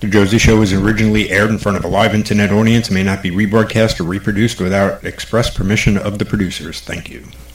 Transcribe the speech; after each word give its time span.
The 0.00 0.08
Josie 0.08 0.38
Show 0.38 0.58
was 0.58 0.72
originally 0.72 1.28
aired 1.28 1.50
in 1.50 1.58
front 1.58 1.76
of 1.76 1.84
a 1.84 1.88
live 1.88 2.14
internet 2.14 2.50
audience 2.50 2.88
and 2.88 2.94
may 2.94 3.02
not 3.02 3.22
be 3.22 3.30
rebroadcast 3.30 4.00
or 4.00 4.04
reproduced 4.04 4.58
without 4.58 5.04
express 5.04 5.50
permission 5.50 5.98
of 5.98 6.18
the 6.18 6.24
producers. 6.24 6.80
Thank 6.80 7.10
you. 7.10 7.18
You 7.18 7.49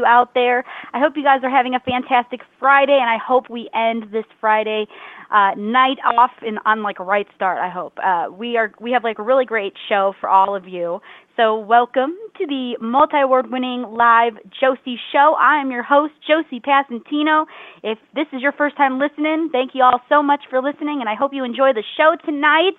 you 0.00 0.06
out 0.06 0.34
there. 0.34 0.64
I 0.92 0.98
hope 0.98 1.12
you 1.16 1.22
guys 1.22 1.40
are 1.42 1.50
having 1.50 1.74
a 1.74 1.80
fantastic 1.80 2.40
Friday, 2.58 2.98
and 3.00 3.10
I 3.10 3.18
hope 3.18 3.50
we 3.50 3.68
end 3.74 4.12
this 4.12 4.24
Friday 4.40 4.86
uh, 5.30 5.52
night 5.56 5.98
off 6.16 6.30
in 6.42 6.58
on 6.64 6.82
like 6.82 6.98
a 6.98 7.04
right 7.04 7.26
start. 7.36 7.58
I 7.58 7.70
hope 7.70 7.94
uh, 8.02 8.26
we 8.32 8.56
are 8.56 8.72
we 8.80 8.92
have 8.92 9.04
like 9.04 9.18
a 9.18 9.22
really 9.22 9.44
great 9.44 9.74
show 9.88 10.14
for 10.20 10.28
all 10.28 10.56
of 10.56 10.66
you. 10.66 11.00
So 11.36 11.58
welcome 11.58 12.12
to 12.36 12.46
the 12.46 12.76
multi-award-winning 12.82 13.94
live 13.96 14.34
Josie 14.60 14.98
Show. 15.12 15.36
I 15.40 15.60
am 15.60 15.70
your 15.70 15.82
host 15.82 16.12
Josie 16.26 16.60
Passantino. 16.60 17.46
If 17.82 17.98
this 18.14 18.26
is 18.32 18.42
your 18.42 18.52
first 18.52 18.76
time 18.76 18.98
listening, 18.98 19.48
thank 19.50 19.70
you 19.74 19.82
all 19.82 20.00
so 20.08 20.22
much 20.22 20.40
for 20.50 20.60
listening, 20.60 21.00
and 21.00 21.08
I 21.08 21.14
hope 21.14 21.32
you 21.32 21.44
enjoy 21.44 21.72
the 21.72 21.84
show 21.96 22.16
tonight. 22.26 22.76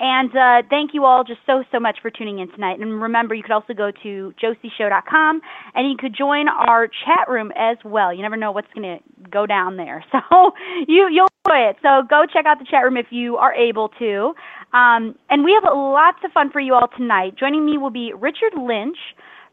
And 0.00 0.30
uh, 0.34 0.66
thank 0.70 0.94
you 0.94 1.04
all 1.04 1.24
just 1.24 1.40
so, 1.44 1.62
so 1.70 1.78
much 1.78 1.98
for 2.00 2.10
tuning 2.10 2.38
in 2.38 2.50
tonight. 2.52 2.80
And 2.80 3.02
remember, 3.02 3.34
you 3.34 3.42
could 3.42 3.52
also 3.52 3.74
go 3.74 3.90
to 4.02 4.32
josieshow.com 4.42 5.40
and 5.74 5.90
you 5.90 5.96
could 5.98 6.16
join 6.16 6.48
our 6.48 6.88
chat 6.88 7.28
room 7.28 7.52
as 7.54 7.76
well. 7.84 8.12
You 8.12 8.22
never 8.22 8.36
know 8.36 8.50
what's 8.50 8.72
going 8.74 8.98
to 8.98 9.28
go 9.30 9.46
down 9.46 9.76
there. 9.76 10.04
So 10.30 10.52
you, 10.88 11.08
you'll 11.10 11.28
enjoy 11.44 11.70
it. 11.70 11.76
So 11.82 12.02
go 12.08 12.24
check 12.30 12.46
out 12.46 12.58
the 12.58 12.66
chat 12.70 12.84
room 12.84 12.96
if 12.96 13.06
you 13.10 13.36
are 13.36 13.54
able 13.54 13.90
to. 13.98 14.32
Um, 14.72 15.14
and 15.28 15.44
we 15.44 15.52
have 15.52 15.70
lots 15.72 16.18
of 16.24 16.32
fun 16.32 16.50
for 16.50 16.60
you 16.60 16.74
all 16.74 16.88
tonight. 16.96 17.34
Joining 17.38 17.66
me 17.66 17.78
will 17.78 17.90
be 17.90 18.12
Richard 18.14 18.52
Lynch. 18.56 18.96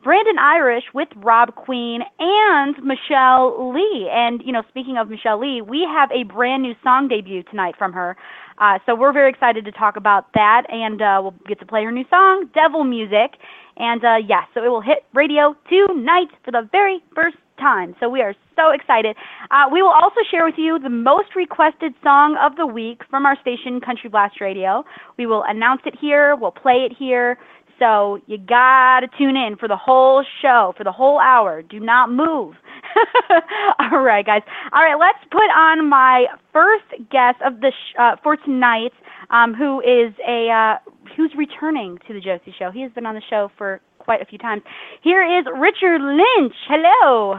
Brandon 0.03 0.37
Irish 0.39 0.83
with 0.93 1.09
Rob 1.17 1.55
Queen 1.55 2.01
and 2.19 2.75
Michelle 2.83 3.73
Leigh. 3.73 4.07
And, 4.09 4.41
you 4.45 4.53
know, 4.53 4.61
speaking 4.69 4.97
of 4.97 5.09
Michelle 5.09 5.39
Leigh, 5.39 5.61
we 5.61 5.85
have 5.91 6.09
a 6.11 6.23
brand 6.23 6.63
new 6.63 6.73
song 6.83 7.07
debut 7.07 7.43
tonight 7.43 7.75
from 7.77 7.93
her. 7.93 8.15
Uh, 8.59 8.79
so 8.85 8.95
we're 8.95 9.13
very 9.13 9.29
excited 9.29 9.65
to 9.65 9.71
talk 9.71 9.95
about 9.95 10.33
that, 10.33 10.63
and 10.69 11.01
uh, 11.01 11.19
we'll 11.21 11.35
get 11.47 11.59
to 11.59 11.65
play 11.65 11.83
her 11.83 11.91
new 11.91 12.05
song, 12.09 12.49
Devil 12.53 12.83
Music. 12.83 13.37
And 13.77 14.03
uh, 14.03 14.15
yes, 14.15 14.43
so 14.53 14.63
it 14.63 14.69
will 14.69 14.81
hit 14.81 15.05
radio 15.13 15.55
tonight 15.69 16.29
for 16.43 16.51
the 16.51 16.67
very 16.71 16.99
first 17.13 17.37
time. 17.59 17.95
So 17.99 18.09
we 18.09 18.21
are 18.21 18.33
so 18.55 18.71
excited. 18.71 19.15
Uh, 19.51 19.65
we 19.71 19.81
will 19.81 19.91
also 19.91 20.21
share 20.29 20.45
with 20.45 20.57
you 20.57 20.79
the 20.79 20.89
most 20.89 21.35
requested 21.35 21.93
song 22.03 22.37
of 22.41 22.55
the 22.55 22.65
week 22.65 23.01
from 23.09 23.25
our 23.25 23.39
station, 23.39 23.79
Country 23.79 24.09
Blast 24.09 24.41
Radio. 24.41 24.83
We 25.17 25.27
will 25.27 25.43
announce 25.47 25.81
it 25.85 25.95
here, 25.99 26.35
we'll 26.35 26.51
play 26.51 26.87
it 26.89 26.93
here. 26.97 27.37
So 27.79 28.19
you 28.25 28.37
gotta 28.37 29.07
tune 29.17 29.37
in 29.37 29.55
for 29.59 29.67
the 29.67 29.77
whole 29.77 30.23
show, 30.41 30.73
for 30.77 30.83
the 30.83 30.91
whole 30.91 31.19
hour. 31.19 31.61
Do 31.61 31.79
not 31.79 32.11
move. 32.11 32.55
All 33.79 34.01
right, 34.01 34.25
guys. 34.25 34.41
All 34.71 34.81
right, 34.81 34.97
let's 34.99 35.23
put 35.31 35.49
on 35.55 35.87
my 35.87 36.25
first 36.51 36.85
guest 37.11 37.37
of 37.45 37.61
the 37.61 37.71
sh- 37.71 37.95
uh, 37.99 38.15
for 38.23 38.35
tonight, 38.37 38.93
um, 39.29 39.53
who 39.53 39.79
is 39.81 40.13
a 40.27 40.49
uh, 40.49 40.77
who's 41.15 41.33
returning 41.37 41.99
to 42.07 42.13
the 42.13 42.19
Josie 42.19 42.55
Show. 42.57 42.71
He 42.71 42.81
has 42.81 42.91
been 42.93 43.05
on 43.05 43.15
the 43.15 43.21
show 43.29 43.51
for 43.57 43.81
quite 43.99 44.21
a 44.21 44.25
few 44.25 44.37
times. 44.37 44.63
Here 45.03 45.21
is 45.21 45.45
Richard 45.59 46.01
Lynch. 46.01 46.55
Hello. 46.67 47.35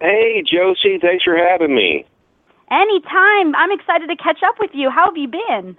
Hey, 0.00 0.42
Josie, 0.50 0.98
thanks 1.00 1.24
for 1.24 1.36
having 1.36 1.74
me. 1.74 2.06
Anytime. 2.70 3.54
I'm 3.54 3.70
excited 3.70 4.08
to 4.08 4.16
catch 4.16 4.38
up 4.46 4.56
with 4.58 4.70
you. 4.72 4.90
How 4.90 5.06
have 5.06 5.16
you 5.16 5.28
been? 5.28 5.76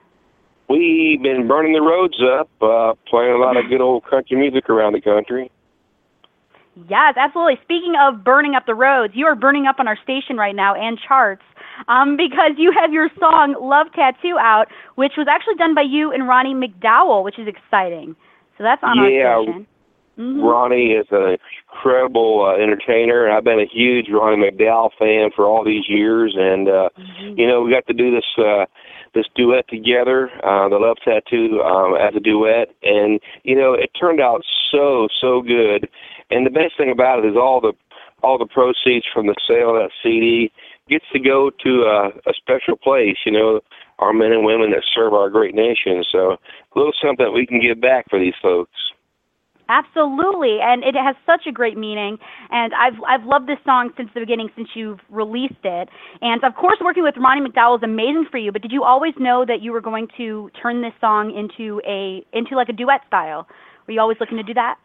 We've 0.72 1.22
been 1.22 1.48
burning 1.50 1.74
the 1.74 1.82
roads 1.82 2.16
up, 2.24 2.50
uh, 2.62 2.94
playing 3.10 3.34
a 3.34 3.38
lot 3.38 3.58
of 3.58 3.68
good 3.70 3.82
old 3.82 4.06
country 4.06 4.38
music 4.38 4.70
around 4.70 4.94
the 4.94 5.02
country. 5.02 5.52
Yes, 6.88 7.16
absolutely. 7.18 7.60
Speaking 7.64 7.96
of 8.00 8.24
burning 8.24 8.56
up 8.56 8.66
the 8.66 8.76
roads, 8.76 9.14
you 9.14 9.26
are 9.26 9.36
burning 9.36 9.68
up 9.68 9.80
on 9.80 9.88
our 9.90 9.98
station 10.02 10.38
right 10.38 10.56
now 10.56 10.74
and 10.74 10.98
charts 10.98 11.44
um, 11.90 12.16
because 12.16 12.52
you 12.58 12.72
have 12.72 12.94
your 12.94 13.10
song 13.20 13.56
Love 13.60 13.88
Tattoo 13.94 14.38
out, 14.40 14.68
which 14.96 15.14
was 15.18 15.28
actually 15.30 15.56
done 15.56 15.76
by 15.76 15.82
you 15.82 16.14
and 16.14 16.28
Ronnie 16.28 16.56
McDowell, 16.56 17.26
which 17.26 17.38
is 17.38 17.48
exciting. 17.48 18.16
So 18.58 18.64
that's 18.64 18.82
on 18.84 18.98
Yeah, 19.12 19.28
our 19.28 19.44
station. 19.44 19.68
Mhm. 20.18 20.44
Ronnie 20.44 20.92
is 20.92 21.08
an 21.12 21.38
incredible 21.68 22.46
uh, 22.46 22.62
entertainer, 22.62 23.26
and 23.26 23.34
I've 23.34 23.44
been 23.44 23.60
a 23.60 23.66
huge 23.66 24.08
Ronnie 24.10 24.38
McDowell 24.38 24.92
fan 25.00 25.32
for 25.36 25.46
all 25.46 25.64
these 25.64 25.88
years. 25.90 26.36
And 26.38 26.70
uh, 26.70 26.90
you 27.36 27.48
know, 27.48 27.62
we 27.62 27.72
got 27.72 27.88
to 27.88 27.94
do 27.94 28.12
this 28.12 28.26
uh, 28.38 28.66
this 29.14 29.26
duet 29.36 29.68
together, 29.68 30.30
uh, 30.44 30.70
the 30.70 30.78
Love 30.78 30.98
Tattoo, 31.04 31.62
um, 31.62 31.96
as 31.96 32.16
a 32.16 32.20
duet, 32.20 32.70
and 32.84 33.20
you 33.44 33.56
know, 33.56 33.74
it 33.74 33.92
turned 34.00 34.22
out 34.22 34.42
so 34.72 35.08
so 35.20 35.42
good. 35.42 35.90
And 36.30 36.46
the 36.46 36.52
best 36.52 36.78
thing 36.78 36.92
about 36.92 37.20
it 37.20 37.28
is 37.28 37.36
all 37.36 37.60
the 37.62 37.74
all 38.24 38.38
the 38.38 38.46
proceeds 38.46 39.06
from 39.14 39.28
the 39.28 39.36
sale 39.48 39.72
of 39.72 39.76
that 39.76 39.92
CD 40.04 40.52
gets 40.90 41.06
to 41.14 41.20
go 41.20 41.50
to 41.64 41.84
a, 41.84 42.08
a 42.30 42.34
special 42.36 42.78
place. 42.78 43.18
You 43.26 43.32
know, 43.32 43.62
our 44.00 44.14
men 44.14 44.32
and 44.32 44.46
women 44.46 44.72
that 44.72 44.84
serve 44.94 45.14
our 45.14 45.30
great 45.30 45.56
nation. 45.56 46.04
So 46.12 46.34
a 46.34 46.74
little 46.76 46.94
something 47.02 47.34
we 47.34 47.46
can 47.46 47.62
give 47.62 47.80
back 47.82 48.10
for 48.10 48.20
these 48.20 48.34
folks. 48.42 48.72
Absolutely, 49.72 50.60
and 50.62 50.84
it 50.84 50.96
has 50.96 51.16
such 51.26 51.48
a 51.48 51.52
great 51.52 51.78
meaning. 51.78 52.18
And 52.50 52.74
I've 52.74 53.00
I've 53.08 53.26
loved 53.26 53.48
this 53.48 53.60
song 53.64 53.92
since 53.96 54.10
the 54.14 54.20
beginning, 54.20 54.50
since 54.54 54.68
you've 54.76 55.00
released 55.10 55.64
it. 55.64 55.88
And 56.22 56.44
of 56.44 56.56
course, 56.56 56.78
working 56.82 57.04
with 57.04 57.16
Ronnie 57.16 57.40
McDowell 57.40 57.78
is 57.78 57.84
amazing 57.84 58.26
for 58.30 58.38
you. 58.38 58.52
But 58.52 58.64
did 58.64 58.74
you 58.74 58.84
always 58.84 59.14
know 59.18 59.46
that 59.48 59.62
you 59.62 59.72
were 59.72 59.80
going 59.80 60.10
to 60.18 60.52
turn 60.62 60.82
this 60.82 60.92
song 61.00 61.34
into 61.34 61.82
a 61.88 62.22
into 62.38 62.58
like 62.58 62.68
a 62.68 62.74
duet 62.74 63.00
style? 63.08 63.48
Were 63.88 63.94
you 63.94 64.02
always 64.02 64.18
looking 64.20 64.36
to 64.38 64.44
do 64.44 64.54
that? 64.56 64.76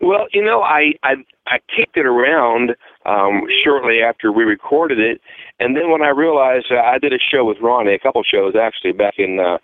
Well, 0.00 0.26
you 0.32 0.42
know, 0.42 0.62
I 0.62 0.94
I 1.02 1.16
I 1.46 1.58
kicked 1.76 1.98
it 1.98 2.06
around 2.06 2.76
um 3.04 3.42
shortly 3.62 4.00
after 4.00 4.32
we 4.32 4.44
recorded 4.44 5.00
it, 5.00 5.20
and 5.60 5.76
then 5.76 5.90
when 5.90 6.00
I 6.00 6.08
realized 6.08 6.68
uh, 6.70 6.80
I 6.80 6.96
did 6.98 7.12
a 7.12 7.18
show 7.18 7.44
with 7.44 7.58
Ronnie, 7.60 7.92
a 7.92 7.98
couple 7.98 8.22
shows 8.22 8.54
actually 8.58 8.92
back 8.92 9.14
in 9.18 9.38
uh 9.38 9.58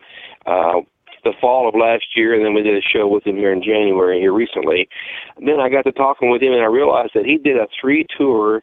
uh 0.44 0.82
the 1.24 1.32
fall 1.40 1.68
of 1.68 1.74
last 1.74 2.04
year, 2.16 2.34
and 2.34 2.44
then 2.44 2.54
we 2.54 2.62
did 2.62 2.76
a 2.76 2.82
show 2.82 3.08
with 3.08 3.26
him 3.26 3.36
here 3.36 3.52
in 3.52 3.62
January 3.62 4.20
here 4.20 4.32
recently. 4.32 4.88
And 5.36 5.48
then 5.48 5.60
I 5.60 5.68
got 5.68 5.82
to 5.82 5.92
talking 5.92 6.30
with 6.30 6.42
him, 6.42 6.52
and 6.52 6.62
I 6.62 6.66
realized 6.66 7.12
that 7.14 7.26
he 7.26 7.38
did 7.38 7.56
a 7.56 7.66
three 7.80 8.06
tour 8.16 8.62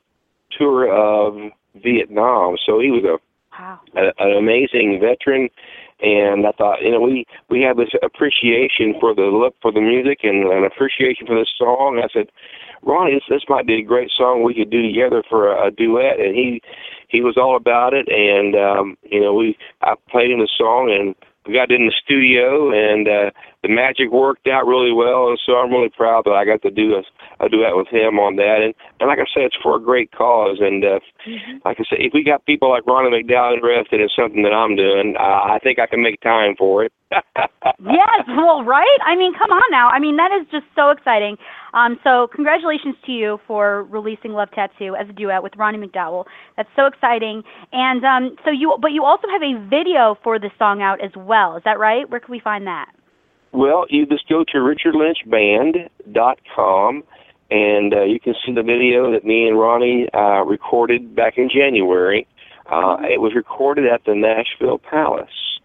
tour 0.58 0.92
of 0.92 1.52
Vietnam. 1.76 2.58
So 2.66 2.80
he 2.80 2.92
was 2.92 3.04
a 3.04 3.18
Wow. 3.60 3.80
a, 3.96 4.12
an 4.20 4.38
amazing 4.38 5.00
veteran, 5.02 5.50
and 6.02 6.48
I 6.48 6.52
thought, 6.52 6.82
you 6.82 6.92
know, 6.92 7.02
we 7.02 7.26
we 7.50 7.62
have 7.62 7.78
this 7.78 7.90
appreciation 8.02 8.96
for 9.00 9.14
the 9.14 9.24
look 9.24 9.56
for 9.62 9.72
the 9.72 9.82
music 9.82 10.20
and 10.24 10.48
an 10.52 10.64
appreciation 10.64 11.28
for 11.28 11.36
the 11.36 11.46
song. 11.58 12.02
I 12.04 12.08
said, 12.14 12.32
Ronnie, 12.82 13.14
this 13.14 13.24
this 13.30 13.44
might 13.50 13.68
be 13.68 13.76
a 13.76 13.84
great 13.84 14.10
song 14.16 14.44
we 14.44 14.54
could 14.54 14.70
do 14.70 14.82
together 14.82 15.22
for 15.30 15.52
a, 15.52 15.68
a 15.68 15.72
duet, 15.72 16.20
and 16.20 16.34
he 16.36 16.62
he 17.10 17.22
was 17.22 17.36
all 17.38 17.58
about 17.58 17.94
it. 17.94 18.08
And 18.08 18.56
um, 18.56 18.98
you 19.04 19.20
know, 19.20 19.34
we 19.34 19.58
I 19.82 19.96
played 20.10 20.32
him 20.32 20.40
the 20.40 20.48
song, 20.58 20.90
and 20.90 21.14
we 21.48 21.54
got 21.54 21.72
in 21.72 21.88
the 21.88 21.94
studio, 22.04 22.72
and 22.72 23.08
uh, 23.08 23.32
the 23.64 23.70
magic 23.70 24.12
worked 24.12 24.48
out 24.48 24.66
really 24.66 24.92
well, 24.92 25.30
and 25.30 25.40
so 25.46 25.54
I'm 25.54 25.70
really 25.70 25.90
proud 25.90 26.26
that 26.26 26.34
I 26.34 26.46
got 26.46 26.62
to 26.64 26.72
do 26.72 26.96
a, 26.98 27.46
a 27.46 27.50
duet 27.50 27.78
with 27.78 27.88
him 27.88 28.18
on 28.18 28.36
that. 28.38 28.58
And 28.66 28.74
and 29.00 29.08
like 29.08 29.20
I 29.20 29.30
said, 29.34 29.44
it's 29.44 29.58
for 29.62 29.76
a 29.76 29.80
great 29.80 30.12
cause. 30.12 30.58
And 30.60 30.84
uh, 30.84 31.00
mm-hmm. 31.28 31.58
like 31.64 31.78
I 31.80 31.86
said, 31.88 32.02
if 32.02 32.14
we 32.14 32.24
got 32.24 32.46
people 32.46 32.70
like 32.70 32.88
Ronnie 32.88 33.14
McDowell 33.14 33.54
interested 33.54 34.02
in 34.02 34.10
something 34.18 34.42
that 34.42 34.54
I'm 34.54 34.76
doing, 34.76 35.14
uh, 35.14 35.54
I 35.54 35.60
think 35.62 35.78
I 35.78 35.86
can 35.86 36.02
make 36.02 36.20
time 36.22 36.56
for 36.58 36.86
it. 36.86 36.94
yes, 37.12 38.24
well, 38.30 38.64
right? 38.64 39.00
I 39.06 39.16
mean, 39.16 39.34
come 39.38 39.52
on 39.52 39.70
now. 39.70 39.90
I 39.90 40.00
mean, 40.00 40.18
that 40.18 40.32
is 40.32 40.48
just 40.50 40.66
so 40.76 40.90
exciting. 40.90 41.38
Um, 41.74 42.00
so, 42.04 42.28
congratulations 42.34 42.96
to 43.06 43.12
you 43.12 43.40
for 43.46 43.84
releasing 43.84 44.32
Love 44.32 44.50
Tattoo 44.52 44.96
as 44.96 45.08
a 45.10 45.14
duet 45.14 45.44
with 45.44 45.54
Ronnie 45.56 45.78
McDowell. 45.78 46.26
That's 46.58 46.70
so 46.76 46.86
exciting. 46.86 47.44
And 47.72 48.04
um, 48.04 48.36
so 48.44 48.50
you, 48.50 48.76
but 48.82 48.92
you 48.92 49.04
also 49.04 49.28
have 49.30 49.44
a 49.44 49.54
video 49.70 50.18
for 50.24 50.40
the 50.40 50.50
song 50.58 50.82
out 50.82 51.04
as 51.04 51.12
well. 51.16 51.58
Is 51.58 51.64
that 51.66 51.80
right? 51.80 52.10
Where 52.10 52.20
can 52.20 52.32
we 52.32 52.40
find 52.40 52.66
that? 52.66 52.90
Well, 53.52 53.86
you 53.90 54.06
just 54.06 54.30
go 54.30 54.46
to 54.46 54.58
richardlynchband.com 54.58 57.04
and 57.52 57.94
uh, 57.94 58.04
you 58.04 58.20
can 58.20 58.34
see 58.46 58.54
the 58.54 58.64
video 58.64 59.12
that 59.12 59.26
me 59.26 59.48
and 59.48 59.60
Ronnie 59.60 60.08
uh, 60.14 60.44
recorded 60.46 61.14
back 61.14 61.38
in 61.38 61.50
January. 61.50 62.26
Uh, 62.66 62.96
it 63.02 63.20
was 63.20 63.36
recorded 63.36 63.92
at 63.92 64.06
the 64.06 64.16
Nashville 64.16 64.78
Palace, 64.78 65.60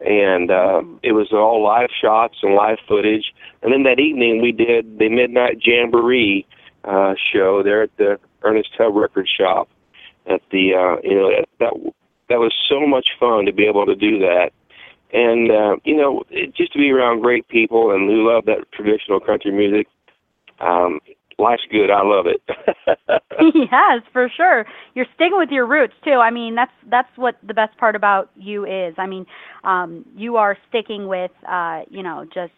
and 0.00 0.50
uh, 0.50 0.80
it 1.02 1.12
was 1.12 1.28
all 1.30 1.62
live 1.62 1.90
shots 2.00 2.38
and 2.42 2.54
live 2.54 2.78
footage. 2.88 3.34
And 3.62 3.70
then 3.70 3.82
that 3.82 4.00
evening, 4.00 4.40
we 4.40 4.52
did 4.52 4.98
the 4.98 5.10
Midnight 5.10 5.58
Jamboree 5.62 6.46
uh, 6.84 7.14
show 7.30 7.62
there 7.62 7.82
at 7.82 7.94
the 7.98 8.18
Ernest 8.42 8.70
Tubb 8.78 8.96
Record 8.96 9.28
Shop. 9.28 9.68
At 10.26 10.40
the 10.50 10.74
uh, 10.74 11.00
you 11.02 11.14
know 11.14 11.30
that 11.60 11.92
that 12.30 12.38
was 12.38 12.54
so 12.68 12.86
much 12.86 13.08
fun 13.20 13.44
to 13.46 13.52
be 13.52 13.66
able 13.66 13.84
to 13.84 13.94
do 13.94 14.18
that 14.20 14.50
and 15.12 15.50
uh, 15.50 15.76
you 15.84 15.96
know, 15.96 16.22
it, 16.30 16.54
just 16.54 16.72
to 16.72 16.78
be 16.78 16.90
around 16.90 17.22
great 17.22 17.48
people 17.48 17.92
and 17.92 18.08
who 18.08 18.28
love 18.28 18.44
that 18.46 18.70
traditional 18.72 19.20
country 19.20 19.52
music. 19.52 19.86
Um, 20.60 21.00
life's 21.38 21.62
good. 21.70 21.90
I 21.90 22.02
love 22.02 22.26
it. 22.26 22.42
yes, 23.54 24.02
for 24.12 24.30
sure. 24.36 24.66
You're 24.94 25.06
sticking 25.14 25.38
with 25.38 25.50
your 25.50 25.66
roots 25.66 25.94
too. 26.04 26.18
I 26.22 26.30
mean, 26.30 26.54
that's 26.54 26.72
that's 26.90 27.08
what 27.16 27.36
the 27.46 27.54
best 27.54 27.76
part 27.78 27.94
about 27.96 28.30
you 28.36 28.64
is. 28.64 28.94
I 28.98 29.06
mean, 29.06 29.24
um, 29.64 30.04
you 30.16 30.36
are 30.36 30.56
sticking 30.68 31.06
with, 31.06 31.30
uh, 31.48 31.82
you 31.90 32.02
know, 32.02 32.26
just 32.34 32.52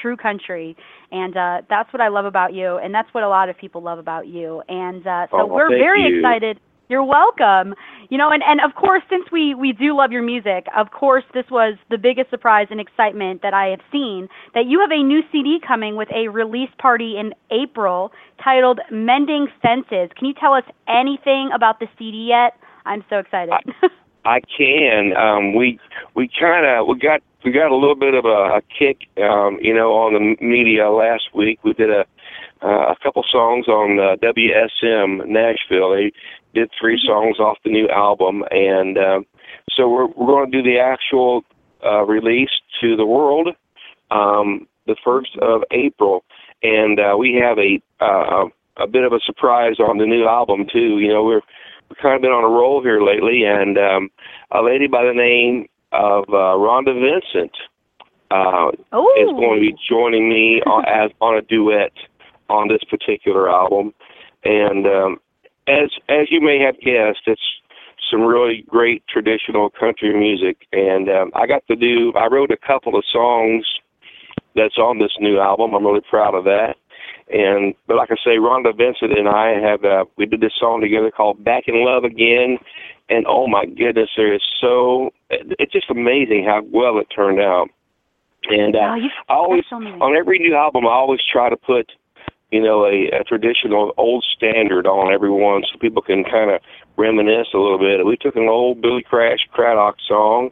true 0.00 0.16
country 0.16 0.74
and 1.10 1.36
uh 1.36 1.60
that's 1.68 1.92
what 1.92 2.00
I 2.00 2.08
love 2.08 2.24
about 2.24 2.54
you 2.54 2.78
and 2.78 2.94
that's 2.94 3.12
what 3.12 3.24
a 3.24 3.28
lot 3.28 3.50
of 3.50 3.58
people 3.58 3.82
love 3.82 3.98
about 3.98 4.26
you 4.26 4.62
and 4.66 5.06
uh 5.06 5.26
so 5.30 5.40
oh, 5.40 5.46
we're 5.46 5.68
very 5.68 6.02
you. 6.02 6.18
excited 6.18 6.58
you're 6.92 7.02
welcome. 7.02 7.74
You 8.10 8.18
know, 8.18 8.30
and, 8.30 8.42
and 8.46 8.60
of 8.60 8.74
course, 8.76 9.02
since 9.08 9.24
we, 9.32 9.54
we 9.54 9.72
do 9.72 9.96
love 9.96 10.12
your 10.12 10.22
music, 10.22 10.66
of 10.76 10.90
course, 10.90 11.24
this 11.32 11.46
was 11.50 11.76
the 11.90 11.96
biggest 11.96 12.28
surprise 12.28 12.66
and 12.70 12.78
excitement 12.78 13.40
that 13.40 13.54
I 13.54 13.68
have 13.68 13.80
seen 13.90 14.28
that 14.54 14.66
you 14.66 14.78
have 14.80 14.90
a 14.92 15.02
new 15.02 15.22
CD 15.32 15.58
coming 15.66 15.96
with 15.96 16.08
a 16.14 16.28
release 16.28 16.68
party 16.78 17.16
in 17.18 17.32
April 17.50 18.12
titled 18.44 18.80
Mending 18.90 19.48
Fences. 19.62 20.10
Can 20.16 20.28
you 20.28 20.34
tell 20.34 20.52
us 20.52 20.64
anything 20.86 21.50
about 21.54 21.80
the 21.80 21.86
CD 21.98 22.28
yet? 22.28 22.58
I'm 22.84 23.02
so 23.08 23.16
excited. 23.16 23.54
I, 23.54 23.88
I 24.24 24.40
can. 24.56 25.16
Um, 25.16 25.54
we 25.54 25.80
we 26.14 26.28
kind 26.38 26.66
of 26.66 26.86
we 26.86 26.98
got 26.98 27.22
we 27.44 27.52
got 27.52 27.70
a 27.70 27.76
little 27.76 27.96
bit 27.96 28.14
of 28.14 28.26
a, 28.26 28.58
a 28.58 28.60
kick, 28.78 29.08
um, 29.16 29.58
you 29.60 29.74
know, 29.74 29.94
on 29.94 30.12
the 30.12 30.44
media 30.44 30.90
last 30.90 31.34
week. 31.34 31.58
We 31.64 31.72
did 31.72 31.90
a 31.90 32.04
uh, 32.62 32.92
a 32.92 32.96
couple 33.02 33.24
songs 33.30 33.66
on 33.66 33.98
uh, 33.98 34.16
WSM 34.22 35.26
Nashville. 35.26 35.90
They 35.90 36.12
did 36.54 36.70
three 36.78 37.00
songs 37.04 37.38
off 37.38 37.58
the 37.64 37.70
new 37.70 37.88
album, 37.88 38.44
and 38.50 38.98
uh, 38.98 39.20
so 39.76 39.88
we're 39.88 40.06
we're 40.06 40.26
going 40.26 40.50
to 40.50 40.62
do 40.62 40.68
the 40.68 40.78
actual 40.78 41.42
uh, 41.84 42.02
release 42.04 42.50
to 42.80 42.96
the 42.96 43.06
world 43.06 43.48
um, 44.10 44.66
the 44.86 44.96
first 45.04 45.36
of 45.40 45.62
April, 45.70 46.24
and 46.62 47.00
uh, 47.00 47.16
we 47.16 47.34
have 47.34 47.58
a 47.58 47.80
uh, 48.04 48.48
a 48.76 48.86
bit 48.86 49.04
of 49.04 49.12
a 49.12 49.20
surprise 49.20 49.76
on 49.78 49.98
the 49.98 50.06
new 50.06 50.26
album 50.26 50.66
too. 50.72 50.98
You 50.98 51.08
know, 51.08 51.24
we're 51.24 51.42
we've 51.88 51.98
kind 52.00 52.16
of 52.16 52.22
been 52.22 52.30
on 52.30 52.44
a 52.44 52.48
roll 52.48 52.82
here 52.82 53.02
lately, 53.02 53.44
and 53.44 53.78
um, 53.78 54.10
a 54.50 54.62
lady 54.62 54.86
by 54.86 55.04
the 55.04 55.14
name 55.14 55.68
of 55.92 56.24
uh, 56.28 56.56
Rhonda 56.56 56.94
Vincent 56.94 57.52
uh, 58.30 58.70
is 58.70 59.28
going 59.28 59.60
to 59.60 59.60
be 59.60 59.76
joining 59.88 60.28
me 60.28 60.62
on, 60.62 60.84
as 60.86 61.10
on 61.20 61.36
a 61.36 61.42
duet 61.42 61.92
on 62.48 62.68
this 62.68 62.82
particular 62.88 63.48
album, 63.48 63.94
and 64.44 64.86
um, 64.86 65.20
as 65.68 65.90
as 66.08 66.26
you 66.30 66.40
may 66.40 66.58
have 66.58 66.74
guessed, 66.80 67.22
it's 67.26 67.40
some 68.10 68.22
really 68.22 68.64
great 68.68 69.02
traditional 69.08 69.70
country 69.70 70.12
music, 70.12 70.66
and 70.72 71.08
um, 71.08 71.30
I 71.34 71.46
got 71.46 71.66
to 71.68 71.76
do. 71.76 72.12
I 72.16 72.26
wrote 72.26 72.50
a 72.50 72.56
couple 72.56 72.96
of 72.96 73.04
songs 73.12 73.64
that's 74.54 74.76
on 74.76 74.98
this 74.98 75.12
new 75.18 75.38
album. 75.40 75.74
I'm 75.74 75.86
really 75.86 76.02
proud 76.08 76.34
of 76.34 76.44
that. 76.44 76.74
And 77.30 77.74
but 77.86 77.96
like 77.96 78.10
I 78.10 78.16
say, 78.16 78.36
Rhonda 78.36 78.76
Vincent 78.76 79.16
and 79.16 79.28
I 79.28 79.54
have 79.60 79.84
uh, 79.84 80.04
we 80.16 80.26
did 80.26 80.40
this 80.40 80.52
song 80.58 80.80
together 80.80 81.10
called 81.10 81.42
"Back 81.42 81.64
in 81.66 81.84
Love 81.84 82.04
Again," 82.04 82.58
and 83.08 83.24
oh 83.26 83.46
my 83.46 83.64
goodness, 83.64 84.10
there 84.16 84.34
is 84.34 84.42
so 84.60 85.10
it's 85.30 85.72
just 85.72 85.90
amazing 85.90 86.44
how 86.46 86.62
well 86.70 86.98
it 86.98 87.06
turned 87.14 87.40
out. 87.40 87.68
And 88.50 88.74
uh, 88.74 88.80
oh, 88.80 89.08
I 89.28 89.34
always 89.34 89.64
on 89.72 90.16
every 90.16 90.40
new 90.40 90.54
album, 90.54 90.86
I 90.86 90.90
always 90.90 91.20
try 91.32 91.48
to 91.48 91.56
put 91.56 91.90
you 92.52 92.60
know, 92.60 92.84
a, 92.84 93.08
a 93.20 93.24
traditional 93.24 93.92
old 93.96 94.24
standard 94.36 94.86
on 94.86 95.12
everyone 95.12 95.62
so 95.64 95.78
people 95.78 96.02
can 96.02 96.22
kind 96.22 96.50
of 96.50 96.60
reminisce 96.96 97.48
a 97.54 97.58
little 97.58 97.78
bit. 97.78 98.04
We 98.04 98.18
took 98.18 98.36
an 98.36 98.46
old 98.46 98.82
Billy 98.82 99.02
Crash 99.02 99.48
Craddock 99.50 99.96
song, 100.06 100.50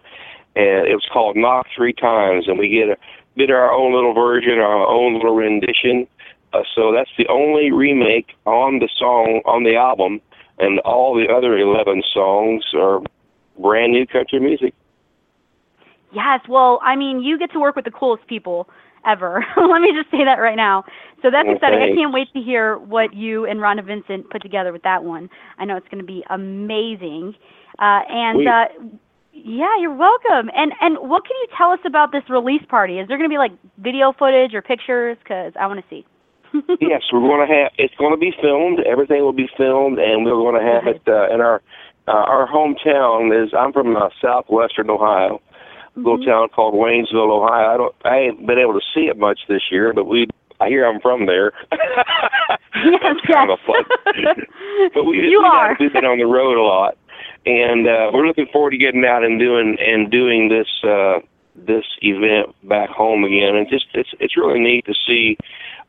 and 0.56 0.88
it 0.88 0.94
was 0.94 1.06
called 1.12 1.36
Knock 1.36 1.66
Three 1.76 1.92
Times, 1.92 2.48
and 2.48 2.58
we 2.58 2.70
get 2.70 2.88
a, 2.88 2.96
did 3.36 3.50
our 3.50 3.70
own 3.70 3.94
little 3.94 4.14
version, 4.14 4.58
our 4.58 4.86
own 4.86 5.14
little 5.14 5.34
rendition. 5.34 6.08
Uh, 6.54 6.62
so 6.74 6.90
that's 6.90 7.10
the 7.18 7.28
only 7.28 7.70
remake 7.70 8.34
on 8.46 8.78
the 8.78 8.88
song 8.98 9.42
on 9.44 9.64
the 9.64 9.76
album, 9.76 10.22
and 10.58 10.80
all 10.80 11.14
the 11.14 11.30
other 11.30 11.58
11 11.58 12.02
songs 12.14 12.64
are 12.74 13.02
brand 13.58 13.92
new 13.92 14.06
country 14.06 14.40
music. 14.40 14.72
Yes, 16.12 16.40
well, 16.48 16.80
I 16.82 16.96
mean, 16.96 17.22
you 17.22 17.38
get 17.38 17.52
to 17.52 17.60
work 17.60 17.76
with 17.76 17.84
the 17.84 17.90
coolest 17.90 18.26
people 18.26 18.68
ever. 19.06 19.44
Let 19.56 19.80
me 19.80 19.92
just 19.96 20.10
say 20.10 20.24
that 20.24 20.40
right 20.40 20.56
now. 20.56 20.84
So 21.22 21.30
that's 21.30 21.46
well, 21.46 21.56
exciting. 21.56 21.82
I 21.82 21.94
can't 21.94 22.12
wait 22.12 22.32
to 22.32 22.40
hear 22.40 22.78
what 22.78 23.14
you 23.14 23.44
and 23.46 23.60
Rhonda 23.60 23.84
Vincent 23.84 24.30
put 24.30 24.42
together 24.42 24.72
with 24.72 24.82
that 24.82 25.04
one. 25.04 25.28
I 25.58 25.64
know 25.64 25.76
it's 25.76 25.88
going 25.88 26.00
to 26.00 26.06
be 26.06 26.24
amazing. 26.30 27.34
Uh, 27.78 28.00
and 28.08 28.38
we, 28.38 28.46
uh, 28.46 28.64
yeah, 29.32 29.78
you're 29.80 29.94
welcome. 29.94 30.50
And 30.54 30.72
and 30.80 30.98
what 30.98 31.24
can 31.24 31.36
you 31.42 31.48
tell 31.56 31.70
us 31.70 31.80
about 31.86 32.12
this 32.12 32.22
release 32.28 32.62
party? 32.68 32.98
Is 32.98 33.08
there 33.08 33.16
going 33.16 33.28
to 33.28 33.32
be 33.32 33.38
like 33.38 33.52
video 33.78 34.12
footage 34.18 34.54
or 34.54 34.62
pictures? 34.62 35.16
Because 35.22 35.52
I 35.58 35.66
want 35.66 35.80
to 35.80 35.86
see. 35.88 36.04
yes, 36.80 37.02
we're 37.12 37.20
going 37.20 37.46
to 37.46 37.54
have. 37.54 37.72
It's 37.78 37.94
going 37.94 38.12
to 38.12 38.18
be 38.18 38.32
filmed. 38.42 38.80
Everything 38.80 39.22
will 39.22 39.32
be 39.32 39.48
filmed, 39.56 39.98
and 39.98 40.24
we're 40.24 40.32
going 40.32 40.60
to 40.60 40.66
have 40.66 40.86
it 40.86 41.02
uh, 41.06 41.32
in 41.32 41.40
our 41.40 41.62
uh, 42.08 42.12
our 42.12 42.48
hometown. 42.48 43.30
Is 43.32 43.52
I'm 43.56 43.72
from 43.72 43.96
uh, 43.96 44.08
southwestern 44.20 44.90
Ohio, 44.90 45.40
mm-hmm. 45.96 46.04
little 46.04 46.24
town 46.24 46.48
called 46.48 46.74
Waynesville, 46.74 47.30
Ohio. 47.30 47.74
I 47.74 47.76
don't. 47.76 47.94
I 48.04 48.18
ain't 48.18 48.46
been 48.46 48.58
able 48.58 48.74
to 48.74 48.86
see 48.94 49.06
it 49.08 49.18
much 49.18 49.40
this 49.48 49.62
year, 49.70 49.92
but 49.92 50.04
we. 50.04 50.28
I 50.60 50.68
hear 50.68 50.84
I'm 50.86 51.00
from 51.00 51.24
there. 51.24 51.52
yes, 51.72 53.16
kind 53.26 53.50
of 53.50 53.58
fun. 53.66 53.82
but 54.94 55.04
we, 55.04 55.16
you 55.16 55.40
we 55.40 55.48
are. 55.48 55.74
We've 55.80 55.92
been 55.92 56.04
on 56.04 56.18
the 56.18 56.26
road 56.26 56.58
a 56.58 56.62
lot, 56.62 56.98
and 57.46 57.88
uh, 57.88 58.10
we're 58.12 58.26
looking 58.26 58.46
forward 58.52 58.72
to 58.72 58.76
getting 58.76 59.04
out 59.06 59.24
and 59.24 59.38
doing 59.38 59.78
and 59.80 60.10
doing 60.10 60.50
this 60.50 60.68
uh, 60.84 61.20
this 61.54 61.84
event 62.02 62.54
back 62.68 62.90
home 62.90 63.24
again. 63.24 63.56
And 63.56 63.68
just 63.70 63.86
it's 63.94 64.10
it's 64.20 64.36
really 64.36 64.60
neat 64.60 64.84
to 64.84 64.94
see 65.06 65.38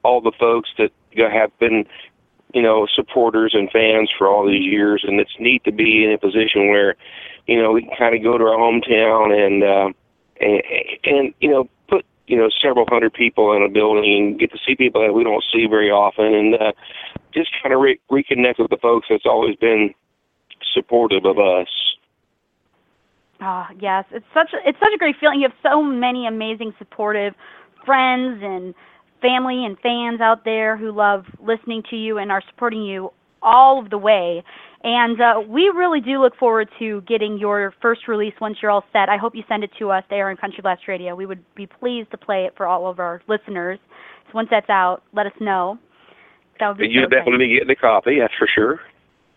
all 0.03 0.21
the 0.21 0.31
folks 0.39 0.69
that 0.77 0.91
have 1.17 1.57
been 1.59 1.85
you 2.53 2.61
know, 2.61 2.87
supporters 2.93 3.53
and 3.53 3.71
fans 3.71 4.09
for 4.17 4.27
all 4.27 4.45
these 4.45 4.63
years, 4.63 5.03
and 5.07 5.19
it's 5.19 5.35
neat 5.39 5.63
to 5.63 5.71
be 5.71 6.03
in 6.03 6.11
a 6.11 6.17
position 6.17 6.69
where, 6.69 6.95
you 7.51 7.61
know, 7.61 7.71
we 7.71 7.83
can 7.83 7.95
kind 7.97 8.15
of 8.15 8.23
go 8.23 8.37
to 8.37 8.43
our 8.45 8.57
hometown 8.57 9.31
and, 9.31 9.63
uh, 9.63 9.89
and, 10.39 10.63
and 11.03 11.33
you 11.39 11.49
know, 11.49 11.69
put 11.89 12.05
you 12.27 12.37
know 12.37 12.49
several 12.61 12.85
hundred 12.89 13.13
people 13.13 13.55
in 13.55 13.61
a 13.61 13.69
building 13.69 14.29
and 14.29 14.39
get 14.39 14.51
to 14.51 14.57
see 14.65 14.75
people 14.75 15.01
that 15.01 15.13
we 15.13 15.23
don't 15.23 15.43
see 15.53 15.67
very 15.67 15.91
often, 15.91 16.33
and 16.33 16.55
uh, 16.55 16.71
just 17.33 17.49
kind 17.61 17.73
of 17.73 17.81
re- 17.81 17.99
reconnect 18.09 18.59
with 18.59 18.69
the 18.69 18.77
folks 18.81 19.07
that's 19.09 19.25
always 19.25 19.55
been 19.57 19.93
supportive 20.73 21.25
of 21.25 21.37
us. 21.37 21.67
Oh, 23.41 23.65
yes, 23.79 24.05
it's 24.11 24.25
such 24.33 24.51
a, 24.53 24.69
it's 24.69 24.79
such 24.79 24.93
a 24.93 24.97
great 24.97 25.15
feeling. 25.19 25.41
You 25.41 25.49
have 25.49 25.57
so 25.63 25.81
many 25.81 26.27
amazing 26.27 26.73
supportive 26.77 27.33
friends 27.85 28.41
and 28.43 28.75
family 29.21 29.65
and 29.65 29.77
fans 29.79 30.21
out 30.21 30.45
there 30.45 30.77
who 30.77 30.91
love 30.91 31.25
listening 31.39 31.83
to 31.89 31.95
you 31.95 32.17
and 32.17 32.31
are 32.31 32.43
supporting 32.49 32.83
you 32.83 33.11
all 33.41 33.79
of 33.79 33.89
the 33.89 33.97
way. 33.97 34.43
And 34.83 35.21
uh, 35.21 35.41
we 35.47 35.71
really 35.75 36.01
do 36.01 36.19
look 36.21 36.35
forward 36.37 36.67
to 36.79 37.01
getting 37.01 37.37
your 37.37 37.73
first 37.81 38.07
release 38.07 38.33
once 38.41 38.57
you're 38.61 38.71
all 38.71 38.83
set. 38.91 39.09
I 39.09 39.17
hope 39.17 39.35
you 39.35 39.43
send 39.47 39.63
it 39.63 39.69
to 39.77 39.91
us 39.91 40.03
there 40.09 40.29
on 40.29 40.37
Country 40.37 40.61
Blast 40.61 40.87
Radio. 40.87 41.15
We 41.15 41.27
would 41.27 41.43
be 41.53 41.67
pleased 41.67 42.09
to 42.11 42.17
play 42.17 42.45
it 42.45 42.53
for 42.57 42.65
all 42.65 42.89
of 42.89 42.99
our 42.99 43.21
listeners. 43.27 43.77
So 44.27 44.31
once 44.33 44.47
that's 44.49 44.69
out, 44.69 45.03
let 45.13 45.27
us 45.27 45.33
know. 45.39 45.77
That 46.59 46.69
would 46.69 46.77
be 46.77 46.87
you 46.87 47.03
so 47.03 47.09
definitely 47.09 47.59
get 47.59 47.67
the 47.67 47.75
copy, 47.75 48.19
that's 48.19 48.33
for 48.39 48.47
sure. 48.47 48.79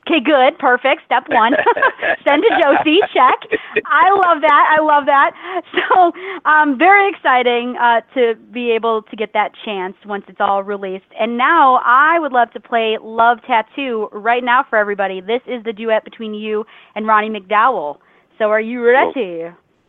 Okay, 0.06 0.20
good, 0.20 0.58
perfect. 0.58 1.02
Step 1.06 1.24
one, 1.28 1.52
send 2.24 2.42
to 2.42 2.50
Josie. 2.60 3.00
Check. 3.14 3.40
I 3.86 4.10
love 4.12 4.42
that. 4.42 4.76
I 4.78 4.82
love 4.82 5.06
that. 5.06 5.32
So, 5.72 6.12
um, 6.44 6.76
very 6.76 7.08
exciting 7.10 7.76
uh, 7.80 8.02
to 8.12 8.34
be 8.52 8.70
able 8.72 9.02
to 9.02 9.16
get 9.16 9.32
that 9.32 9.52
chance 9.64 9.94
once 10.04 10.24
it's 10.28 10.40
all 10.40 10.62
released. 10.62 11.06
And 11.18 11.38
now 11.38 11.80
I 11.84 12.18
would 12.18 12.32
love 12.32 12.50
to 12.52 12.60
play 12.60 12.98
"Love 13.00 13.38
Tattoo" 13.46 14.08
right 14.12 14.44
now 14.44 14.64
for 14.68 14.76
everybody. 14.76 15.22
This 15.22 15.40
is 15.46 15.64
the 15.64 15.72
duet 15.72 16.04
between 16.04 16.34
you 16.34 16.66
and 16.94 17.06
Ronnie 17.06 17.30
McDowell. 17.30 17.98
So, 18.38 18.50
are 18.50 18.60
you 18.60 18.84
ready? 18.84 19.44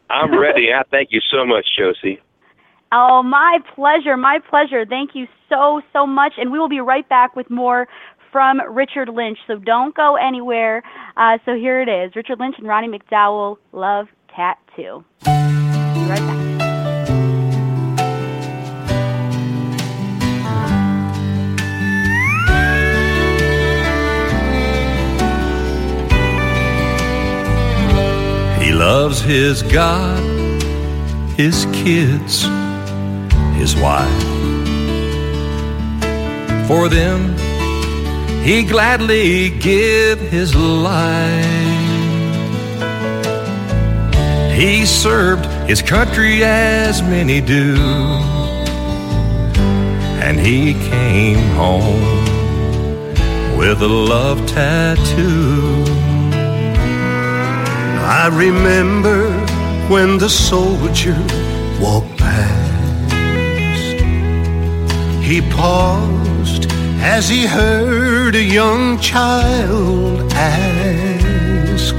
I'm 0.10 0.39
ready. 0.39 0.69
I 0.74 0.84
thank 0.91 1.10
you 1.12 1.19
so 1.29 1.45
much, 1.45 1.65
Josie. 1.77 2.22
Oh, 2.91 3.22
my 3.24 3.60
pleasure, 3.74 4.15
my 4.15 4.39
pleasure. 4.50 4.86
Thank 4.86 5.12
you 5.15 5.27
so, 5.50 5.81
so 5.91 6.05
much. 6.05 6.34
And 6.38 6.51
we 6.51 6.60
will 6.60 6.69
be 6.69 6.79
right 6.79 7.07
back 7.10 7.36
with 7.36 7.50
more 7.50 7.88
from 8.36 8.60
Richard 8.70 9.08
Lynch. 9.08 9.38
So 9.48 9.56
don't 9.56 9.96
go 9.96 10.18
anywhere. 10.18 10.84
Uh, 11.15 11.38
so 11.46 11.56
here 11.56 11.82
it 11.82 11.88
is 11.88 12.13
Richard 12.18 12.38
Lynch 12.38 12.56
and 12.58 12.68
Ronnie 12.68 12.89
McDowell, 12.89 13.56
Love 13.72 14.08
Tattoo. 14.36 15.06
Be 15.24 15.32
right 15.32 16.20
back. 16.20 16.36
He 28.62 28.74
loves 28.74 29.22
his 29.22 29.63
God, 29.63 30.22
his 31.38 31.65
kids, 31.68 32.44
his 33.56 33.77
wife. 33.77 34.24
For 36.68 36.89
them, 36.89 37.34
he 38.45 38.61
gladly 38.61 39.49
give 39.49 40.19
his 40.19 40.53
life. 40.53 41.43
He 44.53 44.85
served 44.85 45.45
his 45.67 45.81
country 45.81 46.43
as 46.43 47.01
many 47.01 47.41
do, 47.41 47.75
and 50.21 50.39
he 50.39 50.73
came 50.73 51.39
home 51.55 52.27
with 53.57 53.81
a 53.81 53.87
love 53.87 54.45
tattoo. 54.45 55.83
I 58.21 58.29
remember 58.31 59.31
when 59.89 60.19
the 60.19 60.29
soldier 60.29 61.17
walked 61.81 62.15
past. 62.19 63.11
He 65.23 65.41
paused 65.41 66.75
as 67.05 67.29
he 67.29 67.45
heard 67.45 68.33
a 68.35 68.41
young 68.41 69.00
child 69.00 70.33
ask, 70.33 71.95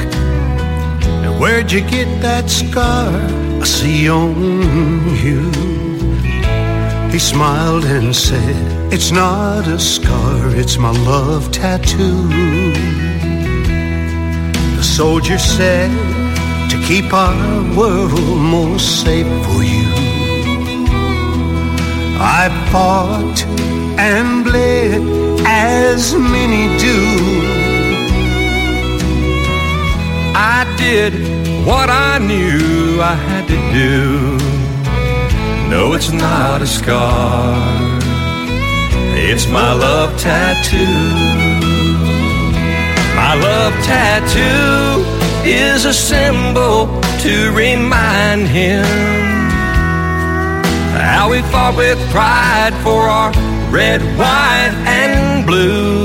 Where'd 1.40 1.70
you 1.70 1.82
get 1.82 2.08
that 2.22 2.50
scar 2.50 3.12
I 3.62 3.64
see 3.64 4.10
on 4.10 4.34
you? 5.24 5.44
He 7.12 7.20
smiled 7.20 7.84
and 7.84 8.14
said, 8.14 8.92
It's 8.92 9.12
not 9.12 9.68
a 9.68 9.78
scar, 9.78 10.50
it's 10.56 10.76
my 10.76 10.90
love 10.90 11.52
tattoo. 11.52 12.28
The 14.76 14.82
soldier 14.82 15.38
said, 15.38 15.90
To 16.70 16.76
keep 16.88 17.12
our 17.12 17.76
world 17.78 18.40
more 18.54 18.80
safe 18.80 19.32
for 19.46 19.62
you. 19.62 19.85
I 22.28 22.48
fought 22.72 23.44
and 23.98 24.42
bled 24.42 25.00
as 25.46 26.12
many 26.12 26.76
do. 26.76 26.98
I 30.34 30.66
did 30.76 31.12
what 31.64 31.88
I 31.88 32.18
knew 32.18 33.00
I 33.00 33.14
had 33.14 33.46
to 33.46 33.58
do. 33.72 34.36
No, 35.70 35.92
it's 35.92 36.10
not 36.10 36.62
a 36.62 36.66
scar, 36.66 37.54
it's 39.14 39.46
my 39.46 39.72
love 39.72 40.10
tattoo. 40.18 40.84
My 43.14 43.34
love 43.36 43.72
tattoo 43.84 45.04
is 45.48 45.84
a 45.84 45.94
symbol 45.94 46.86
to 47.20 47.52
remind 47.52 48.48
him 48.48 49.45
how 51.06 51.30
we 51.30 51.40
fought 51.52 51.76
with 51.76 51.98
pride 52.10 52.74
for 52.82 53.02
our 53.06 53.30
red, 53.70 54.02
white, 54.18 54.74
and 54.90 55.46
blue. 55.46 56.02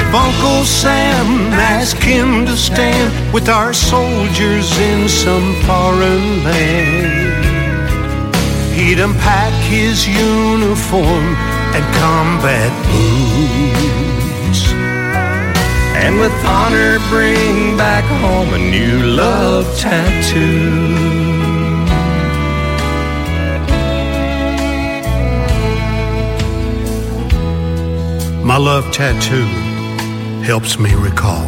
If 0.00 0.08
Uncle 0.14 0.62
Sam 0.64 1.50
asked 1.76 2.02
him 2.02 2.44
to 2.44 2.54
stand 2.54 3.08
with 3.32 3.48
our 3.48 3.72
soldiers 3.72 4.68
in 4.78 5.08
some 5.08 5.54
foreign 5.64 6.44
land, 6.44 8.34
he'd 8.76 9.00
unpack 9.00 9.54
his 9.72 10.06
uniform 10.06 11.24
and 11.74 11.84
combat 12.04 12.72
boots. 12.92 14.62
And 16.04 16.20
with 16.20 16.34
honor, 16.44 16.98
bring 17.08 17.78
back 17.78 18.04
home 18.20 18.52
a 18.52 18.58
new 18.58 19.06
love 19.16 19.64
tattoo. 19.78 21.41
My 28.44 28.56
love 28.56 28.90
tattoo 28.92 29.46
helps 30.42 30.78
me 30.78 30.92
recall 30.94 31.46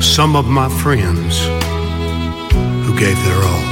some 0.00 0.34
of 0.36 0.46
my 0.46 0.68
friends 0.82 1.38
who 2.84 2.98
gave 2.98 3.16
their 3.24 3.42
all. 3.50 3.66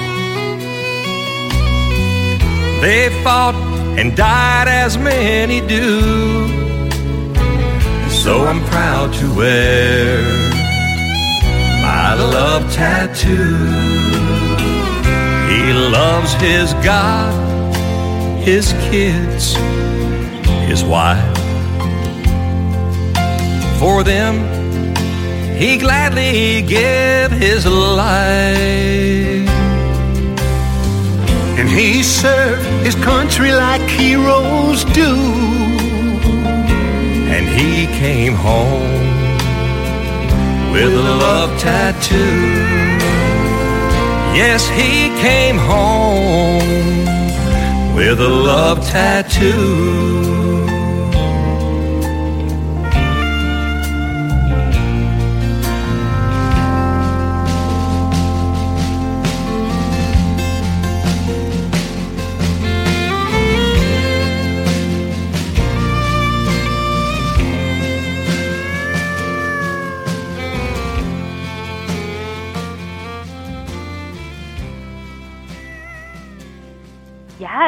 They 2.80 3.10
fought 3.22 3.54
and 3.98 4.16
died 4.16 4.68
as 4.68 4.96
many 4.96 5.60
do. 5.60 6.00
So 8.08 8.46
I'm 8.46 8.64
proud 8.66 9.12
to 9.14 9.34
wear 9.34 10.22
my 11.82 12.14
love 12.14 12.62
tattoo. 12.72 13.56
He 15.50 15.72
loves 15.72 16.32
his 16.34 16.72
God, 16.84 17.49
his 18.40 18.72
kids, 18.88 19.54
his 20.66 20.82
wife. 20.82 21.36
For 23.78 24.02
them, 24.02 24.34
he 25.56 25.76
gladly 25.76 26.62
gave 26.62 27.30
his 27.30 27.66
life. 27.66 28.56
And 31.58 31.68
he 31.68 32.02
served 32.02 32.64
his 32.84 32.94
country 32.94 33.52
like 33.52 33.82
heroes 33.82 34.84
do. 34.84 35.14
and 37.32 37.46
he 37.48 37.86
came 37.98 38.34
home 38.34 38.90
with 40.72 40.92
a 40.92 41.14
love 41.26 41.50
tattoo. 41.60 42.40
Yes, 44.34 44.68
he 44.68 45.10
came 45.20 45.56
home 45.56 47.19
with 48.00 48.18
a 48.18 48.28
love 48.28 48.80
tattoo. 48.88 50.19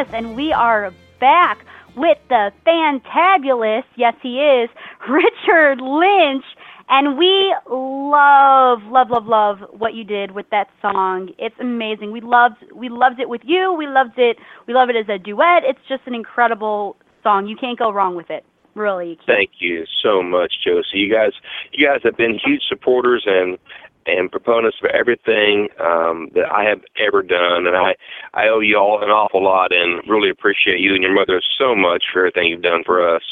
Yes, 0.02 0.14
and 0.14 0.34
we 0.34 0.52
are 0.52 0.92
back 1.20 1.64
with 1.96 2.18
the 2.28 2.50
fantabulous, 2.66 3.84
yes 3.94 4.14
he 4.20 4.40
is, 4.40 4.68
Richard 5.08 5.80
Lynch. 5.80 6.44
And 6.88 7.16
we 7.16 7.54
love, 7.70 8.82
love, 8.90 9.10
love, 9.10 9.26
love 9.26 9.58
what 9.70 9.94
you 9.94 10.02
did 10.02 10.32
with 10.32 10.50
that 10.50 10.70
song. 10.82 11.30
It's 11.38 11.54
amazing. 11.60 12.10
We 12.10 12.20
loved 12.20 12.56
we 12.74 12.88
loved 12.88 13.20
it 13.20 13.28
with 13.28 13.42
you. 13.44 13.72
We 13.72 13.86
loved 13.86 14.18
it 14.18 14.38
we 14.66 14.74
love 14.74 14.90
it 14.90 14.96
as 14.96 15.08
a 15.08 15.18
duet. 15.18 15.62
It's 15.64 15.78
just 15.88 16.02
an 16.06 16.14
incredible 16.14 16.96
song. 17.22 17.46
You 17.46 17.56
can't 17.56 17.78
go 17.78 17.92
wrong 17.92 18.16
with 18.16 18.28
it. 18.28 18.44
Really. 18.74 19.10
You. 19.10 19.16
Thank 19.26 19.50
you 19.60 19.84
so 20.02 20.22
much, 20.22 20.54
Josie. 20.64 20.98
You 20.98 21.12
guys, 21.12 21.32
you 21.72 21.86
guys 21.86 22.00
have 22.04 22.16
been 22.16 22.40
huge 22.44 22.62
supporters, 22.68 23.22
and 23.26 23.58
and 24.06 24.30
proponents 24.30 24.76
for 24.80 24.90
everything 24.90 25.68
um, 25.80 26.28
that 26.34 26.50
I 26.50 26.64
have 26.64 26.80
ever 26.98 27.22
done, 27.22 27.66
and 27.66 27.76
I 27.76 27.94
I 28.34 28.48
owe 28.48 28.60
you 28.60 28.76
all 28.76 29.02
an 29.02 29.10
awful 29.10 29.42
lot, 29.42 29.72
and 29.72 30.02
really 30.08 30.30
appreciate 30.30 30.80
you 30.80 30.94
and 30.94 31.02
your 31.02 31.14
mother 31.14 31.40
so 31.58 31.74
much 31.74 32.04
for 32.12 32.20
everything 32.20 32.46
you've 32.48 32.62
done 32.62 32.82
for 32.84 33.14
us. 33.14 33.22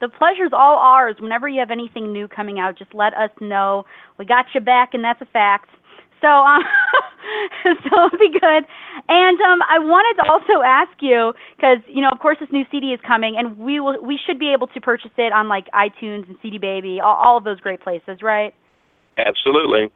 The 0.00 0.08
pleasure's 0.08 0.52
all 0.52 0.78
ours. 0.78 1.16
Whenever 1.20 1.48
you 1.48 1.60
have 1.60 1.70
anything 1.70 2.12
new 2.12 2.26
coming 2.26 2.58
out, 2.58 2.76
just 2.76 2.92
let 2.92 3.14
us 3.14 3.30
know. 3.40 3.84
We 4.18 4.24
got 4.24 4.46
you 4.54 4.60
back, 4.60 4.94
and 4.94 5.04
that's 5.04 5.20
a 5.20 5.26
fact. 5.26 5.70
So, 6.20 6.28
um, 6.28 6.62
so 7.64 8.06
it'll 8.06 8.18
be 8.18 8.30
good. 8.30 8.64
And 9.08 9.40
um, 9.40 9.60
I 9.68 9.78
wanted 9.78 10.22
to 10.22 10.30
also 10.30 10.62
ask 10.64 10.92
you 11.00 11.32
because 11.56 11.78
you 11.86 12.00
know, 12.00 12.10
of 12.10 12.18
course, 12.18 12.38
this 12.40 12.50
new 12.52 12.64
CD 12.70 12.88
is 12.88 13.00
coming, 13.06 13.36
and 13.38 13.58
we 13.58 13.80
will 13.80 14.02
we 14.02 14.18
should 14.24 14.38
be 14.38 14.52
able 14.52 14.66
to 14.68 14.80
purchase 14.80 15.10
it 15.16 15.32
on 15.32 15.48
like 15.48 15.66
iTunes 15.72 16.28
and 16.28 16.36
CD 16.42 16.58
Baby, 16.58 17.00
all, 17.02 17.16
all 17.16 17.36
of 17.36 17.44
those 17.44 17.60
great 17.60 17.80
places, 17.80 18.22
right? 18.22 18.54
Absolutely. 19.18 19.90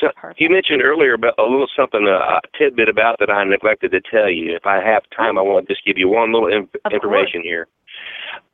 So 0.00 0.08
Perfect. 0.16 0.40
you 0.40 0.48
mentioned 0.50 0.82
earlier 0.82 1.14
about 1.14 1.34
a 1.38 1.42
little 1.42 1.68
something, 1.76 2.06
uh, 2.06 2.38
a 2.38 2.58
tidbit 2.58 2.88
about 2.88 3.18
that 3.18 3.30
I 3.30 3.44
neglected 3.44 3.90
to 3.92 4.00
tell 4.00 4.30
you. 4.30 4.54
If 4.54 4.66
I 4.66 4.82
have 4.82 5.02
time, 5.14 5.38
I 5.38 5.42
want 5.42 5.66
to 5.66 5.74
just 5.74 5.84
give 5.84 5.98
you 5.98 6.08
one 6.08 6.32
little 6.32 6.48
in- 6.48 6.68
Of 6.84 6.92
information 6.92 7.42
here. 7.42 7.68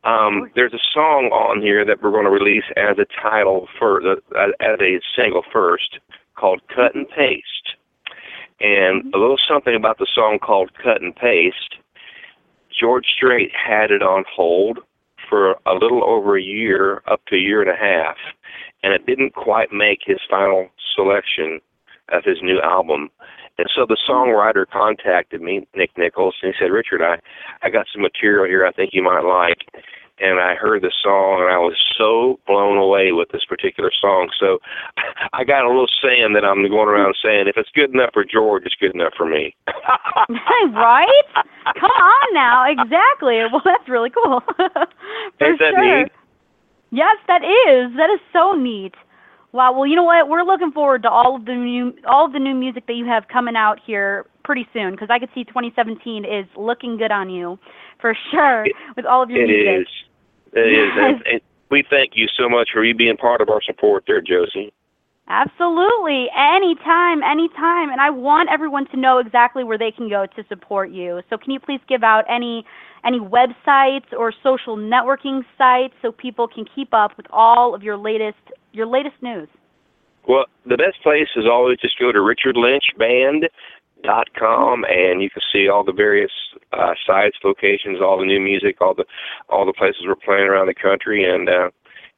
Um, 0.04 0.40
course. 0.40 0.52
there's 0.54 0.74
a 0.74 0.84
song 0.92 1.30
on 1.32 1.60
here 1.60 1.84
that 1.84 2.02
we're 2.02 2.10
going 2.10 2.24
to 2.24 2.30
release 2.30 2.64
as 2.76 2.98
a 2.98 3.06
title 3.20 3.68
for 3.78 4.00
the 4.00 4.22
uh, 4.36 4.48
as 4.60 4.78
a 4.80 5.00
single 5.16 5.42
first 5.52 5.98
called 6.36 6.60
"Cut 6.74 6.94
and 6.94 7.08
Paste." 7.08 7.76
And 8.60 9.12
a 9.14 9.18
little 9.18 9.38
something 9.48 9.74
about 9.74 9.98
the 9.98 10.06
song 10.14 10.38
called 10.38 10.70
"Cut 10.82 11.02
and 11.02 11.14
Paste." 11.14 11.76
George 12.78 13.06
Strait 13.16 13.50
had 13.54 13.90
it 13.90 14.02
on 14.02 14.24
hold 14.32 14.80
for 15.28 15.56
a 15.66 15.74
little 15.74 16.04
over 16.04 16.36
a 16.36 16.42
year, 16.42 17.02
up 17.06 17.20
to 17.26 17.36
a 17.36 17.40
year 17.40 17.60
and 17.62 17.70
a 17.70 17.76
half, 17.76 18.16
and 18.82 18.92
it 18.92 19.06
didn't 19.06 19.34
quite 19.34 19.72
make 19.72 20.00
his 20.04 20.18
final 20.28 20.68
selection 20.94 21.60
of 22.10 22.24
his 22.24 22.38
new 22.42 22.60
album. 22.60 23.10
And 23.58 23.68
so 23.74 23.86
the 23.86 23.96
songwriter 24.08 24.66
contacted 24.70 25.40
me, 25.40 25.66
Nick 25.74 25.90
Nichols, 25.96 26.36
and 26.42 26.52
he 26.52 26.64
said, 26.64 26.70
Richard, 26.70 27.02
I, 27.02 27.18
I 27.62 27.70
got 27.70 27.86
some 27.92 28.02
material 28.02 28.44
here 28.44 28.66
I 28.66 28.72
think 28.72 28.90
you 28.92 29.02
might 29.02 29.24
like. 29.24 29.58
And 30.18 30.40
I 30.40 30.54
heard 30.54 30.82
the 30.82 30.92
song, 31.02 31.42
and 31.42 31.52
I 31.52 31.58
was 31.58 31.76
so 31.98 32.40
blown 32.46 32.78
away 32.78 33.12
with 33.12 33.28
this 33.32 33.44
particular 33.44 33.90
song. 34.00 34.30
So 34.40 34.58
I 35.32 35.44
got 35.44 35.64
a 35.64 35.68
little 35.68 35.90
saying 36.02 36.32
that 36.34 36.44
I'm 36.44 36.66
going 36.68 36.88
around 36.88 37.16
saying, 37.22 37.48
if 37.48 37.56
it's 37.56 37.70
good 37.74 37.92
enough 37.92 38.10
for 38.12 38.24
George, 38.24 38.64
it's 38.64 38.76
good 38.80 38.94
enough 38.94 39.12
for 39.16 39.26
me. 39.26 39.54
right? 40.72 41.24
Come 41.78 41.90
on 41.90 42.34
now, 42.34 42.64
exactly. 42.64 43.44
Well, 43.52 43.62
that's 43.64 43.88
really 43.88 44.10
cool. 44.10 44.40
For 45.38 45.46
Ain't 45.46 45.58
that 45.58 45.74
sure. 45.74 46.02
neat? 46.02 46.12
Yes, 46.90 47.16
that 47.26 47.42
is. 47.42 47.94
That 47.96 48.10
is 48.10 48.20
so 48.32 48.52
neat. 48.52 48.94
Wow. 49.56 49.72
Well, 49.72 49.86
you 49.86 49.96
know 49.96 50.04
what? 50.04 50.28
We're 50.28 50.42
looking 50.42 50.70
forward 50.70 51.02
to 51.04 51.10
all 51.10 51.34
of 51.34 51.46
the 51.46 51.54
new 51.54 51.94
all 52.06 52.26
of 52.26 52.34
the 52.34 52.38
new 52.38 52.54
music 52.54 52.86
that 52.88 52.92
you 52.92 53.06
have 53.06 53.26
coming 53.28 53.56
out 53.56 53.80
here 53.84 54.26
pretty 54.44 54.68
soon 54.74 54.90
because 54.90 55.08
I 55.08 55.18
could 55.18 55.30
see 55.34 55.44
2017 55.44 56.26
is 56.26 56.44
looking 56.58 56.98
good 56.98 57.10
on 57.10 57.30
you 57.30 57.58
for 57.98 58.14
sure 58.30 58.66
with 58.96 59.06
all 59.06 59.22
of 59.22 59.30
your 59.30 59.44
It 59.44 59.46
music. 59.46 59.88
is. 59.88 59.94
It 60.52 60.72
is. 60.72 60.90
And, 60.96 61.26
and 61.32 61.40
we 61.70 61.82
thank 61.88 62.12
you 62.16 62.26
so 62.38 62.50
much 62.50 62.68
for 62.70 62.84
you 62.84 62.94
being 62.94 63.16
part 63.16 63.40
of 63.40 63.48
our 63.48 63.62
support 63.62 64.04
there, 64.06 64.20
Josie. 64.20 64.74
Absolutely. 65.26 66.28
Anytime, 66.36 67.22
anytime. 67.22 67.88
And 67.90 67.98
I 67.98 68.10
want 68.10 68.50
everyone 68.52 68.86
to 68.88 68.98
know 68.98 69.18
exactly 69.18 69.64
where 69.64 69.78
they 69.78 69.90
can 69.90 70.10
go 70.10 70.26
to 70.26 70.44
support 70.50 70.90
you. 70.90 71.22
So 71.30 71.38
can 71.38 71.50
you 71.50 71.60
please 71.60 71.80
give 71.88 72.04
out 72.04 72.26
any 72.28 72.66
any 73.06 73.20
websites 73.20 74.12
or 74.12 74.34
social 74.42 74.76
networking 74.76 75.46
sites 75.56 75.94
so 76.02 76.12
people 76.12 76.46
can 76.46 76.66
keep 76.74 76.92
up 76.92 77.16
with 77.16 77.26
all 77.30 77.74
of 77.74 77.82
your 77.82 77.96
latest 77.96 78.36
your 78.76 78.86
latest 78.86 79.16
news? 79.22 79.48
Well, 80.28 80.44
the 80.64 80.76
best 80.76 81.02
place 81.02 81.28
is 81.36 81.46
always 81.50 81.78
just 81.78 81.98
go 81.98 82.12
to 82.12 82.18
richardlynchband.com 82.18 84.84
and 84.88 85.22
you 85.22 85.30
can 85.30 85.42
see 85.52 85.68
all 85.68 85.84
the 85.84 85.92
various 85.92 86.32
uh, 86.72 86.94
sites, 87.06 87.36
locations, 87.44 88.00
all 88.00 88.18
the 88.18 88.26
new 88.26 88.40
music, 88.40 88.80
all 88.80 88.94
the 88.94 89.04
all 89.48 89.64
the 89.64 89.72
places 89.72 90.02
we're 90.06 90.16
playing 90.16 90.48
around 90.48 90.66
the 90.66 90.74
country, 90.74 91.24
and 91.24 91.48
uh, 91.48 91.70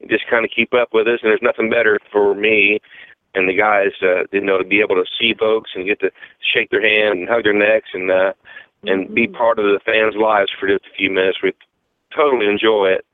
just 0.09 0.27
kind 0.31 0.45
of 0.45 0.51
keep 0.55 0.75
up 0.75 0.89
with 0.93 1.07
us. 1.07 1.21
And 1.23 1.31
there's 1.31 1.41
nothing 1.43 1.71
better 1.71 1.99
for 2.11 2.35
me 2.35 2.81
and 3.35 3.49
the 3.49 3.55
guys, 3.55 3.93
uh, 4.03 4.25
you 4.33 4.41
know, 4.41 4.59
to 4.59 4.65
be 4.65 4.81
able 4.81 4.97
to 4.97 5.05
see 5.19 5.35
folks 5.39 5.71
and 5.75 5.87
get 5.87 6.01
to 6.01 6.11
shake 6.53 6.71
their 6.71 6.83
hand 6.83 7.21
and 7.21 7.29
hug 7.29 7.45
their 7.45 7.53
necks 7.53 7.91
and 7.93 8.11
uh, 8.11 8.33
and 8.85 9.15
be 9.15 9.27
part 9.27 9.59
of 9.59 9.65
the 9.65 9.81
fans' 9.85 10.15
lives 10.17 10.51
for 10.59 10.69
just 10.69 10.87
a 10.87 10.97
few 10.97 11.11
minutes. 11.11 11.39
We 11.43 11.53
totally 12.15 12.47
enjoy 12.47 12.89
it. 12.89 13.05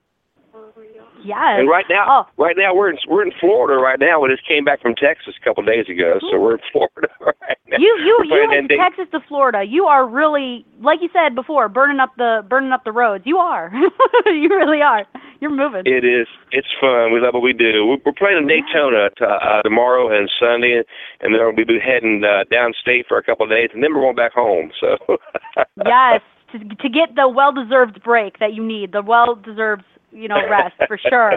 Yes. 1.25 1.59
And 1.59 1.69
right 1.69 1.87
now, 1.89 2.05
Oh. 2.07 2.23
right 2.37 2.57
now 2.57 2.75
we're 2.75 2.91
in 2.91 2.99
we're 3.09 3.23
in 3.25 3.33
Florida 3.41 3.81
right 3.81 3.99
now. 3.99 4.21
We 4.21 4.29
just 4.29 4.47
came 4.47 4.65
back 4.65 4.81
from 4.83 4.95
Texas 4.95 5.35
a 5.41 5.45
couple 5.45 5.63
of 5.63 5.67
days 5.67 5.89
ago, 5.89 6.19
so 6.31 6.39
we're 6.39 6.55
in 6.55 6.61
Florida 6.73 7.09
right 7.21 7.59
now. 7.69 7.79
You 7.79 7.97
you 7.99 8.05
you 8.07 8.25
playing 8.29 8.49
went 8.49 8.51
that 8.53 8.59
from 8.59 8.67
date- 8.69 8.79
Texas 8.79 9.09
to 9.13 9.21
Florida. 9.27 9.65
You 9.67 9.87
are 9.87 10.07
really 10.07 10.65
like 10.83 11.01
you 11.01 11.09
said 11.13 11.35
before, 11.35 11.69
burning 11.69 11.99
up 12.01 12.13
the 12.19 12.45
burning 12.49 12.73
up 12.73 12.85
the 12.85 12.93
roads. 12.93 13.25
You 13.27 13.39
are. 13.39 13.73
you 14.27 14.49
really 14.51 14.83
are. 14.83 15.07
You're 15.41 15.51
moving. 15.51 15.83
It 15.85 16.05
is. 16.05 16.27
It's 16.53 16.69
fun. 16.81 17.13
We 17.13 17.21
love 17.21 17.35
what 17.35 17.43
we 17.43 17.53
do. 17.53 17.85
We're, 17.87 17.99
we're 18.07 18.13
playing 18.17 18.39
in 18.39 18.47
Daytona 18.47 19.11
t- 19.19 19.25
uh, 19.25 19.61
tomorrow 19.63 20.09
and 20.17 20.31
Sunday, 20.41 20.81
and 21.21 21.35
then 21.35 21.41
we'll 21.41 21.53
be 21.57 21.65
heading 21.85 22.23
uh, 22.25 22.45
downstate 22.53 23.07
for 23.09 23.19
a 23.19 23.23
couple 23.23 23.45
of 23.45 23.51
days, 23.51 23.69
and 23.75 23.83
then 23.83 23.93
we're 23.95 24.01
going 24.03 24.17
back 24.17 24.33
home. 24.33 24.71
So. 24.81 24.97
yes, 25.85 26.21
to 26.53 26.59
to 26.61 26.89
get 26.89 27.15
the 27.17 27.29
well-deserved 27.29 28.03
break 28.03 28.39
that 28.39 28.55
you 28.55 28.65
need, 28.65 28.93
the 28.93 29.03
well-deserved 29.03 29.85
you 30.15 30.29
know 30.29 30.37
rest 30.49 30.75
for 30.87 30.99
sure. 30.99 31.33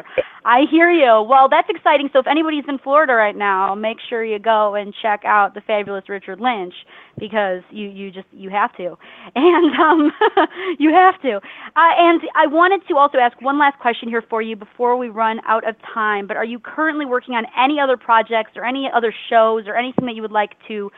I 0.45 0.61
hear 0.69 0.91
you. 0.91 1.25
Well, 1.27 1.49
that's 1.49 1.67
exciting. 1.69 2.09
So 2.13 2.19
if 2.19 2.27
anybody's 2.27 2.63
in 2.67 2.77
Florida 2.79 3.13
right 3.13 3.35
now, 3.35 3.75
make 3.75 3.97
sure 4.09 4.23
you 4.23 4.39
go 4.39 4.75
and 4.75 4.93
check 5.01 5.23
out 5.25 5.53
the 5.53 5.61
fabulous 5.61 6.07
Richard 6.07 6.39
Lynch 6.39 6.73
because 7.17 7.61
you 7.71 7.89
you 7.89 8.11
just 8.11 8.27
you 8.31 8.49
have 8.49 8.75
to, 8.77 8.97
and 9.35 9.79
um 9.79 10.11
you 10.79 10.91
have 10.93 11.21
to. 11.23 11.37
Uh, 11.37 11.93
and 11.97 12.21
I 12.35 12.47
wanted 12.47 12.87
to 12.87 12.97
also 12.97 13.17
ask 13.17 13.39
one 13.41 13.59
last 13.59 13.79
question 13.79 14.07
here 14.09 14.23
for 14.29 14.41
you 14.41 14.55
before 14.55 14.97
we 14.97 15.09
run 15.09 15.39
out 15.47 15.67
of 15.67 15.75
time. 15.93 16.27
But 16.27 16.37
are 16.37 16.45
you 16.45 16.59
currently 16.59 17.05
working 17.05 17.33
on 17.35 17.45
any 17.57 17.79
other 17.79 17.97
projects 17.97 18.51
or 18.55 18.65
any 18.65 18.89
other 18.93 19.13
shows 19.29 19.63
or 19.67 19.75
anything 19.75 20.05
that 20.05 20.15
you 20.15 20.21
would 20.21 20.31
like 20.31 20.51
to 20.67 20.91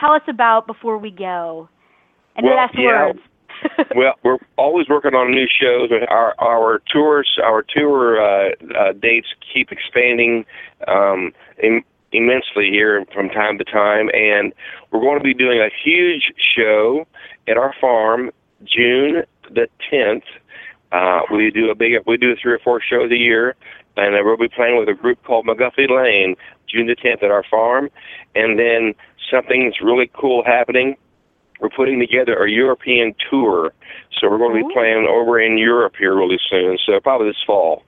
tell 0.00 0.12
us 0.12 0.22
about 0.28 0.66
before 0.66 0.98
we 0.98 1.10
go? 1.10 1.68
Any 2.36 2.48
Well, 2.48 2.56
last 2.56 2.74
yeah. 2.76 3.06
words? 3.06 3.18
well, 3.94 4.14
we're 4.22 4.38
always 4.56 4.88
working 4.88 5.14
on 5.14 5.30
new 5.30 5.46
shows. 5.48 5.90
Our 6.08 6.34
our 6.38 6.82
tours, 6.92 7.38
our 7.42 7.62
tour 7.62 8.20
uh, 8.20 8.50
uh, 8.78 8.92
dates 8.92 9.28
keep 9.52 9.72
expanding 9.72 10.44
um, 10.88 11.32
im- 11.62 11.84
immensely 12.12 12.70
here 12.70 13.04
from 13.12 13.28
time 13.28 13.58
to 13.58 13.64
time, 13.64 14.10
and 14.14 14.52
we're 14.90 15.00
going 15.00 15.18
to 15.18 15.24
be 15.24 15.34
doing 15.34 15.60
a 15.60 15.70
huge 15.84 16.32
show 16.56 17.06
at 17.48 17.56
our 17.56 17.74
farm 17.80 18.30
June 18.64 19.24
the 19.50 19.68
tenth. 19.90 20.24
Uh, 20.92 21.20
we 21.32 21.50
do 21.50 21.70
a 21.70 21.74
big, 21.74 21.92
we 22.06 22.16
do 22.16 22.34
three 22.40 22.52
or 22.52 22.58
four 22.58 22.80
shows 22.80 23.10
a 23.10 23.16
year, 23.16 23.54
and 23.96 24.14
we'll 24.24 24.36
be 24.36 24.48
playing 24.48 24.78
with 24.78 24.88
a 24.88 24.94
group 24.94 25.22
called 25.24 25.46
McGuffey 25.46 25.90
Lane 25.90 26.36
June 26.68 26.86
the 26.86 26.94
tenth 26.94 27.22
at 27.22 27.30
our 27.30 27.44
farm, 27.50 27.90
and 28.34 28.58
then 28.58 28.94
something 29.30 29.64
that's 29.64 29.82
really 29.82 30.10
cool 30.14 30.44
happening 30.44 30.96
we're 31.60 31.70
putting 31.70 31.98
together 31.98 32.44
a 32.44 32.50
European 32.50 33.14
tour. 33.30 33.72
So 34.18 34.28
we're 34.30 34.38
going 34.38 34.60
to 34.60 34.68
be 34.68 34.74
playing 34.74 35.06
over 35.08 35.40
in 35.40 35.58
Europe 35.58 35.94
here 35.98 36.14
really 36.16 36.38
soon. 36.50 36.78
So 36.86 36.98
probably 37.00 37.28
this 37.28 37.42
fall. 37.46 37.82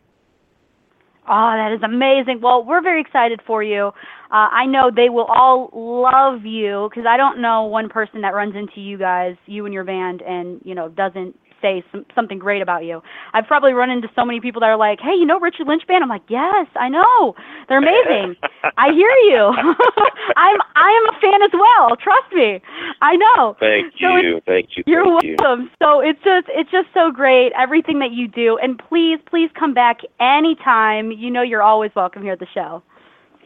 Oh, 1.30 1.52
that 1.56 1.72
is 1.74 1.82
amazing. 1.82 2.40
Well, 2.40 2.64
we're 2.64 2.82
very 2.82 3.02
excited 3.02 3.40
for 3.46 3.62
you. 3.62 3.88
Uh, 4.30 4.48
I 4.50 4.64
know 4.64 4.90
they 4.94 5.10
will 5.10 5.26
all 5.26 5.70
love 5.74 6.46
you 6.46 6.88
because 6.88 7.06
I 7.06 7.18
don't 7.18 7.40
know 7.42 7.64
one 7.64 7.90
person 7.90 8.22
that 8.22 8.34
runs 8.34 8.54
into 8.56 8.80
you 8.80 8.96
guys, 8.96 9.36
you 9.44 9.66
and 9.66 9.74
your 9.74 9.84
band, 9.84 10.22
and 10.22 10.60
you 10.64 10.74
know 10.74 10.88
doesn't 10.88 11.38
say 11.60 11.84
some, 11.92 12.04
something 12.14 12.38
great 12.38 12.62
about 12.62 12.84
you. 12.84 13.02
I've 13.34 13.46
probably 13.46 13.72
run 13.72 13.90
into 13.90 14.08
so 14.14 14.24
many 14.24 14.40
people 14.40 14.60
that 14.60 14.66
are 14.66 14.76
like, 14.76 15.00
"Hey, 15.00 15.14
you 15.14 15.26
know 15.26 15.38
Richard 15.40 15.66
Lynch 15.66 15.86
band?" 15.86 16.02
I'm 16.02 16.08
like, 16.08 16.28
"Yes, 16.28 16.66
I 16.76 16.88
know. 16.88 17.34
They're 17.68 17.78
amazing. 17.78 18.36
I 18.76 18.92
hear 18.92 19.10
you. 19.30 19.42
I'm 20.36 20.58
I 20.76 20.90
am 20.90 21.14
a 21.14 21.20
fan 21.20 21.42
as 21.42 21.50
well. 21.52 21.96
Trust 21.96 22.32
me. 22.32 22.60
I 23.02 23.16
know." 23.16 23.56
Thank 23.60 23.94
So 24.00 24.16
you. 24.16 24.40
Thank 24.46 24.70
you. 24.76 24.84
You're 24.86 25.04
Thank 25.04 25.24
you. 25.24 25.36
welcome. 25.38 25.70
So 25.82 26.00
it's 26.00 26.22
just 26.22 26.46
it's 26.50 26.70
just 26.70 26.88
so 26.94 27.10
great 27.10 27.52
everything 27.58 27.98
that 28.00 28.12
you 28.12 28.28
do, 28.28 28.58
and 28.62 28.78
please 28.78 29.18
please 29.28 29.50
come 29.58 29.74
back 29.74 30.00
anytime. 30.20 31.10
You 31.12 31.30
know 31.30 31.42
you're 31.42 31.62
always 31.62 31.90
welcome 31.94 32.22
here 32.22 32.32
at 32.32 32.40
the 32.40 32.48
show. 32.54 32.82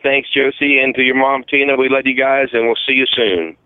Thanks, 0.03 0.29
Josie, 0.35 0.81
and 0.81 0.95
to 0.97 1.03
your 1.03 1.15
mom, 1.15 1.45
Tina. 1.49 1.77
We 1.77 1.89
love 1.89 2.07
you 2.07 2.17
guys, 2.17 2.49
and 2.53 2.67
we'll 2.67 2.75
see 2.87 2.95
you 2.95 3.07
soon. 3.15 3.57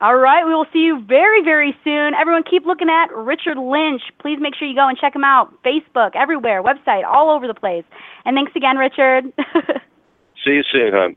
All 0.00 0.16
right, 0.16 0.44
we 0.44 0.52
will 0.52 0.66
see 0.72 0.80
you 0.80 1.02
very 1.06 1.42
very 1.42 1.74
soon. 1.82 2.12
Everyone, 2.12 2.42
keep 2.42 2.66
looking 2.66 2.90
at 2.90 3.06
Richard 3.14 3.56
Lynch. 3.56 4.02
Please 4.20 4.38
make 4.38 4.54
sure 4.54 4.68
you 4.68 4.74
go 4.74 4.88
and 4.88 4.98
check 4.98 5.14
him 5.16 5.24
out. 5.24 5.54
Facebook, 5.62 6.10
everywhere, 6.14 6.62
website, 6.62 7.04
all 7.04 7.30
over 7.30 7.46
the 7.46 7.54
place. 7.54 7.84
And 8.26 8.36
thanks 8.36 8.52
again, 8.54 8.76
Richard. 8.76 9.24
See 10.44 10.52
you 10.52 10.62
soon, 10.70 10.92
hon. 10.92 11.16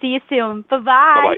see 0.00 0.08
you 0.08 0.20
soon. 0.28 0.62
Bye 0.68 0.78
bye. 0.78 1.36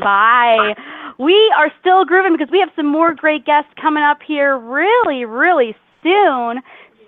Bye. 0.00 0.74
We 1.18 1.52
are 1.56 1.72
still 1.80 2.04
grooving 2.04 2.36
because 2.36 2.50
we 2.50 2.60
have 2.60 2.70
some 2.76 2.86
more 2.86 3.14
great 3.14 3.44
guests 3.44 3.70
coming 3.80 4.02
up 4.02 4.18
here 4.26 4.56
really, 4.56 5.24
really 5.24 5.74
soon. 6.02 6.62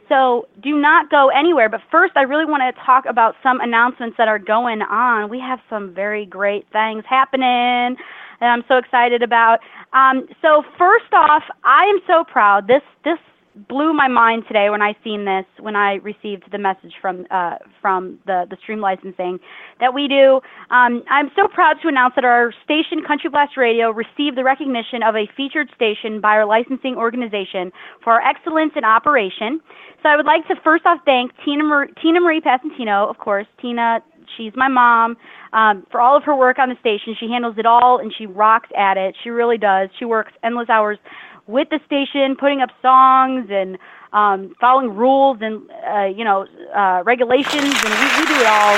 So 0.09 0.49
do 0.63 0.77
not 0.77 1.11
go 1.11 1.29
anywhere. 1.29 1.69
But 1.69 1.81
first, 1.91 2.17
I 2.17 2.23
really 2.23 2.47
want 2.47 2.63
to 2.63 2.83
talk 2.85 3.05
about 3.07 3.37
some 3.43 3.61
announcements 3.61 4.17
that 4.17 4.27
are 4.27 4.39
going 4.39 4.83
on. 4.83 5.29
We 5.29 5.39
have 5.39 5.61
some 5.71 5.95
very 5.95 6.27
great 6.27 6.67
things 6.73 7.05
happening 7.09 7.97
that 8.41 8.47
I'm 8.47 8.65
so 8.69 8.77
excited 8.77 9.23
about. 9.23 9.59
Um, 9.93 10.29
so 10.43 10.63
first 10.79 11.13
off, 11.13 11.43
I 11.65 11.85
am 11.85 12.01
so 12.07 12.25
proud. 12.25 12.67
This 12.67 12.83
this 13.05 13.19
blew 13.67 13.93
my 13.93 14.07
mind 14.07 14.45
today 14.47 14.71
when 14.71 14.83
I 14.83 14.95
seen 15.03 15.25
this 15.25 15.45
when 15.59 15.75
I 15.75 15.95
received 15.95 16.45
the 16.53 16.59
message 16.59 16.95
from 17.01 17.27
uh, 17.31 17.57
from 17.81 18.19
the 18.27 18.47
the 18.49 18.57
stream 18.63 18.81
licensing 18.81 19.39
that 19.81 19.93
we 19.93 20.07
do. 20.07 20.41
Um, 20.71 21.03
I'm 21.11 21.31
so 21.35 21.49
proud 21.49 21.77
to 21.83 21.89
announce 21.89 22.15
that 22.15 22.25
our 22.25 22.53
station 22.65 23.03
Country 23.07 23.31
Blast 23.31 23.57
Radio 23.57 23.91
received 23.91 24.37
the 24.37 24.45
recognition 24.45 25.03
of 25.03 25.17
a 25.17 25.27
featured 25.37 25.71
station 25.75 26.21
by 26.21 26.37
our 26.39 26.47
licensing 26.47 26.95
organization 26.97 27.73
for 28.05 28.13
our 28.13 28.23
excellence 28.23 28.73
in 28.77 28.85
operation. 28.85 29.61
So 30.03 30.09
I 30.09 30.17
would 30.17 30.27
like 30.27 30.47
to 30.49 30.55
first 30.63 30.87
off 30.87 31.01
thank 31.05 31.33
Tina 31.45 31.65
Marie, 31.65 31.89
Tina 32.01 32.21
Marie 32.21 32.41
Passantino, 32.41 33.11
of 33.11 33.19
course. 33.19 33.47
Tina, 33.61 34.01
she's 34.37 34.53
my 34.55 34.69
mom. 34.69 35.17
Um, 35.53 35.87
for 35.91 36.01
all 36.01 36.17
of 36.17 36.25
her 36.25 36.37
work 36.37 36.59
on 36.59 36.69
the 36.69 36.77
station, 36.81 37.17
she 37.19 37.29
handles 37.29 37.57
it 37.59 37.67
all 37.67 37.99
and 37.99 38.13
she 38.17 38.27
rocks 38.27 38.69
at 38.77 38.97
it. 38.97 39.17
She 39.23 39.31
really 39.31 39.59
does. 39.59 39.89
She 39.99 40.05
works 40.05 40.33
endless 40.43 40.69
hours 40.69 40.99
with 41.47 41.69
the 41.71 41.81
station, 41.87 42.37
putting 42.37 42.61
up 42.61 42.71
songs 42.83 43.49
and 43.51 43.79
um, 44.13 44.55
following 44.61 44.95
rules 44.95 45.39
and 45.41 45.69
uh, 45.89 46.05
you 46.05 46.25
know 46.25 46.47
uh, 46.75 47.03
regulations, 47.05 47.75
and 47.85 47.93
we, 47.95 48.07
we 48.21 48.27
do 48.27 48.37
it 48.41 48.47
all 48.47 48.77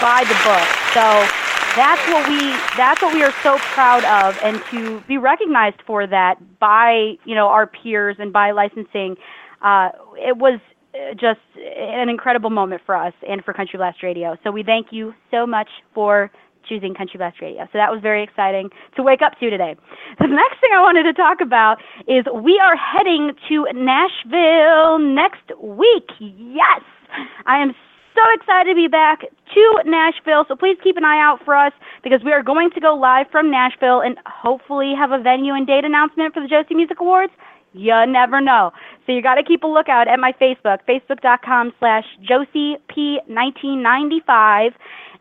by 0.00 0.24
the 0.24 0.36
book. 0.44 0.68
So 0.94 1.04
that's 1.76 2.00
what 2.08 2.28
we 2.28 2.38
that's 2.76 3.00
what 3.02 3.14
we 3.14 3.22
are 3.22 3.32
so 3.42 3.58
proud 3.58 4.04
of, 4.04 4.38
and 4.42 4.62
to 4.70 5.00
be 5.08 5.18
recognized 5.18 5.80
for 5.86 6.06
that 6.06 6.36
by 6.58 7.16
you 7.24 7.34
know 7.34 7.48
our 7.48 7.66
peers 7.66 8.16
and 8.18 8.32
by 8.32 8.50
licensing, 8.52 9.16
uh, 9.62 9.90
it 10.16 10.36
was 10.36 10.60
just 11.12 11.40
an 11.56 12.08
incredible 12.08 12.50
moment 12.50 12.82
for 12.84 12.96
us 12.96 13.14
and 13.28 13.44
for 13.44 13.52
Country 13.52 13.76
Blast 13.76 14.02
Radio. 14.02 14.36
So 14.42 14.50
we 14.50 14.62
thank 14.62 14.88
you 14.90 15.14
so 15.30 15.46
much 15.46 15.68
for 15.94 16.30
choosing 16.68 16.94
Country 16.94 17.18
Blast 17.18 17.40
Radio. 17.40 17.64
So 17.72 17.78
that 17.78 17.90
was 17.90 18.00
very 18.02 18.22
exciting 18.22 18.70
to 18.96 19.02
wake 19.02 19.22
up 19.22 19.38
to 19.40 19.50
today. 19.50 19.76
The 20.18 20.26
next 20.26 20.60
thing 20.60 20.70
I 20.74 20.80
wanted 20.80 21.04
to 21.04 21.12
talk 21.12 21.40
about 21.40 21.78
is 22.06 22.24
we 22.34 22.60
are 22.62 22.76
heading 22.76 23.32
to 23.48 23.66
Nashville 23.74 24.98
next 24.98 25.50
week. 25.62 26.10
Yes! 26.18 26.82
I 27.46 27.58
am 27.58 27.74
so 28.14 28.22
excited 28.34 28.70
to 28.70 28.74
be 28.74 28.88
back 28.88 29.20
to 29.22 29.82
Nashville. 29.84 30.44
So 30.48 30.56
please 30.56 30.76
keep 30.82 30.96
an 30.96 31.04
eye 31.04 31.20
out 31.20 31.40
for 31.44 31.56
us 31.56 31.72
because 32.02 32.20
we 32.24 32.32
are 32.32 32.42
going 32.42 32.70
to 32.74 32.80
go 32.80 32.94
live 32.94 33.26
from 33.30 33.50
Nashville 33.50 34.00
and 34.00 34.18
hopefully 34.26 34.92
have 34.96 35.12
a 35.12 35.18
venue 35.18 35.54
and 35.54 35.66
date 35.66 35.84
announcement 35.84 36.34
for 36.34 36.42
the 36.42 36.48
Josie 36.48 36.74
Music 36.74 37.00
Awards. 37.00 37.32
You 37.72 38.04
never 38.06 38.40
know. 38.40 38.72
So 39.06 39.12
you 39.12 39.22
got 39.22 39.36
to 39.36 39.44
keep 39.44 39.62
a 39.62 39.66
lookout 39.66 40.08
at 40.08 40.18
my 40.18 40.32
Facebook, 40.32 40.78
facebook.com 40.88 41.72
slash 41.78 42.04
JosieP1995. 42.28 44.72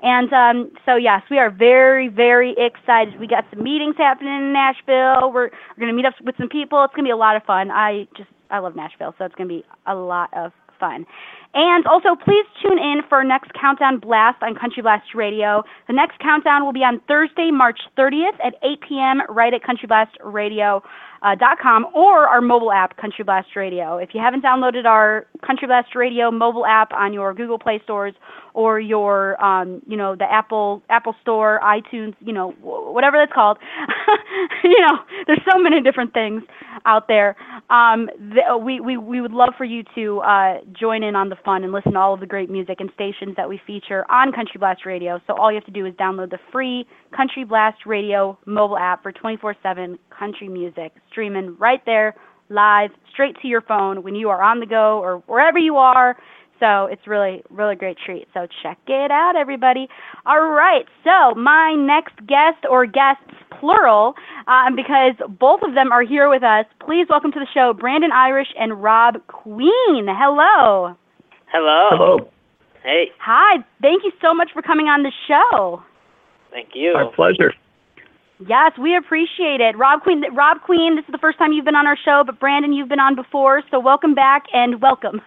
And 0.02 0.32
um, 0.32 0.72
so, 0.86 0.96
yes, 0.96 1.24
we 1.30 1.38
are 1.38 1.50
very, 1.52 2.08
very 2.08 2.56
excited. 2.58 3.20
We 3.20 3.28
got 3.28 3.44
some 3.54 3.62
meetings 3.64 3.98
happening 3.98 4.34
in 4.34 4.54
Nashville. 4.54 5.34
We're, 5.34 5.50
we're 5.50 5.78
going 5.78 5.90
to 5.90 5.94
meet 5.94 6.06
up 6.06 6.14
with 6.24 6.38
some 6.38 6.48
people. 6.48 6.82
It's 6.86 6.96
going 6.96 7.04
to 7.04 7.10
be 7.10 7.12
a 7.12 7.18
lot 7.18 7.36
of 7.36 7.44
fun. 7.44 7.70
I 7.70 8.08
just, 8.16 8.30
I 8.50 8.60
love 8.60 8.74
Nashville, 8.76 9.14
so 9.18 9.26
it's 9.26 9.36
going 9.36 9.50
to 9.50 9.56
be 9.56 9.66
a 9.86 9.96
lot 9.96 10.30
of 10.36 10.54
fun. 10.80 11.06
And 11.54 11.88
also, 11.88 12.10
please 12.16 12.46
tune 12.62 12.78
in 12.78 13.02
for 13.10 13.18
our 13.18 13.24
next 13.24 13.52
Countdown 13.60 14.00
Blast 14.00 14.38
on 14.44 14.54
Country 14.54 14.84
Blast 14.84 15.16
Radio. 15.16 15.64
The 15.88 15.94
next 15.94 16.20
countdown 16.20 16.64
will 16.64 16.74
be 16.74 16.84
on 16.84 17.02
Thursday, 17.08 17.50
March 17.52 17.80
30th 17.98 18.38
at 18.46 18.54
8 18.62 18.80
p.m. 18.88 19.22
right 19.30 19.52
at 19.54 19.64
Country 19.64 19.88
Blast 19.88 20.16
Radio 20.24 20.84
uh, 21.22 21.36
or 21.94 22.28
our 22.28 22.42
mobile 22.42 22.72
app, 22.72 22.96
Country 22.98 23.24
Blast 23.24 23.56
Radio. 23.56 23.98
If 23.98 24.10
you 24.14 24.22
haven't 24.22 24.44
downloaded 24.44 24.86
our 24.86 25.26
Country 25.46 25.68
Blast 25.68 25.96
Radio 25.96 26.32
mobile 26.32 26.66
app 26.66 26.94
on 26.94 27.14
your 27.14 27.34
Google 27.34 27.60
Play 27.60 27.82
stores 27.84 28.14
or 28.54 28.80
your, 28.80 29.42
um, 29.44 29.82
you 29.88 29.98
know, 29.98 30.16
the 30.16 30.32
Apple 30.32 30.82
Apple 30.90 31.16
Store, 31.22 31.60
iTunes, 31.64 32.16
you 32.20 32.34
know, 32.34 32.52
whatever 32.62 33.18
that's 33.18 33.34
called, 33.34 33.58
you 34.64 34.80
know, 34.80 34.98
there's 35.28 35.42
so 35.52 35.60
many 35.60 35.82
different 35.82 36.14
things 36.14 36.44
out 36.86 37.08
there. 37.08 37.36
Um, 37.70 38.10
we, 38.64 38.80
we 38.80 38.98
we 38.98 39.22
would 39.22 39.32
love 39.32 39.54
for 39.58 39.66
you 39.66 39.84
to 39.96 40.20
uh, 40.20 40.58
join 40.78 41.04
in 41.04 41.16
on 41.16 41.30
the 41.30 41.38
fun 41.44 41.64
and 41.64 41.72
listen 41.74 41.94
to 41.94 42.00
all 42.00 42.14
of 42.14 42.20
the 42.20 42.26
great 42.26 42.50
music 42.50 42.78
and 42.80 42.90
stations 42.94 43.36
that 43.38 43.48
we 43.48 43.60
feature 43.66 44.06
on 44.10 44.32
Country 44.32 44.58
Blast 44.60 44.86
Radio. 44.86 45.20
So 45.28 45.34
all 45.36 45.52
you 45.52 45.56
have 45.56 45.66
to 45.66 45.72
do 45.72 45.86
is 45.86 45.94
download 45.96 46.30
the 46.30 46.40
free 46.52 46.86
Country 47.16 47.44
Blast 47.44 47.86
Radio 47.86 48.38
mobile 48.46 48.78
app 48.78 49.04
for 49.04 49.12
24/7 49.12 49.98
country 50.10 50.48
music 50.50 50.94
streaming 51.10 51.56
right 51.58 51.84
there 51.86 52.16
live 52.50 52.92
straight 53.12 53.36
to 53.42 53.48
your 53.48 53.62
phone 53.62 54.04
when 54.04 54.16
you 54.16 54.30
are 54.30 54.42
on 54.42 54.60
the 54.60 54.66
go 54.66 55.00
or 55.00 55.20
wherever 55.28 55.58
you 55.58 55.78
are. 55.78 56.18
So 56.60 56.86
it's 56.92 57.08
really, 57.08 57.42
really 57.50 57.76
great 57.76 57.98
treat. 58.06 58.28
So 58.34 58.46
check 58.62 58.78
it 58.88 59.12
out, 59.12 59.36
everybody. 59.38 59.88
All 60.26 60.50
right. 60.50 60.86
So 61.04 61.34
my 61.36 61.74
next 61.76 62.16
guest 62.28 62.66
or 62.70 62.86
guests, 62.86 63.24
plural, 63.60 64.14
um, 64.48 64.76
because 64.76 65.14
both 65.40 65.62
of 65.64 65.74
them 65.74 65.92
are 65.92 66.04
here 66.04 66.30
with 66.30 66.44
us. 66.44 66.66
Please 66.86 67.08
welcome 67.10 67.32
to 67.32 67.40
the 67.40 67.48
show 67.54 67.74
Brandon 67.74 68.12
Irish 68.12 68.50
and 68.60 68.84
Rob 68.84 69.26
Queen. 69.28 70.08
Hello. 70.08 70.96
Hello. 71.52 71.90
Hello. 71.92 72.30
Hey, 72.84 73.12
Hi. 73.20 73.64
Thank 73.82 74.04
you 74.04 74.12
so 74.22 74.34
much 74.34 74.50
for 74.54 74.62
coming 74.62 74.88
on 74.88 75.04
the 75.04 75.12
show. 75.28 75.84
thank 76.52 76.70
you. 76.74 76.94
Our 76.94 77.12
pleasure. 77.12 77.54
Yes, 78.48 78.72
we 78.80 78.96
appreciate 78.96 79.60
it. 79.60 79.78
Rob 79.78 80.02
Queen, 80.02 80.24
Rob 80.34 80.62
Queen, 80.62 80.96
this 80.96 81.04
is 81.04 81.12
the 81.12 81.18
first 81.18 81.38
time 81.38 81.52
you've 81.52 81.66
been 81.66 81.76
on 81.76 81.86
our 81.86 81.98
show, 81.98 82.24
but 82.26 82.40
Brandon, 82.40 82.72
you've 82.72 82.88
been 82.88 83.00
on 83.00 83.14
before, 83.14 83.64
so 83.70 83.82
welcome 83.82 84.16
back 84.16 84.44
and 84.54 84.82
welcome. 84.82 85.20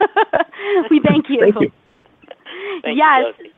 we 0.90 0.98
thank 1.06 1.26
you. 1.28 1.40
Thank 1.40 1.60
you. 1.60 1.70
Thank 2.82 2.96
yes. 2.96 3.34
you, 3.38 3.50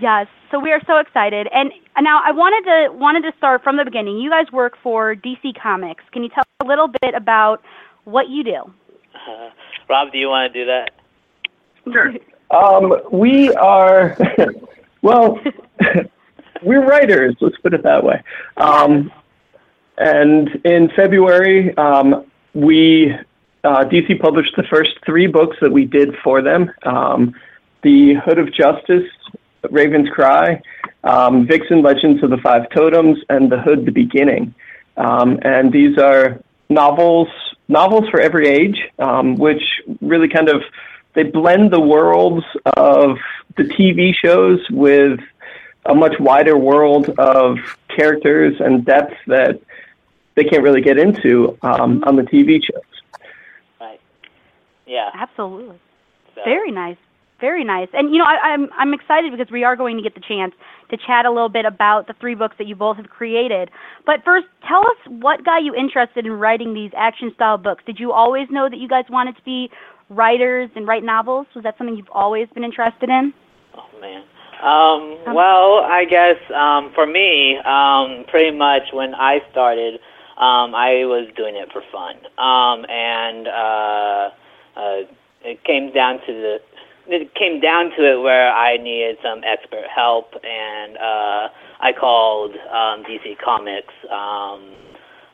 Yes. 0.00 0.26
So 0.50 0.58
we 0.58 0.70
are 0.72 0.80
so 0.86 0.98
excited. 0.98 1.48
And 1.52 1.72
now 2.02 2.20
I 2.22 2.32
wanted 2.32 2.68
to 2.68 2.98
wanted 2.98 3.22
to 3.22 3.32
start 3.38 3.62
from 3.62 3.78
the 3.78 3.84
beginning. 3.84 4.18
You 4.18 4.28
guys 4.28 4.52
work 4.52 4.74
for 4.82 5.14
DC 5.14 5.60
Comics. 5.60 6.04
Can 6.12 6.22
you 6.22 6.28
tell 6.28 6.42
us 6.42 6.66
a 6.66 6.68
little 6.68 6.88
bit 6.88 7.14
about 7.14 7.62
what 8.04 8.28
you 8.28 8.44
do? 8.44 8.62
Uh, 9.14 9.50
Rob, 9.88 10.12
do 10.12 10.18
you 10.18 10.28
want 10.28 10.52
to 10.52 10.60
do 10.60 10.66
that? 10.66 10.90
Sure. 11.84 12.14
Um, 12.50 12.94
we 13.12 13.52
are, 13.54 14.16
well, 15.02 15.38
we're 16.62 16.84
writers. 16.84 17.36
Let's 17.40 17.58
put 17.58 17.74
it 17.74 17.82
that 17.82 18.02
way. 18.02 18.22
Um, 18.56 19.12
and 19.98 20.48
in 20.64 20.90
February, 20.94 21.76
um, 21.76 22.24
we 22.54 23.12
uh, 23.64 23.84
DC 23.84 24.20
published 24.20 24.54
the 24.56 24.62
first 24.64 24.90
three 25.04 25.26
books 25.26 25.56
that 25.60 25.72
we 25.72 25.84
did 25.84 26.14
for 26.22 26.40
them: 26.40 26.70
um, 26.84 27.34
The 27.82 28.14
Hood 28.24 28.38
of 28.38 28.52
Justice, 28.52 29.08
Raven's 29.70 30.08
Cry, 30.10 30.62
um, 31.04 31.46
Vixen: 31.46 31.82
Legends 31.82 32.22
of 32.22 32.30
the 32.30 32.38
Five 32.38 32.70
Totems, 32.70 33.18
and 33.28 33.50
The 33.50 33.60
Hood: 33.60 33.84
The 33.86 33.92
Beginning. 33.92 34.54
Um, 34.96 35.38
and 35.42 35.72
these 35.72 35.98
are 35.98 36.40
novels, 36.68 37.28
novels 37.68 38.08
for 38.10 38.20
every 38.20 38.48
age, 38.48 38.78
which 39.36 39.62
really 40.00 40.28
kind 40.28 40.48
of 40.48 40.62
they 41.18 41.24
blend 41.24 41.72
the 41.72 41.80
worlds 41.80 42.44
of 42.76 43.16
the 43.56 43.64
TV 43.64 44.14
shows 44.14 44.60
with 44.70 45.18
a 45.84 45.92
much 45.92 46.14
wider 46.20 46.56
world 46.56 47.08
of 47.18 47.58
characters 47.88 48.54
and 48.60 48.84
depth 48.84 49.14
that 49.26 49.60
they 50.36 50.44
can't 50.44 50.62
really 50.62 50.80
get 50.80 50.96
into 50.96 51.58
um, 51.62 52.04
on 52.06 52.14
the 52.14 52.22
TV 52.22 52.60
shows. 52.62 53.24
Right. 53.80 54.00
Yeah. 54.86 55.10
Absolutely. 55.12 55.80
So, 56.36 56.42
Very 56.44 56.70
nice. 56.70 56.98
Very 57.40 57.62
nice. 57.62 57.88
And 57.92 58.12
you 58.12 58.18
know, 58.18 58.24
I, 58.24 58.48
I'm 58.48 58.68
I'm 58.76 58.92
excited 58.92 59.30
because 59.30 59.50
we 59.52 59.62
are 59.62 59.76
going 59.76 59.96
to 59.96 60.02
get 60.02 60.14
the 60.14 60.20
chance 60.20 60.54
to 60.90 60.96
chat 60.96 61.24
a 61.24 61.30
little 61.30 61.48
bit 61.48 61.64
about 61.64 62.06
the 62.08 62.14
three 62.20 62.34
books 62.34 62.56
that 62.58 62.66
you 62.66 62.74
both 62.74 62.96
have 62.96 63.08
created. 63.08 63.70
But 64.06 64.24
first, 64.24 64.46
tell 64.66 64.80
us 64.80 64.96
what 65.06 65.44
got 65.44 65.62
you 65.62 65.74
interested 65.74 66.26
in 66.26 66.32
writing 66.32 66.74
these 66.74 66.90
action 66.96 67.30
style 67.34 67.58
books. 67.58 67.84
Did 67.86 68.00
you 68.00 68.12
always 68.12 68.48
know 68.50 68.68
that 68.68 68.78
you 68.78 68.88
guys 68.88 69.04
wanted 69.08 69.36
to 69.36 69.42
be 69.42 69.70
writers 70.10 70.70
and 70.74 70.86
write 70.86 71.04
novels? 71.04 71.46
Was 71.54 71.62
that 71.64 71.78
something 71.78 71.96
you've 71.96 72.10
always 72.10 72.48
been 72.54 72.64
interested 72.64 73.08
in? 73.08 73.32
Oh 73.76 74.00
man. 74.00 74.24
Um, 74.58 75.36
well, 75.36 75.86
I 75.86 76.04
guess 76.04 76.34
um, 76.52 76.90
for 76.92 77.06
me, 77.06 77.58
um, 77.58 78.24
pretty 78.28 78.56
much 78.56 78.82
when 78.92 79.14
I 79.14 79.38
started, 79.52 80.00
um, 80.36 80.74
I 80.74 81.06
was 81.06 81.28
doing 81.36 81.54
it 81.54 81.70
for 81.72 81.82
fun, 81.92 82.16
um, 82.38 82.84
and 82.90 83.46
uh, 83.46 84.30
uh, 84.76 84.96
it 85.44 85.62
came 85.62 85.92
down 85.92 86.18
to 86.26 86.32
the 86.32 86.58
it 87.08 87.34
came 87.34 87.60
down 87.60 87.90
to 87.96 88.04
it 88.04 88.20
where 88.22 88.52
I 88.52 88.76
needed 88.76 89.16
some 89.22 89.42
expert 89.44 89.86
help, 89.94 90.32
and 90.44 90.96
uh, 90.96 91.48
I 91.80 91.92
called 91.98 92.52
um, 92.52 93.04
DC 93.04 93.38
Comics 93.42 93.94
um, 94.12 94.72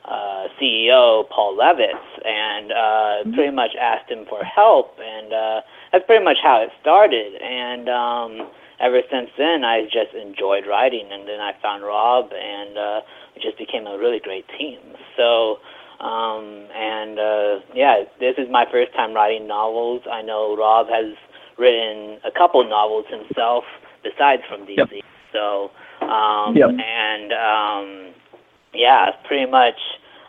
uh, 0.04 0.48
CEO 0.60 1.28
Paul 1.30 1.56
Levitz, 1.56 2.06
and 2.24 2.72
uh, 2.72 3.34
pretty 3.34 3.54
much 3.54 3.70
asked 3.80 4.10
him 4.10 4.24
for 4.28 4.44
help, 4.44 4.98
and 5.02 5.32
uh, 5.32 5.60
that's 5.92 6.04
pretty 6.06 6.24
much 6.24 6.38
how 6.42 6.62
it 6.62 6.70
started. 6.80 7.34
And 7.42 7.88
um, 7.88 8.48
ever 8.80 9.00
since 9.10 9.30
then, 9.37 9.64
I 9.64 9.84
just 9.84 10.14
enjoyed 10.14 10.66
writing, 10.66 11.08
and 11.10 11.26
then 11.26 11.40
I 11.40 11.52
found 11.60 11.82
Rob, 11.82 12.30
and 12.32 12.78
uh, 12.78 13.00
it 13.34 13.42
just 13.42 13.58
became 13.58 13.87
a 13.87 13.98
really 13.98 14.20
great 14.20 14.46
team. 14.58 14.80
So 15.16 15.58
Um, 16.00 16.66
and 16.74 17.18
uh, 17.18 17.60
yeah, 17.72 18.04
this 18.20 18.34
is 18.37 18.48
my 18.50 18.66
first 18.70 18.92
time 18.92 19.14
writing 19.14 19.46
novels. 19.46 20.02
I 20.10 20.22
know 20.22 20.56
Rob 20.56 20.88
has 20.88 21.14
written 21.58 22.18
a 22.24 22.30
couple 22.30 22.62
novels 22.68 23.06
himself 23.08 23.64
besides 24.02 24.42
from 24.48 24.66
DC. 24.66 24.76
Yep. 24.76 24.88
So 25.32 25.70
um, 26.00 26.56
Yep. 26.56 26.70
and 26.70 27.32
um, 27.32 28.14
yeah, 28.74 29.10
pretty 29.26 29.50
much. 29.50 29.78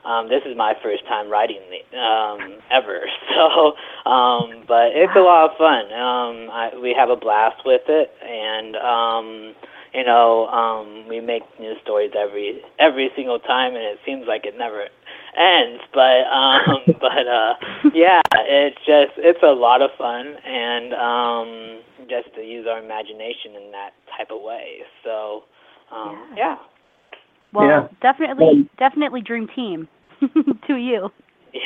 Um, 0.05 0.29
this 0.29 0.43
is 0.45 0.55
my 0.55 0.75
first 0.83 1.03
time 1.07 1.31
writing 1.31 1.61
the, 1.73 1.97
um, 1.97 2.59
ever, 2.69 3.01
so 3.33 3.73
um, 4.07 4.63
but 4.67 4.93
it's 4.93 5.15
a 5.15 5.19
lot 5.19 5.49
of 5.49 5.57
fun. 5.57 5.85
Um, 5.91 6.51
I, 6.53 6.69
we 6.79 6.93
have 6.93 7.09
a 7.09 7.15
blast 7.15 7.65
with 7.65 7.81
it, 7.89 8.11
and 8.21 8.75
um, 8.75 9.55
you 9.95 10.03
know, 10.05 10.45
um, 10.47 11.07
we 11.07 11.21
make 11.21 11.41
new 11.59 11.73
stories 11.81 12.11
every 12.15 12.61
every 12.77 13.09
single 13.15 13.39
time, 13.39 13.73
and 13.73 13.83
it 13.83 13.97
seems 14.05 14.27
like 14.27 14.45
it 14.45 14.55
never 14.57 14.85
ends. 15.37 15.83
But 15.93 16.25
um, 16.31 16.79
but 16.99 17.27
uh, 17.27 17.53
yeah, 17.93 18.21
it's 18.35 18.77
just 18.85 19.13
it's 19.17 19.43
a 19.43 19.51
lot 19.53 19.81
of 19.81 19.91
fun, 19.97 20.35
and 20.45 20.93
um, 20.93 21.81
just 22.09 22.33
to 22.35 22.41
use 22.41 22.65
our 22.69 22.79
imagination 22.83 23.55
in 23.55 23.71
that 23.71 23.91
type 24.17 24.29
of 24.31 24.41
way. 24.41 24.79
So 25.03 25.43
um, 25.95 26.33
yeah. 26.37 26.55
Well, 27.53 27.67
Yeah. 27.67 27.87
definitely, 28.01 28.69
definitely 28.77 29.21
dream 29.21 29.47
team 29.55 29.87
to 30.67 30.75
you. 30.75 31.09
yeah. 31.53 31.61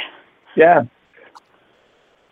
Yeah. 0.56 0.82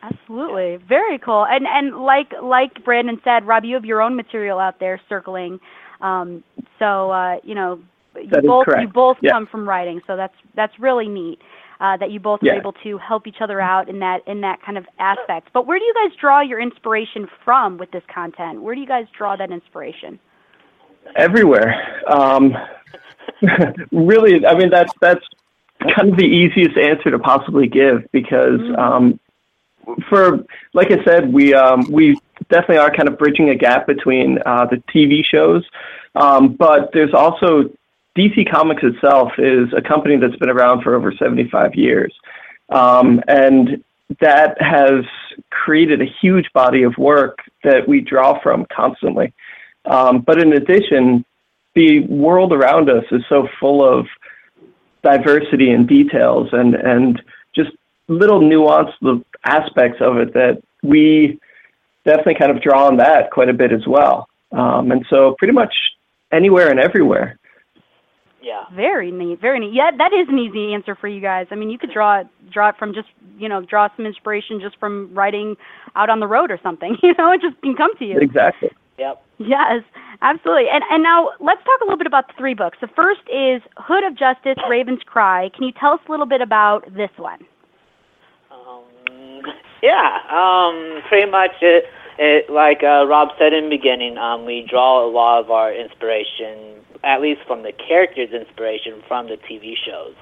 Absolutely, 0.04 0.78
very 0.88 1.18
cool. 1.18 1.46
And 1.50 1.66
and 1.68 2.04
like 2.04 2.32
like 2.42 2.84
Brandon 2.86 3.20
said, 3.24 3.48
Rob, 3.48 3.66
you 3.66 3.74
have 3.74 3.84
your 3.84 4.02
own 4.02 4.16
material 4.16 4.60
out 4.60 4.80
there 4.80 5.02
circling. 5.10 5.60
Um, 6.02 6.44
so 6.78 7.10
uh, 7.10 7.38
you 7.44 7.56
know, 7.56 7.80
you 8.24 8.30
That 8.32 8.46
both 8.46 8.68
you 8.80 8.88
both 8.88 9.18
Yeah. 9.22 9.32
come 9.32 9.48
from 9.48 9.68
writing, 9.68 10.02
so 10.08 10.16
that's 10.16 10.36
that's 10.56 10.78
really 10.80 11.08
neat. 11.08 11.40
Uh, 11.80 11.96
that 11.98 12.10
you 12.10 12.20
both 12.20 12.42
Yeah. 12.42 12.54
are 12.54 12.58
able 12.58 12.74
to 12.74 12.98
help 12.98 13.28
each 13.28 13.40
other 13.40 13.62
out 13.62 13.88
in 13.88 14.00
that 14.00 14.22
in 14.28 14.42
that 14.42 14.62
kind 14.64 14.78
of 14.78 14.86
aspect. 15.00 15.50
But 15.54 15.68
where 15.68 15.78
do 15.78 15.86
you 15.86 15.94
guys 15.94 16.16
draw 16.20 16.42
your 16.42 16.60
inspiration 16.60 17.28
from 17.46 17.78
with 17.78 17.92
this 17.92 18.04
content? 18.08 18.62
Where 18.62 18.74
do 18.74 18.82
you 18.82 18.88
guys 18.88 19.06
draw 19.16 19.36
that 19.36 19.52
inspiration? 19.52 20.20
everywhere. 21.16 22.02
Um, 22.08 22.56
really, 23.92 24.46
I 24.46 24.58
mean 24.58 24.70
that's 24.70 24.92
that's 25.00 25.24
kind 25.96 26.12
of 26.12 26.18
the 26.18 26.26
easiest 26.26 26.78
answer 26.78 27.12
to 27.12 27.20
possibly 27.20 27.68
give 27.68 28.06
because 28.12 28.60
um, 28.78 29.20
for 30.10 30.44
like 30.74 30.92
I 30.92 31.04
said, 31.04 31.32
we 31.32 31.54
um, 31.54 31.92
we 31.92 32.20
definitely 32.50 32.78
are 32.78 32.94
kind 32.94 33.08
of 33.08 33.18
bridging 33.18 33.50
a 33.50 33.56
gap 33.56 33.88
between 33.88 34.40
uh, 34.46 34.66
the 34.66 34.78
TV 34.94 35.24
shows, 35.24 35.64
um, 36.16 36.54
but 36.54 36.90
there's 36.94 37.14
also 37.14 37.72
DC 38.18 38.50
Comics 38.52 38.84
itself 38.84 39.34
is 39.38 39.72
a 39.78 39.82
company 39.82 40.18
that's 40.18 40.36
been 40.38 40.50
around 40.50 40.82
for 40.82 40.96
over 40.96 41.12
75 41.12 41.76
years, 41.76 42.14
um, 42.70 43.22
and 43.28 43.84
that 44.20 44.60
has 44.62 45.06
created 45.52 46.02
a 46.02 46.06
huge 46.22 46.52
body 46.54 46.84
of 46.84 46.98
work 46.98 47.40
that 47.64 47.88
we 47.88 48.02
draw 48.02 48.42
from 48.42 48.66
constantly. 48.74 49.34
Um, 49.86 50.22
but 50.22 50.42
in 50.42 50.54
addition, 50.54 51.26
the 51.76 52.02
world 52.08 52.54
around 52.54 52.90
us 52.90 53.04
is 53.12 53.22
so 53.30 53.48
full 53.60 53.88
of 53.88 54.08
diversity 55.04 55.72
and 55.72 55.88
details 55.88 56.50
and, 56.52 56.74
and 56.74 57.22
just 57.56 57.70
little 58.08 58.40
nuanced 58.40 59.24
aspects 59.46 60.02
of 60.02 60.18
it 60.18 60.34
that 60.34 60.62
we 60.82 61.40
definitely 62.06 62.36
kind 62.36 62.52
of 62.52 62.62
draw 62.62 62.88
on 62.88 62.98
that 62.98 63.30
quite 63.32 63.50
a 63.50 63.54
bit 63.54 63.72
as 63.72 63.86
well. 63.86 64.28
Um, 64.52 64.92
and 64.92 65.06
so 65.10 65.36
pretty 65.38 65.54
much 65.54 65.76
anywhere 66.32 66.72
and 66.72 66.80
everywhere. 66.80 67.38
Yeah. 68.48 68.64
Very 68.74 69.12
neat, 69.12 69.42
very 69.42 69.60
neat. 69.60 69.74
Yeah, 69.74 69.92
that 69.98 70.14
is 70.14 70.30
an 70.30 70.40
easy 70.40 70.74
answer 70.74 70.96
for 70.96 71.10
you 71.10 71.20
guys. 71.20 71.48
I 71.52 71.56
mean, 71.56 71.70
you 71.70 71.78
could 71.78 71.92
draw 71.92 72.22
it, 72.22 72.28
draw 72.50 72.70
it 72.70 72.76
from 72.78 72.94
just 72.94 73.10
you 73.38 73.50
know, 73.50 73.62
draw 73.62 73.90
some 73.96 74.06
inspiration 74.06 74.60
just 74.62 74.80
from 74.80 75.14
writing 75.14 75.56
out 75.96 76.10
on 76.10 76.22
the 76.22 76.28
road 76.28 76.50
or 76.50 76.60
something. 76.64 76.98
You 77.04 77.14
know, 77.18 77.32
it 77.32 77.42
just 77.42 77.62
can 77.62 77.76
come 77.76 77.96
to 77.98 78.06
you. 78.06 78.20
Exactly. 78.20 78.70
Yep. 78.98 79.22
Yes, 79.38 79.84
absolutely. 80.22 80.70
And 80.72 80.84
and 80.90 81.04
now 81.04 81.32
let's 81.40 81.64
talk 81.64 81.82
a 81.82 81.84
little 81.84 81.98
bit 81.98 82.08
about 82.08 82.28
the 82.28 82.34
three 82.38 82.54
books. 82.54 82.78
The 82.80 82.88
first 82.96 83.22
is 83.28 83.62
Hood 83.78 84.04
of 84.06 84.16
Justice, 84.18 84.58
Raven's 84.70 85.04
Cry. 85.06 85.50
Can 85.54 85.64
you 85.64 85.74
tell 85.80 85.92
us 85.92 86.00
a 86.08 86.12
little 86.12 86.26
bit 86.26 86.42
about 86.42 86.86
this 86.96 87.12
one? 87.18 87.40
Um, 88.50 89.44
yeah, 89.84 90.20
um, 90.32 91.02
pretty 91.10 91.30
much 91.30 91.52
it, 91.62 91.86
it 92.18 92.50
like 92.50 92.84
uh, 92.84 93.06
Rob 93.08 93.30
said 93.38 93.54
in 93.54 93.66
the 93.66 93.78
beginning, 93.78 94.18
um, 94.18 94.46
we 94.46 94.66
draw 94.70 95.06
a 95.06 95.10
lot 95.10 95.40
of 95.40 95.52
our 95.52 95.74
inspiration, 95.74 96.82
at 97.04 97.22
least 97.22 97.42
from 97.48 97.64
the 97.64 97.72
characters' 97.72 98.30
inspiration 98.32 99.02
from 99.08 99.28
the 99.28 99.38
TV 99.38 99.76
shows. 99.78 100.16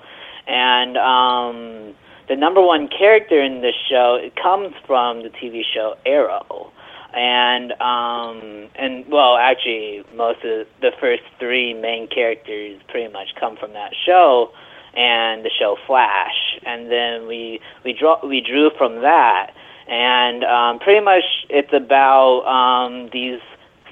And 0.47 0.97
um, 0.97 1.95
the 2.27 2.35
number 2.35 2.61
one 2.61 2.87
character 2.87 3.41
in 3.41 3.61
this 3.61 3.75
show 3.89 4.19
it 4.21 4.35
comes 4.35 4.73
from 4.85 5.23
the 5.23 5.29
TV 5.29 5.61
show 5.73 5.95
Arrow. 6.05 6.71
And 7.13 7.71
um 7.79 8.67
and 8.75 9.07
well 9.07 9.37
actually 9.37 10.03
most 10.13 10.43
of 10.43 10.67
the 10.81 10.91
first 10.99 11.23
three 11.39 11.73
main 11.73 12.07
characters 12.07 12.81
pretty 12.89 13.11
much 13.13 13.29
come 13.39 13.55
from 13.55 13.71
that 13.71 13.93
show 14.05 14.51
and 14.95 15.43
the 15.45 15.49
show 15.49 15.77
Flash, 15.85 16.57
and 16.65 16.89
then 16.91 17.27
we 17.27 17.59
we 17.83 17.93
draw 17.93 18.25
we 18.25 18.41
drew 18.41 18.69
from 18.77 19.01
that, 19.01 19.51
and 19.87 20.43
um, 20.43 20.79
pretty 20.79 21.03
much 21.03 21.23
it's 21.49 21.73
about 21.73 22.41
um, 22.45 23.09
these 23.13 23.39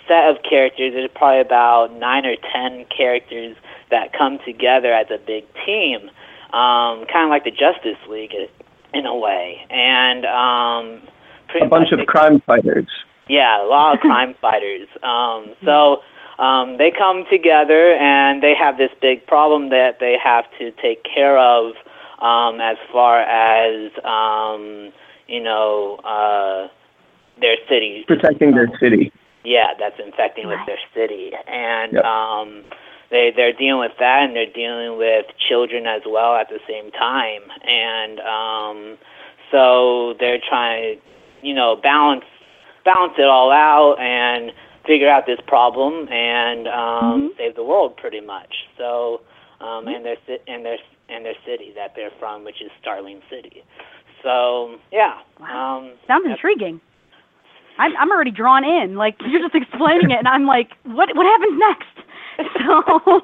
set 0.07 0.29
of 0.29 0.37
characters. 0.47 0.93
There's 0.93 1.09
probably 1.15 1.41
about 1.41 1.93
nine 1.97 2.25
or 2.25 2.35
ten 2.51 2.85
characters 2.95 3.55
that 3.89 4.11
come 4.13 4.39
together 4.45 4.91
as 4.93 5.07
a 5.11 5.17
big 5.17 5.45
team, 5.65 6.09
um, 6.53 7.05
kind 7.05 7.25
of 7.25 7.29
like 7.29 7.43
the 7.43 7.51
Justice 7.51 7.97
League 8.09 8.33
in 8.93 9.05
a 9.05 9.15
way, 9.15 9.65
and 9.69 10.25
um, 10.25 11.01
pretty 11.47 11.65
much 11.67 11.67
A 11.67 11.69
bunch 11.69 11.91
of 11.91 12.05
crime 12.07 12.39
fighters. 12.41 12.87
yeah, 13.29 13.63
a 13.63 13.67
lot 13.67 13.93
of 13.95 13.99
crime 14.01 14.33
fighters. 14.41 14.87
Um, 15.03 15.53
so 15.63 16.01
um, 16.39 16.77
they 16.77 16.91
come 16.91 17.25
together 17.29 17.93
and 17.93 18.41
they 18.41 18.55
have 18.55 18.77
this 18.77 18.91
big 19.01 19.25
problem 19.27 19.69
that 19.69 19.99
they 19.99 20.17
have 20.21 20.45
to 20.59 20.71
take 20.81 21.03
care 21.03 21.37
of 21.37 21.73
um, 22.19 22.59
as 22.61 22.77
far 22.91 23.21
as 23.21 23.91
um, 24.03 24.91
you 25.27 25.41
know 25.41 25.97
uh, 26.03 26.67
their 27.39 27.57
city. 27.69 28.03
Protecting 28.07 28.51
their 28.51 28.69
city. 28.79 29.11
Yeah, 29.43 29.73
that's 29.77 29.99
infecting 29.99 30.47
with 30.47 30.59
their 30.65 30.79
city, 30.93 31.31
and 31.47 31.93
Yep. 31.93 32.05
um, 32.05 32.63
they 33.11 33.33
they're 33.35 33.51
dealing 33.53 33.81
with 33.81 33.97
that, 33.99 34.23
and 34.23 34.35
they're 34.35 34.45
dealing 34.45 34.97
with 34.97 35.25
children 35.49 35.85
as 35.85 36.01
well 36.07 36.35
at 36.35 36.47
the 36.49 36.59
same 36.67 36.91
time, 36.91 37.41
and 37.67 38.19
um, 38.21 38.97
so 39.51 40.15
they're 40.19 40.39
trying, 40.39 40.95
to, 40.95 41.47
you 41.47 41.53
know, 41.53 41.75
balance 41.75 42.23
balance 42.85 43.13
it 43.17 43.27
all 43.27 43.51
out 43.51 43.99
and 43.99 44.51
figure 44.85 45.09
out 45.09 45.25
this 45.25 45.39
problem 45.47 46.07
and 46.11 46.67
um, 46.67 47.33
save 47.37 47.55
the 47.55 47.63
world, 47.63 47.95
pretty 47.95 48.19
much. 48.19 48.53
So, 48.77 49.21
um, 49.61 49.87
and 49.87 50.05
their 50.05 50.17
ci- 50.27 50.43
and 50.47 50.65
their 50.65 50.77
and 51.09 51.25
their 51.25 51.35
city 51.45 51.71
that 51.75 51.93
they're 51.95 52.11
from, 52.19 52.43
which 52.43 52.61
is 52.61 52.71
Starling 52.81 53.21
City. 53.29 53.63
So, 54.23 54.77
yeah. 54.91 55.19
Um, 55.41 55.91
Sounds 56.07 56.25
intriguing. 56.25 56.79
I'm 57.77 57.95
I'm 57.97 58.11
already 58.11 58.31
drawn 58.31 58.63
in. 58.63 58.95
Like 58.95 59.15
you're 59.25 59.41
just 59.41 59.55
explaining 59.55 60.11
it, 60.11 60.19
and 60.19 60.27
I'm 60.27 60.45
like, 60.45 60.69
what 60.83 61.09
what 61.15 61.25
happens 61.25 61.59
next? 61.59 61.87
So 62.65 63.21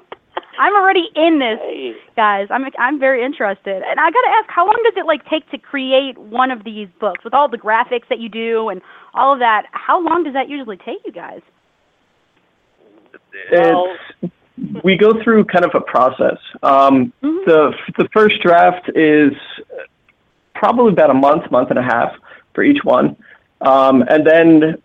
I'm 0.59 0.75
already 0.75 1.07
in 1.15 1.39
this, 1.39 1.57
hey, 1.61 1.93
guys. 2.15 2.47
I'm 2.51 2.65
I'm 2.77 2.99
very 2.99 3.23
interested, 3.23 3.81
and 3.81 3.99
I 3.99 4.11
gotta 4.11 4.29
ask, 4.37 4.49
how 4.49 4.65
long 4.65 4.77
does 4.83 4.93
it 4.97 5.05
like 5.05 5.25
take 5.29 5.49
to 5.51 5.57
create 5.57 6.17
one 6.17 6.51
of 6.51 6.63
these 6.63 6.87
books 6.99 7.23
with 7.23 7.33
all 7.33 7.47
the 7.47 7.57
graphics 7.57 8.07
that 8.09 8.19
you 8.19 8.27
do 8.29 8.69
and 8.69 8.81
all 9.13 9.33
of 9.33 9.39
that? 9.39 9.63
How 9.71 9.99
long 10.03 10.23
does 10.23 10.33
that 10.33 10.49
usually 10.49 10.77
take 10.77 10.97
you 11.05 11.11
guys? 11.11 11.41
Well- 13.51 13.95
It's, 14.21 14.33
we 14.83 14.97
go 14.97 15.13
through 15.23 15.45
kind 15.45 15.63
of 15.63 15.71
a 15.73 15.79
process. 15.81 16.37
Um, 16.63 17.13
Mhm. 17.23 17.45
The 17.45 17.73
the 17.97 18.09
first 18.13 18.41
draft 18.41 18.89
is 18.95 19.31
probably 20.59 20.91
about 20.91 21.09
a 21.09 21.19
month, 21.27 21.49
month 21.51 21.69
and 21.69 21.79
a 21.79 21.87
half 21.93 22.11
for 22.53 22.63
each 22.63 22.83
one, 22.83 23.15
um, 23.61 24.03
and 24.13 24.21
then 24.27 24.81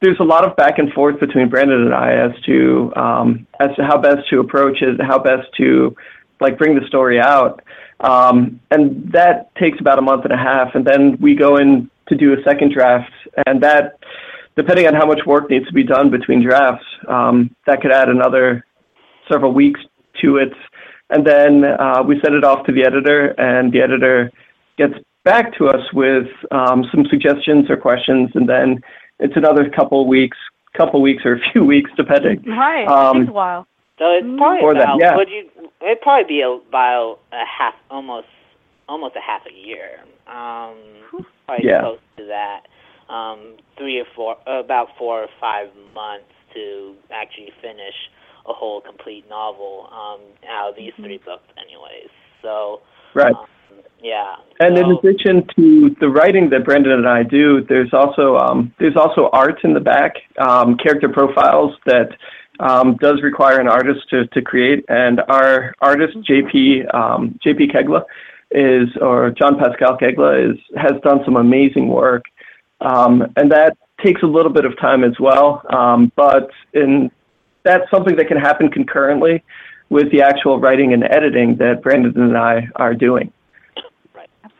there's 0.00 0.20
a 0.20 0.24
lot 0.34 0.44
of 0.44 0.56
back 0.56 0.78
and 0.78 0.92
forth 0.92 1.18
between 1.20 1.48
Brandon 1.48 1.80
and 1.86 1.94
I 1.94 2.10
as 2.26 2.32
to 2.46 2.92
um, 2.96 3.46
as 3.58 3.70
to 3.76 3.84
how 3.84 3.96
best 3.98 4.28
to 4.30 4.40
approach 4.40 4.82
it, 4.82 5.00
how 5.00 5.18
best 5.18 5.48
to 5.58 5.96
like 6.40 6.58
bring 6.58 6.74
the 6.78 6.86
story 6.86 7.18
out, 7.20 7.62
um, 8.00 8.60
and 8.70 9.10
that 9.12 9.54
takes 9.56 9.78
about 9.80 9.98
a 9.98 10.02
month 10.02 10.24
and 10.24 10.32
a 10.32 10.42
half, 10.50 10.74
and 10.74 10.84
then 10.84 11.16
we 11.20 11.34
go 11.34 11.56
in 11.56 11.90
to 12.08 12.14
do 12.16 12.32
a 12.34 12.42
second 12.42 12.72
draft, 12.72 13.12
and 13.46 13.62
that 13.62 13.98
depending 14.56 14.86
on 14.86 14.94
how 14.94 15.06
much 15.06 15.20
work 15.24 15.48
needs 15.48 15.66
to 15.66 15.72
be 15.72 15.84
done 15.84 16.10
between 16.10 16.42
drafts, 16.42 16.84
um, 17.08 17.54
that 17.66 17.80
could 17.80 17.92
add 17.92 18.08
another 18.08 18.64
several 19.30 19.52
weeks 19.52 19.80
to 20.20 20.36
it. 20.36 20.52
And 21.08 21.26
then 21.26 21.64
uh, 21.64 22.02
we 22.06 22.20
send 22.22 22.34
it 22.34 22.44
off 22.44 22.66
to 22.66 22.72
the 22.72 22.84
editor, 22.84 23.28
and 23.38 23.72
the 23.72 23.80
editor 23.80 24.30
gets 24.78 24.94
back 25.24 25.56
to 25.58 25.68
us 25.68 25.92
with 25.92 26.28
um, 26.50 26.84
some 26.92 27.06
suggestions 27.10 27.70
or 27.70 27.76
questions, 27.76 28.30
and 28.34 28.48
then 28.48 28.80
it's 29.20 29.36
another 29.36 29.68
couple 29.70 30.06
weeks, 30.06 30.36
couple 30.76 31.00
weeks 31.00 31.24
or 31.24 31.34
a 31.34 31.40
few 31.52 31.64
weeks, 31.72 31.90
depending. 31.96 32.42
Right, 32.46 32.86
Um, 32.86 33.16
it 33.16 33.20
takes 33.20 33.30
a 33.30 33.32
while. 33.32 33.66
So 33.98 34.10
it's 34.12 34.26
probably 34.38 34.60
Or 34.62 34.74
that, 34.74 34.82
about 34.82 35.00
yeah. 35.00 35.16
would 35.16 35.28
you 35.28 35.48
it'd 35.80 36.00
probably 36.00 36.24
be 36.24 36.40
about 36.42 37.18
a 37.30 37.44
half 37.46 37.74
almost 37.90 38.26
almost 38.88 39.14
a 39.16 39.20
half 39.20 39.42
a 39.46 39.52
year. 39.52 40.00
Um, 40.26 40.74
probably 41.46 41.66
Yeah. 41.68 41.80
close 41.82 41.98
to 42.16 42.24
that. 42.26 42.62
Um, 43.08 43.56
three 43.76 44.00
or 44.00 44.06
four, 44.16 44.36
about 44.46 44.88
four 44.98 45.22
or 45.22 45.28
five 45.40 45.68
months 45.94 46.24
to 46.54 46.94
actually 47.10 47.52
finish 47.60 47.94
a 48.46 48.52
whole 48.52 48.80
complete 48.80 49.28
novel 49.28 49.88
um, 49.92 50.20
out 50.48 50.70
of 50.70 50.76
these 50.76 50.92
three 50.96 51.18
books, 51.18 51.46
anyways. 51.58 52.08
So 52.40 52.80
Right. 53.14 53.34
um, 53.34 53.46
yeah. 54.02 54.36
And 54.60 54.76
in 54.76 54.90
addition 54.90 55.46
to 55.56 55.90
the 56.00 56.08
writing 56.08 56.50
that 56.50 56.64
Brandon 56.64 56.92
and 56.92 57.08
I 57.08 57.22
do, 57.22 57.64
there's 57.64 57.92
also 57.92 58.36
um, 58.36 58.74
there's 58.78 58.96
also 58.96 59.30
art 59.32 59.62
in 59.64 59.74
the 59.74 59.80
back, 59.80 60.14
um, 60.38 60.76
character 60.76 61.08
profiles 61.08 61.74
that 61.86 62.10
um, 62.60 62.96
does 62.96 63.22
require 63.22 63.60
an 63.60 63.68
artist 63.68 64.08
to, 64.10 64.26
to 64.28 64.42
create. 64.42 64.84
And 64.88 65.20
our 65.28 65.74
artist 65.80 66.18
JP 66.28 66.92
um, 66.94 67.38
JP 67.44 67.72
Kegla 67.72 68.04
is 68.50 68.88
or 69.00 69.30
John 69.30 69.58
Pascal 69.58 69.96
Kegla 69.96 70.52
is 70.52 70.58
has 70.76 71.00
done 71.02 71.20
some 71.24 71.36
amazing 71.36 71.88
work, 71.88 72.24
um, 72.80 73.32
and 73.36 73.50
that 73.52 73.76
takes 74.02 74.22
a 74.22 74.26
little 74.26 74.52
bit 74.52 74.64
of 74.64 74.76
time 74.78 75.04
as 75.04 75.18
well. 75.20 75.62
Um, 75.70 76.10
but 76.16 76.50
in 76.72 77.10
that's 77.62 77.88
something 77.90 78.16
that 78.16 78.26
can 78.26 78.38
happen 78.38 78.68
concurrently 78.68 79.44
with 79.88 80.10
the 80.10 80.22
actual 80.22 80.58
writing 80.58 80.92
and 80.92 81.04
editing 81.04 81.56
that 81.56 81.82
Brandon 81.82 82.20
and 82.20 82.36
I 82.36 82.68
are 82.76 82.94
doing. 82.94 83.32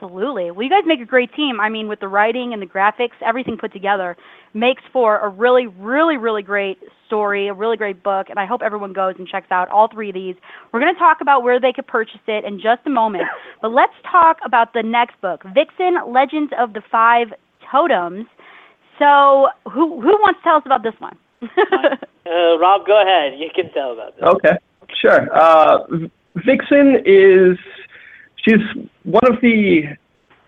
Absolutely. 0.03 0.51
Well, 0.51 0.65
you 0.65 0.71
guys 0.71 0.83
make 0.85 1.01
a 1.01 1.05
great 1.05 1.33
team. 1.35 1.61
I 1.61 1.69
mean, 1.69 1.87
with 1.87 2.01
the 2.01 2.09
writing 2.09 2.53
and 2.53 2.61
the 2.61 2.67
graphics, 2.67 3.12
everything 3.25 3.57
put 3.57 3.73
together 3.73 4.17
makes 4.53 4.83
for 4.93 5.19
a 5.19 5.29
really, 5.29 5.69
really, 5.69 6.17
really 6.17 6.43
great 6.43 6.79
story, 7.07 7.47
a 7.47 7.55
really 7.55 7.77
great 7.77 8.03
book, 8.03 8.29
and 8.29 8.38
I 8.38 8.45
hope 8.45 8.62
everyone 8.62 8.93
goes 8.93 9.15
and 9.19 9.29
checks 9.29 9.47
out 9.51 9.69
all 9.69 9.88
three 9.88 10.09
of 10.09 10.15
these. 10.15 10.35
We're 10.73 10.81
going 10.81 10.93
to 10.93 10.99
talk 10.99 11.21
about 11.21 11.45
where 11.45 11.61
they 11.61 11.73
could 11.73 11.87
purchase 11.87 12.21
it 12.27 12.45
in 12.45 12.61
just 12.61 12.81
a 12.87 12.91
moment, 12.91 13.25
but 13.62 13.73
let's 13.73 13.93
talk 14.11 14.38
about 14.45 14.73
the 14.73 14.83
next 14.83 15.21
book, 15.21 15.45
Vixen: 15.55 15.99
Legends 16.09 16.53
of 16.59 16.73
the 16.73 16.83
Five 16.91 17.29
Totems. 17.71 18.27
So, 18.99 19.49
who 19.71 20.01
who 20.01 20.12
wants 20.21 20.41
to 20.41 20.45
tell 20.45 20.57
us 20.57 20.62
about 20.67 20.83
this 20.83 20.95
one? 20.99 21.17
uh, 21.43 22.59
Rob, 22.59 22.87
go 22.87 23.03
ahead. 23.03 23.38
You 23.38 23.51
can 23.55 23.73
tell 23.73 23.93
about 23.93 24.17
this. 24.17 24.25
Okay, 24.25 24.57
sure. 25.01 25.35
Uh, 25.37 25.79
Vixen 26.45 27.03
is 27.07 27.57
she's 28.42 28.61
one 29.05 29.24
of 29.24 29.40
the 29.40 29.85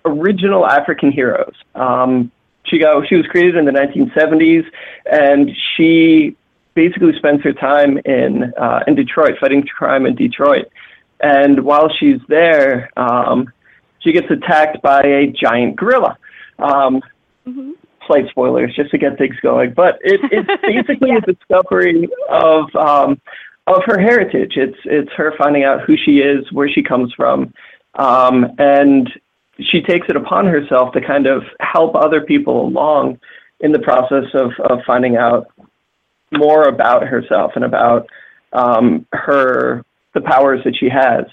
original 0.04 0.66
African 0.66 1.10
heroes. 1.10 1.54
Um, 1.74 2.30
she 2.64 2.78
got 2.78 3.06
she 3.08 3.16
was 3.16 3.26
created 3.26 3.56
in 3.56 3.64
the 3.64 3.72
1970s, 3.72 4.64
and 5.10 5.50
she 5.76 6.36
basically 6.74 7.16
spends 7.16 7.42
her 7.42 7.52
time 7.52 7.98
in 8.04 8.52
uh, 8.56 8.80
in 8.86 8.94
Detroit 8.94 9.36
fighting 9.40 9.66
crime 9.66 10.06
in 10.06 10.14
Detroit. 10.14 10.66
And 11.20 11.64
while 11.64 11.88
she's 11.98 12.20
there, 12.28 12.90
um, 12.96 13.52
she 14.00 14.12
gets 14.12 14.30
attacked 14.30 14.82
by 14.82 15.02
a 15.02 15.26
giant 15.28 15.76
gorilla. 15.76 16.18
Um, 16.58 17.02
Slight 18.06 18.28
spoilers, 18.28 18.74
just 18.74 18.90
to 18.90 18.98
get 18.98 19.16
things 19.16 19.36
going. 19.40 19.72
But 19.72 19.98
it, 20.02 20.20
it's 20.30 20.62
basically 20.62 21.12
a 21.12 21.20
discovery 21.20 22.08
of 22.28 22.74
um, 22.76 23.20
of 23.66 23.82
her 23.86 23.98
heritage. 23.98 24.56
It's 24.56 24.78
it's 24.84 25.10
her 25.12 25.34
finding 25.38 25.64
out 25.64 25.82
who 25.82 25.96
she 25.96 26.18
is, 26.18 26.50
where 26.52 26.68
she 26.68 26.82
comes 26.82 27.12
from, 27.14 27.52
um, 27.96 28.52
and 28.58 29.10
she 29.60 29.80
takes 29.80 30.08
it 30.08 30.16
upon 30.16 30.46
herself 30.46 30.92
to 30.92 31.00
kind 31.00 31.26
of 31.26 31.44
help 31.60 31.94
other 31.94 32.20
people 32.20 32.66
along 32.66 33.18
in 33.60 33.72
the 33.72 33.78
process 33.78 34.24
of, 34.34 34.52
of 34.68 34.80
finding 34.86 35.16
out 35.16 35.48
more 36.32 36.64
about 36.64 37.06
herself 37.06 37.52
and 37.54 37.64
about 37.64 38.08
um, 38.52 39.06
her 39.12 39.84
the 40.14 40.20
powers 40.20 40.60
that 40.64 40.76
she 40.76 40.88
has. 40.88 41.24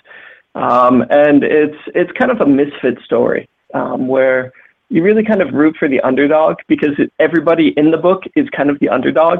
Um, 0.53 1.01
and 1.09 1.43
it's 1.43 1.77
it's 1.95 2.11
kind 2.13 2.29
of 2.29 2.41
a 2.41 2.45
misfit 2.45 2.99
story 3.05 3.47
um, 3.73 4.07
where 4.07 4.51
you 4.89 5.01
really 5.01 5.23
kind 5.23 5.41
of 5.41 5.53
root 5.53 5.77
for 5.77 5.87
the 5.87 6.01
underdog 6.01 6.57
because 6.67 6.91
it, 6.97 7.11
everybody 7.19 7.69
in 7.77 7.91
the 7.91 7.97
book 7.97 8.23
is 8.35 8.49
kind 8.49 8.69
of 8.69 8.77
the 8.79 8.89
underdog, 8.89 9.39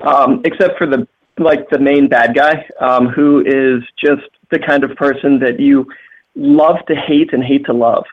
um, 0.00 0.40
except 0.44 0.78
for 0.78 0.86
the 0.86 1.06
like 1.38 1.68
the 1.70 1.78
main 1.78 2.08
bad 2.08 2.34
guy 2.34 2.66
um, 2.80 3.06
who 3.06 3.44
is 3.46 3.82
just 4.02 4.28
the 4.50 4.58
kind 4.58 4.82
of 4.82 4.96
person 4.96 5.38
that 5.38 5.60
you 5.60 5.86
love 6.34 6.76
to 6.88 6.94
hate 6.94 7.32
and 7.32 7.42
hate 7.42 7.64
to 7.66 7.72
love. 7.72 8.04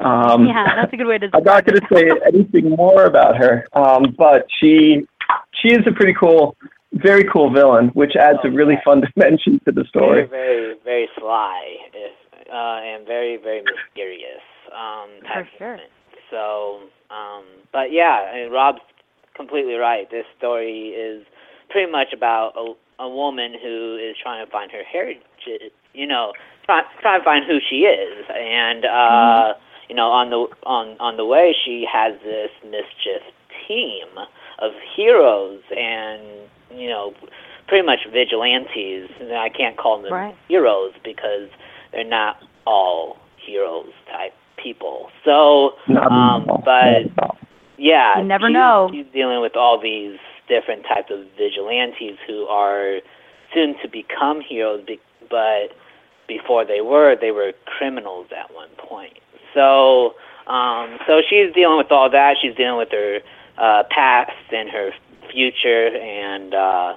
Um, 0.00 0.46
yeah, 0.46 0.76
that's 0.76 0.92
a 0.92 0.96
good 0.96 1.06
way 1.06 1.18
to. 1.18 1.30
I'm 1.34 1.44
not 1.44 1.66
going 1.66 1.80
to 1.80 1.86
say 1.94 2.10
anything 2.26 2.70
more 2.70 3.04
about 3.04 3.36
her, 3.36 3.66
um, 3.74 4.14
but 4.16 4.46
she 4.60 5.06
she 5.60 5.68
is 5.68 5.86
a 5.86 5.92
pretty 5.92 6.14
cool, 6.18 6.56
very 6.94 7.24
cool 7.24 7.52
villain, 7.52 7.88
which 7.88 8.16
adds 8.16 8.38
a 8.44 8.50
really 8.50 8.76
fun 8.84 9.02
dimension 9.14 9.60
to 9.66 9.72
the 9.72 9.84
story. 9.88 10.26
very, 10.26 10.74
very 10.74 10.74
very 10.84 11.08
sly, 11.18 11.76
if, 11.94 12.12
uh, 12.52 12.80
and 12.82 13.06
very, 13.06 13.36
very 13.36 13.62
mysterious. 13.62 14.42
Um, 14.74 15.10
For 15.22 15.48
sure. 15.58 15.78
So, 16.30 16.80
um, 17.10 17.44
but 17.72 17.92
yeah, 17.92 18.30
I 18.32 18.42
mean, 18.42 18.52
Rob's 18.52 18.80
completely 19.34 19.74
right. 19.74 20.10
This 20.10 20.24
story 20.38 20.90
is 20.90 21.26
pretty 21.70 21.90
much 21.90 22.08
about 22.12 22.52
a, 22.56 23.02
a 23.02 23.08
woman 23.08 23.54
who 23.60 23.96
is 23.96 24.16
trying 24.22 24.44
to 24.44 24.50
find 24.50 24.70
her 24.70 24.82
heritage. 24.84 25.22
You 25.92 26.06
know, 26.06 26.32
trying 26.64 26.84
trying 27.00 27.20
to 27.20 27.24
find 27.24 27.44
who 27.46 27.58
she 27.68 27.80
is, 27.86 28.24
and 28.30 28.84
uh, 28.84 29.54
you 29.88 29.94
know, 29.94 30.08
on 30.10 30.30
the 30.30 30.46
on 30.66 30.96
on 31.00 31.16
the 31.16 31.24
way, 31.24 31.54
she 31.64 31.86
has 31.90 32.14
this 32.24 32.50
mischief 32.64 33.22
team 33.66 34.06
of 34.60 34.72
heroes 34.96 35.60
and 35.76 36.22
you 36.72 36.88
know, 36.88 37.12
pretty 37.66 37.84
much 37.84 38.00
vigilantes. 38.12 39.10
And 39.20 39.32
I 39.32 39.48
can't 39.48 39.76
call 39.76 40.00
them 40.02 40.12
Right. 40.12 40.36
heroes 40.48 40.92
because 41.04 41.48
they're 41.92 42.04
not 42.04 42.36
all 42.66 43.16
heroes 43.44 43.90
type 44.10 44.32
people. 44.62 45.08
So, 45.24 45.72
um, 46.10 46.46
but 46.64 46.64
Not 46.64 46.86
at 47.06 47.18
all. 47.22 47.38
yeah, 47.76 48.18
You 48.18 48.24
never 48.24 48.46
she's, 48.48 48.54
know. 48.54 48.88
She's 48.92 49.06
dealing 49.12 49.40
with 49.40 49.56
all 49.56 49.80
these 49.80 50.18
different 50.48 50.84
types 50.84 51.10
of 51.10 51.24
vigilantes 51.36 52.18
who 52.26 52.44
are 52.46 53.00
soon 53.52 53.74
to 53.82 53.88
become 53.88 54.40
heroes, 54.40 54.84
be- 54.86 55.00
but 55.28 55.72
before 56.30 56.64
they 56.64 56.80
were, 56.80 57.16
they 57.20 57.32
were 57.32 57.52
criminals 57.66 58.28
at 58.30 58.54
one 58.54 58.70
point. 58.78 59.18
So, 59.54 60.14
um, 60.46 60.98
so 61.06 61.20
she's 61.28 61.52
dealing 61.58 61.78
with 61.82 61.90
all 61.90 62.08
that. 62.10 62.36
She's 62.40 62.54
dealing 62.54 62.78
with 62.78 62.92
her 62.92 63.18
uh, 63.58 63.82
past 63.90 64.46
and 64.52 64.68
her 64.70 64.90
future, 65.32 65.88
and 65.96 66.54
uh, 66.54 66.94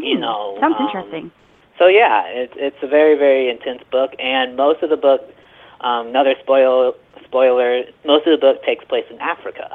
you 0.00 0.16
Mm, 0.16 0.20
know, 0.24 0.56
sounds 0.60 0.76
um, 0.80 0.86
interesting. 0.86 1.30
so 1.78 1.86
yeah, 1.86 2.24
it, 2.26 2.50
it's 2.56 2.76
a 2.82 2.88
very 2.88 3.16
very 3.16 3.50
intense 3.50 3.82
book, 3.92 4.10
and 4.18 4.56
most 4.56 4.82
of 4.82 4.90
the 4.90 4.96
book, 4.96 5.20
um, 5.80 6.08
another 6.08 6.34
spoil 6.42 6.94
spoiler, 7.24 7.82
most 8.04 8.26
of 8.26 8.32
the 8.32 8.40
book 8.46 8.62
takes 8.64 8.84
place 8.86 9.04
in 9.10 9.18
Africa. 9.20 9.68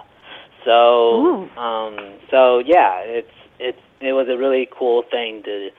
So 0.66 0.76
Ooh. 1.16 1.50
um, 1.62 1.96
so 2.32 2.60
yeah, 2.60 3.00
it's 3.06 3.36
it's 3.60 3.82
it 4.02 4.14
was 4.14 4.28
a 4.30 4.38
really 4.38 4.68
cool 4.78 5.04
thing 5.10 5.44
to 5.44 5.70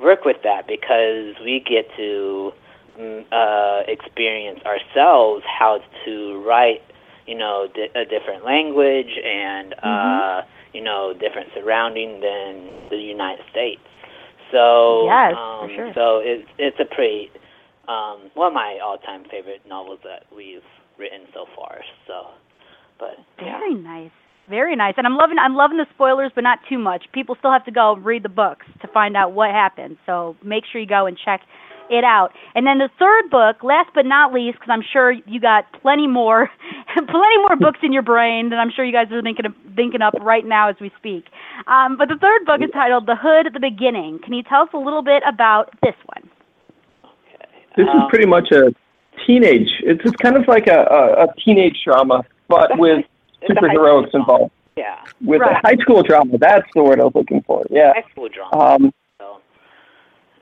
work 0.00 0.24
with 0.24 0.36
that 0.44 0.66
because 0.66 1.34
we 1.44 1.60
get 1.60 1.86
to 1.96 2.52
mm, 2.98 3.24
uh, 3.32 3.82
experience 3.88 4.60
ourselves 4.64 5.44
how 5.46 5.80
to 6.04 6.44
write, 6.46 6.82
you 7.26 7.36
know, 7.36 7.68
di- 7.74 7.90
a 7.94 8.04
different 8.04 8.44
language 8.44 9.18
and 9.24 9.74
uh, 9.82 10.42
you 10.72 10.82
know 10.82 11.14
different 11.18 11.48
surrounding 11.54 12.20
than 12.20 12.88
the 12.90 12.96
United 12.96 13.44
States. 13.50 13.80
So 14.52 15.06
Yes, 15.06 15.34
um, 15.36 15.70
sure. 15.74 15.92
so 15.94 16.20
it's 16.22 16.48
it's 16.58 16.78
a 16.78 16.94
pretty 16.94 17.30
um, 17.88 18.30
one 18.34 18.48
of 18.48 18.54
my 18.54 18.78
all-time 18.82 19.24
favorite 19.30 19.62
novels 19.66 20.00
that 20.04 20.24
we've 20.34 20.60
written 20.98 21.22
so 21.32 21.46
far. 21.54 21.78
So, 22.06 22.28
but 22.98 23.16
yeah. 23.40 23.58
Very 23.58 23.74
nice. 23.74 24.10
Very 24.48 24.76
nice. 24.76 24.94
And 24.96 25.06
I'm 25.06 25.16
loving 25.16 25.38
I'm 25.38 25.54
loving 25.54 25.78
the 25.78 25.86
spoilers, 25.94 26.30
but 26.34 26.42
not 26.42 26.60
too 26.68 26.78
much. 26.78 27.06
People 27.12 27.36
still 27.38 27.52
have 27.52 27.64
to 27.64 27.72
go 27.72 27.96
read 27.96 28.22
the 28.22 28.28
books 28.28 28.66
to 28.80 28.88
find 28.88 29.16
out 29.16 29.32
what 29.32 29.50
happens. 29.50 29.96
So 30.06 30.36
make 30.42 30.64
sure 30.70 30.80
you 30.80 30.86
go 30.86 31.06
and 31.06 31.18
check 31.18 31.40
it 31.90 32.04
out. 32.04 32.32
And 32.54 32.66
then 32.66 32.78
the 32.78 32.88
third 32.98 33.30
book, 33.30 33.62
last 33.62 33.90
but 33.94 34.06
not 34.06 34.32
least, 34.32 34.58
because 34.58 34.70
I'm 34.70 34.82
sure 34.82 35.12
you 35.12 35.40
got 35.40 35.64
plenty 35.80 36.06
more, 36.06 36.50
plenty 36.94 37.38
more 37.38 37.56
books 37.56 37.80
in 37.82 37.92
your 37.92 38.02
brain 38.02 38.50
that 38.50 38.56
I'm 38.56 38.70
sure 38.74 38.84
you 38.84 38.92
guys 38.92 39.10
are 39.12 39.22
thinking 39.22 39.46
of, 39.46 39.54
thinking 39.74 40.02
up 40.02 40.14
right 40.20 40.44
now 40.44 40.68
as 40.68 40.76
we 40.80 40.90
speak. 40.98 41.26
Um, 41.66 41.96
but 41.96 42.08
the 42.08 42.18
third 42.20 42.44
book 42.44 42.60
is 42.62 42.70
titled 42.72 43.06
The 43.06 43.16
Hood 43.16 43.46
at 43.46 43.52
the 43.52 43.60
Beginning. 43.60 44.18
Can 44.22 44.32
you 44.32 44.42
tell 44.42 44.62
us 44.62 44.70
a 44.74 44.78
little 44.78 45.02
bit 45.02 45.22
about 45.28 45.70
this 45.82 45.94
one? 46.06 46.28
This 47.76 47.86
is 47.86 48.02
pretty 48.08 48.26
much 48.26 48.50
a 48.52 48.74
teenage. 49.26 49.68
It's 49.80 50.00
it's 50.04 50.16
kind 50.16 50.36
of 50.36 50.48
like 50.48 50.66
a, 50.66 50.86
a, 50.90 51.24
a 51.24 51.34
teenage 51.44 51.76
drama, 51.84 52.24
but 52.48 52.70
with 52.78 53.04
superheroics 53.42 54.14
involved. 54.14 54.52
Yeah, 54.76 54.98
With 55.24 55.40
Right. 55.40 55.56
high 55.64 55.76
school 55.76 56.02
drama. 56.02 56.36
That's 56.38 56.68
the 56.74 56.82
word 56.82 57.00
I 57.00 57.04
was 57.04 57.14
looking 57.14 57.42
for. 57.42 57.64
Yeah. 57.70 57.94
high 57.94 58.04
school 58.10 58.28
drama. 58.28 58.74
Um, 58.74 58.92
so, 59.18 59.40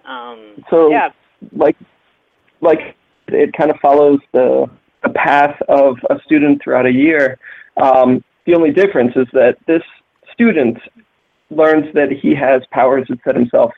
um, 0.04 0.64
so 0.70 0.90
yeah, 0.90 1.10
like 1.52 1.76
like 2.60 2.96
it 3.28 3.52
kind 3.52 3.70
of 3.70 3.76
follows 3.80 4.18
the 4.32 4.68
the 5.04 5.10
path 5.10 5.60
of 5.68 5.98
a 6.10 6.18
student 6.24 6.62
throughout 6.62 6.86
a 6.86 6.92
year. 6.92 7.38
Um, 7.76 8.24
the 8.46 8.54
only 8.54 8.72
difference 8.72 9.12
is 9.16 9.26
that 9.32 9.56
this 9.66 9.82
student 10.32 10.78
learns 11.50 11.92
that 11.94 12.10
he 12.10 12.34
has 12.34 12.62
powers 12.72 13.06
that 13.08 13.18
set 13.24 13.36
himself 13.36 13.72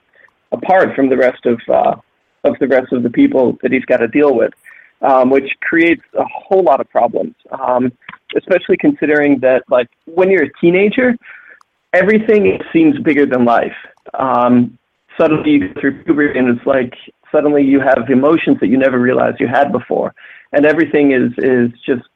apart 0.53 0.95
from 0.95 1.09
the 1.11 1.17
rest 1.17 1.45
of 1.45 1.61
uh, 1.69 1.97
of 2.45 2.57
the 2.61 2.69
rest 2.69 2.93
of 2.93 3.03
the 3.03 3.11
people 3.11 3.59
that 3.63 3.73
he's 3.73 3.85
got 3.85 3.99
to 3.99 4.09
deal 4.09 4.35
with. 4.35 4.53
Um, 5.03 5.31
which 5.31 5.51
creates 5.61 6.03
a 6.15 6.25
whole 6.25 6.63
lot 6.63 6.81
of 6.81 6.89
problems. 6.91 7.35
Um, 7.51 7.93
especially 8.37 8.77
considering 8.77 9.39
that, 9.41 9.63
like, 9.71 9.89
when 10.07 10.31
you're 10.31 10.45
a 10.45 10.53
teenager, 10.61 11.17
everything 11.93 12.59
seems 12.73 12.99
bigger 12.99 13.25
than 13.27 13.45
life. 13.45 13.77
Um, 14.15 14.79
suddenly 15.19 15.51
you 15.53 15.69
go 15.69 15.81
through 15.81 16.03
puberty, 16.05 16.39
and 16.39 16.49
it's 16.49 16.67
like 16.67 16.95
suddenly 17.33 17.63
you 17.63 17.81
have 17.81 18.09
emotions 18.11 18.59
that 18.61 18.69
you 18.69 18.77
never 18.77 18.99
realized 18.99 19.41
you 19.41 19.49
had 19.49 19.73
before, 19.73 20.15
and 20.53 20.67
everything 20.67 21.13
is 21.13 21.33
is 21.39 21.71
just 21.85 22.07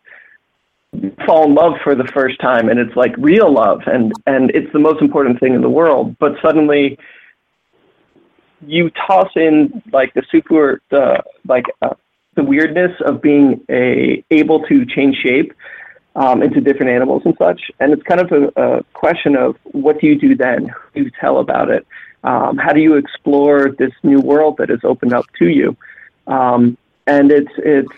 fall 1.25 1.45
in 1.45 1.55
love 1.55 1.75
for 1.85 1.95
the 1.95 2.05
first 2.05 2.41
time, 2.41 2.69
and 2.69 2.79
it's 2.79 2.95
like 2.97 3.15
real 3.17 3.53
love, 3.53 3.81
and 3.87 4.13
and 4.27 4.51
it's 4.51 4.73
the 4.73 4.79
most 4.79 5.01
important 5.01 5.39
thing 5.41 5.55
in 5.55 5.63
the 5.63 5.71
world. 5.71 6.17
But 6.19 6.33
suddenly 6.43 6.99
you 8.67 8.91
toss 8.91 9.31
in 9.37 9.83
like 9.93 10.13
the 10.15 10.23
super 10.31 10.83
the 10.91 11.23
like 11.47 11.65
uh, 11.83 11.95
the 12.35 12.45
weirdness 12.45 12.93
of 13.05 13.21
being 13.21 13.65
a 13.69 14.25
able 14.31 14.61
to 14.65 14.87
change 14.87 15.17
shape 15.17 15.53
um, 16.17 16.43
into 16.43 16.61
different 16.61 16.93
animals 16.93 17.23
and 17.25 17.35
such. 17.39 17.71
And 17.81 17.93
it's 17.93 18.03
kind 18.03 18.21
of 18.21 18.33
a, 18.33 18.63
a 18.79 18.83
question 18.95 19.37
of 19.37 19.57
what 19.65 20.01
do 20.01 20.07
you 20.07 20.19
do 20.19 20.35
then? 20.35 20.69
Who 20.69 21.01
do 21.01 21.03
you 21.05 21.11
tell 21.21 21.39
about 21.39 21.71
it? 21.71 21.87
Um, 22.23 22.59
how 22.59 22.73
do 22.73 22.81
you 22.81 22.97
explore 22.97 23.71
this 23.79 23.93
new 24.03 24.21
world 24.21 24.57
that 24.59 24.69
has 24.69 24.81
opened 24.85 25.13
up 25.13 25.25
to 25.39 25.49
you? 25.49 25.77
Um, 26.27 26.77
and 27.07 27.33
it's 27.33 27.53
it's 27.59 27.93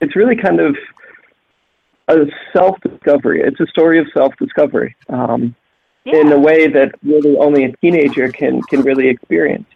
it's 0.00 0.16
really 0.16 0.36
kind 0.36 0.60
of 0.60 0.76
a 2.08 2.26
self 2.52 2.80
discovery. 2.80 3.42
It's 3.42 3.60
a 3.60 3.66
story 3.66 3.98
of 3.98 4.06
self 4.12 4.36
discovery 4.36 4.96
um, 5.08 5.54
Yeah. 6.04 6.16
in 6.20 6.32
a 6.32 6.38
way 6.38 6.66
that 6.66 6.94
really 7.04 7.36
only 7.36 7.64
a 7.64 7.72
teenager 7.76 8.28
can 8.30 8.60
can 8.62 8.82
really 8.82 9.08
experience. 9.08 9.66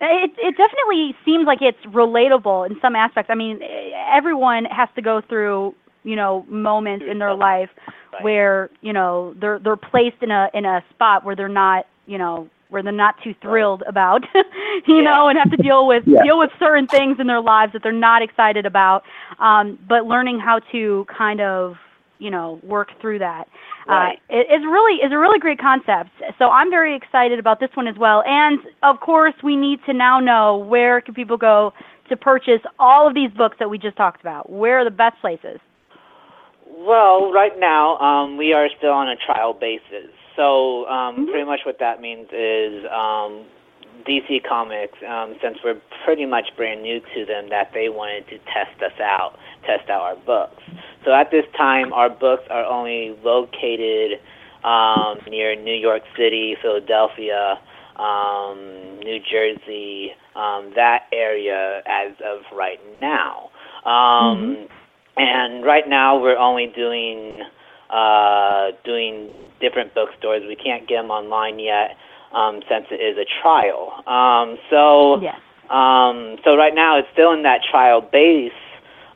It 0.00 0.30
it 0.38 0.56
definitely 0.56 1.14
seems 1.24 1.46
like 1.46 1.60
it's 1.62 1.78
relatable 1.86 2.70
in 2.70 2.76
some 2.80 2.94
aspects. 2.94 3.30
I 3.30 3.34
mean, 3.34 3.60
everyone 4.12 4.64
has 4.66 4.88
to 4.96 5.02
go 5.02 5.20
through 5.28 5.74
you 6.04 6.16
know 6.16 6.44
moments 6.48 7.04
in 7.10 7.18
their 7.18 7.34
life 7.34 7.70
where 8.20 8.70
you 8.80 8.92
know 8.92 9.34
they're 9.40 9.58
they're 9.58 9.76
placed 9.76 10.22
in 10.22 10.30
a 10.30 10.48
in 10.54 10.64
a 10.64 10.82
spot 10.90 11.24
where 11.24 11.34
they're 11.36 11.48
not 11.48 11.86
you 12.06 12.18
know 12.18 12.48
where 12.70 12.82
they're 12.82 12.92
not 12.92 13.14
too 13.24 13.34
thrilled 13.42 13.82
about 13.88 14.22
you 14.86 15.02
know 15.02 15.28
and 15.28 15.38
have 15.38 15.50
to 15.50 15.56
deal 15.56 15.86
with 15.86 16.04
Yeah. 16.06 16.22
deal 16.22 16.38
with 16.38 16.50
certain 16.58 16.86
things 16.88 17.18
in 17.18 17.26
their 17.26 17.40
lives 17.40 17.72
that 17.72 17.82
they're 17.82 17.92
not 17.92 18.22
excited 18.22 18.66
about 18.66 19.02
um 19.40 19.78
but 19.88 20.06
learning 20.06 20.38
how 20.38 20.60
to 20.72 21.04
kind 21.16 21.40
of 21.40 21.76
you 22.18 22.30
know 22.30 22.60
work 22.62 22.88
through 23.00 23.18
that 23.20 23.48
Right. 23.88 24.18
uh, 24.30 24.36
it, 24.36 24.46
it's 24.50 24.64
really 24.64 25.00
is 25.00 25.12
a 25.12 25.18
really 25.18 25.38
great 25.38 25.58
concept. 25.58 26.10
So 26.38 26.50
I'm 26.50 26.70
very 26.70 26.94
excited 26.94 27.38
about 27.38 27.60
this 27.60 27.70
one 27.74 27.88
as 27.88 27.96
well. 27.98 28.22
And 28.26 28.60
of 28.82 29.00
course, 29.00 29.34
we 29.42 29.56
need 29.56 29.80
to 29.86 29.94
now 29.94 30.20
know 30.20 30.58
where 30.58 31.00
can 31.00 31.14
people 31.14 31.36
go 31.36 31.72
to 32.08 32.16
purchase 32.16 32.60
all 32.78 33.08
of 33.08 33.14
these 33.14 33.30
books 33.30 33.56
that 33.58 33.68
we 33.68 33.78
just 33.78 33.96
talked 33.96 34.20
about. 34.20 34.50
Where 34.50 34.80
are 34.80 34.84
the 34.84 34.90
best 34.90 35.20
places? 35.20 35.60
Well, 36.66 37.32
right 37.32 37.58
now 37.58 37.96
um, 37.98 38.36
we 38.36 38.52
are 38.52 38.68
still 38.76 38.92
on 38.92 39.08
a 39.08 39.16
trial 39.16 39.52
basis. 39.52 40.12
So 40.36 40.86
um, 40.86 41.26
pretty 41.26 41.44
much 41.44 41.60
what 41.66 41.78
that 41.80 42.00
means 42.00 42.28
is 42.30 42.84
um, 42.94 43.44
DC 44.06 44.44
Comics, 44.48 44.98
um, 45.08 45.36
since 45.42 45.58
we're 45.64 45.80
pretty 46.04 46.26
much 46.26 46.48
brand 46.56 46.82
new 46.82 47.00
to 47.14 47.24
them, 47.24 47.48
that 47.50 47.70
they 47.74 47.88
wanted 47.88 48.26
to 48.28 48.38
test 48.38 48.80
us 48.82 48.98
out, 49.00 49.38
test 49.66 49.88
out 49.90 50.02
our 50.02 50.16
books. 50.16 50.62
So 51.04 51.12
at 51.12 51.30
this 51.30 51.44
time, 51.56 51.92
our 51.92 52.10
books 52.10 52.44
are 52.50 52.64
only 52.64 53.16
located 53.24 54.20
um, 54.64 55.18
near 55.28 55.54
New 55.56 55.74
York 55.74 56.02
City, 56.16 56.56
Philadelphia, 56.60 57.58
um, 57.96 58.98
New 59.00 59.20
Jersey, 59.20 60.12
um, 60.36 60.72
that 60.74 61.06
area 61.12 61.82
as 61.86 62.12
of 62.24 62.42
right 62.56 62.80
now. 63.00 63.50
Um, 63.84 64.68
And 65.18 65.64
right 65.64 65.88
now, 65.88 66.16
we're 66.16 66.38
only 66.38 66.68
doing 66.68 67.42
uh, 67.90 68.70
doing 68.84 69.30
different 69.60 69.92
bookstores. 69.92 70.42
We 70.46 70.54
can't 70.54 70.86
get 70.86 71.02
them 71.02 71.10
online 71.10 71.58
yet 71.58 71.96
um, 72.32 72.60
since 72.68 72.86
it 72.90 73.00
is 73.00 73.16
a 73.18 73.26
trial. 73.42 74.02
Um, 74.06 74.58
so 74.70 75.20
yes. 75.20 75.36
um, 75.70 76.36
so 76.44 76.56
right 76.56 76.74
now, 76.74 76.98
it's 76.98 77.08
still 77.12 77.32
in 77.32 77.42
that 77.42 77.60
trial 77.70 78.00
base 78.00 78.52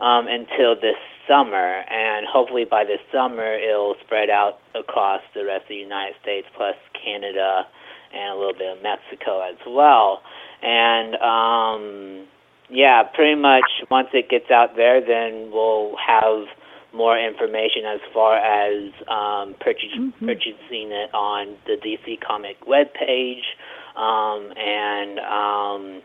um, 0.01 0.27
until 0.27 0.75
this 0.75 0.97
summer, 1.29 1.85
and 1.89 2.27
hopefully 2.27 2.65
by 2.65 2.85
this 2.85 3.01
summer, 3.13 3.55
it'll 3.55 3.95
spread 4.05 4.31
out 4.31 4.59
across 4.75 5.21
the 5.35 5.45
rest 5.45 5.63
of 5.63 5.69
the 5.69 5.77
United 5.77 6.15
States, 6.21 6.47
plus 6.57 6.75
Canada 7.05 7.67
and 8.13 8.35
a 8.35 8.37
little 8.37 8.53
bit 8.53 8.77
of 8.77 8.83
Mexico 8.83 9.41
as 9.41 9.57
well. 9.67 10.23
And 10.63 11.15
um, 11.17 12.27
yeah, 12.69 13.03
pretty 13.15 13.41
much 13.41 13.65
once 13.91 14.09
it 14.13 14.29
gets 14.29 14.51
out 14.51 14.77
there, 14.77 15.01
then 15.01 15.51
we'll 15.53 15.95
have 15.97 16.47
more 16.93 17.19
information 17.19 17.85
as 17.87 18.01
far 18.13 18.37
as 18.37 18.93
um, 19.09 19.55
purchase, 19.61 19.91
purchasing 20.21 20.93
it 20.93 21.13
on 21.15 21.57
the 21.67 21.77
DC 21.77 22.21
Comic 22.21 22.61
webpage 22.67 23.43
um, 23.97 24.53
and 24.57 25.19
um, 25.19 26.03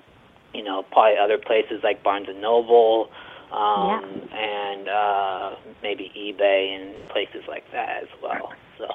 you 0.54 0.64
know 0.64 0.84
probably 0.84 1.18
other 1.18 1.38
places 1.38 1.82
like 1.84 2.04
Barnes 2.04 2.28
and 2.30 2.42
Noble 2.42 3.10
um, 3.52 4.30
and 4.34 4.88
uh, 4.90 5.56
maybe 5.82 6.12
eBay 6.18 6.76
and 6.76 7.10
places 7.10 7.44
like 7.48 7.70
that 7.72 8.04
as 8.04 8.10
well. 8.22 8.54
So. 8.78 8.88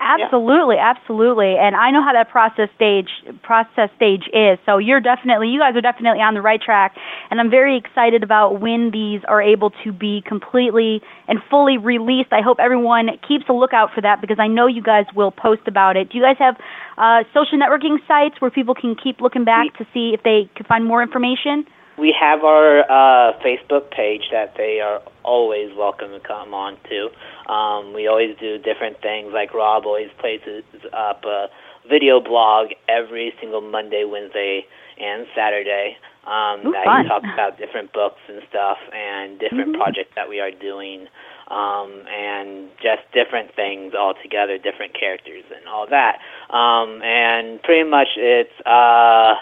Absolutely, 0.00 0.76
absolutely. 0.80 1.56
And 1.60 1.76
I 1.76 1.90
know 1.90 2.02
how 2.02 2.12
that 2.14 2.30
process 2.30 2.70
stage 2.74 3.10
process 3.42 3.90
stage 3.96 4.24
is. 4.32 4.58
So 4.64 4.78
you're 4.78 5.00
definitely 5.00 5.48
you 5.48 5.60
guys 5.60 5.76
are 5.76 5.82
definitely 5.82 6.20
on 6.20 6.32
the 6.32 6.40
right 6.40 6.60
track 6.60 6.96
and 7.30 7.38
I'm 7.38 7.50
very 7.50 7.76
excited 7.76 8.22
about 8.22 8.60
when 8.60 8.90
these 8.92 9.20
are 9.28 9.42
able 9.42 9.70
to 9.84 9.92
be 9.92 10.22
completely 10.26 11.02
and 11.28 11.38
fully 11.50 11.76
released. 11.76 12.32
I 12.32 12.40
hope 12.40 12.58
everyone 12.58 13.10
keeps 13.28 13.44
a 13.50 13.52
lookout 13.52 13.90
for 13.94 14.00
that 14.00 14.22
because 14.22 14.38
I 14.40 14.46
know 14.48 14.66
you 14.66 14.82
guys 14.82 15.04
will 15.14 15.30
post 15.30 15.62
about 15.66 15.96
it. 15.96 16.10
Do 16.10 16.16
you 16.16 16.24
guys 16.24 16.36
have 16.38 16.56
uh, 16.96 17.24
social 17.34 17.58
networking 17.58 17.98
sites 18.08 18.40
where 18.40 18.50
people 18.50 18.74
can 18.74 18.96
keep 18.96 19.20
looking 19.20 19.44
back 19.44 19.76
to 19.76 19.84
see 19.92 20.12
if 20.14 20.22
they 20.22 20.48
can 20.56 20.64
find 20.64 20.84
more 20.86 21.02
information? 21.02 21.66
We 22.00 22.16
have 22.18 22.44
our 22.44 22.80
uh, 22.90 23.38
Facebook 23.44 23.90
page 23.90 24.22
that 24.32 24.54
they 24.56 24.80
are 24.80 25.02
always 25.22 25.76
welcome 25.76 26.12
to 26.12 26.20
come 26.20 26.54
on 26.54 26.78
to. 26.88 27.52
Um, 27.52 27.92
we 27.92 28.08
always 28.08 28.34
do 28.40 28.56
different 28.56 29.02
things. 29.02 29.32
Like 29.34 29.52
Rob 29.52 29.84
always 29.84 30.08
places 30.18 30.64
up 30.94 31.24
a 31.26 31.48
video 31.86 32.18
blog 32.20 32.68
every 32.88 33.34
single 33.38 33.60
Monday, 33.60 34.04
Wednesday, 34.10 34.64
and 34.98 35.26
Saturday. 35.36 35.98
Um, 36.24 36.68
Ooh, 36.68 36.72
that 36.72 36.84
fun. 36.86 37.02
he 37.02 37.08
talks 37.08 37.28
about 37.34 37.58
different 37.58 37.92
books 37.92 38.20
and 38.28 38.40
stuff 38.48 38.78
and 38.94 39.38
different 39.38 39.74
Mhm. 39.74 39.78
projects 39.78 40.14
that 40.14 40.28
we 40.28 40.40
are 40.40 40.50
doing, 40.50 41.06
um, 41.48 42.06
and 42.08 42.70
just 42.80 43.02
different 43.12 43.52
things 43.54 43.94
altogether, 43.94 44.56
different 44.56 44.94
characters 44.94 45.44
and 45.54 45.68
all 45.68 45.86
that. 45.86 46.20
Um, 46.48 47.02
and 47.02 47.62
pretty 47.62 47.84
much 47.84 48.08
it's 48.16 48.52
uh, 48.64 49.36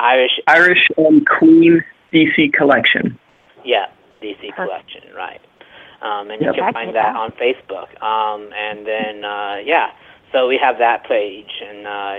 Irish 0.00 0.40
Irish 0.46 0.88
and 0.96 1.26
Queen 1.26 1.84
DC 2.12 2.52
Collection. 2.52 3.18
Yeah, 3.64 3.86
DC 4.22 4.54
collection, 4.54 5.02
right. 5.14 5.40
Um, 6.02 6.30
and 6.30 6.40
Yep. 6.40 6.56
you 6.56 6.62
can 6.62 6.72
find 6.72 6.94
that 6.94 7.14
on 7.14 7.30
Facebook. 7.32 8.02
Um, 8.02 8.52
and 8.54 8.86
then, 8.86 9.24
uh, 9.24 9.56
yeah, 9.62 9.92
so 10.32 10.48
we 10.48 10.56
have 10.56 10.78
that 10.78 11.04
page. 11.04 11.62
And 11.62 11.86
uh, 11.86 12.16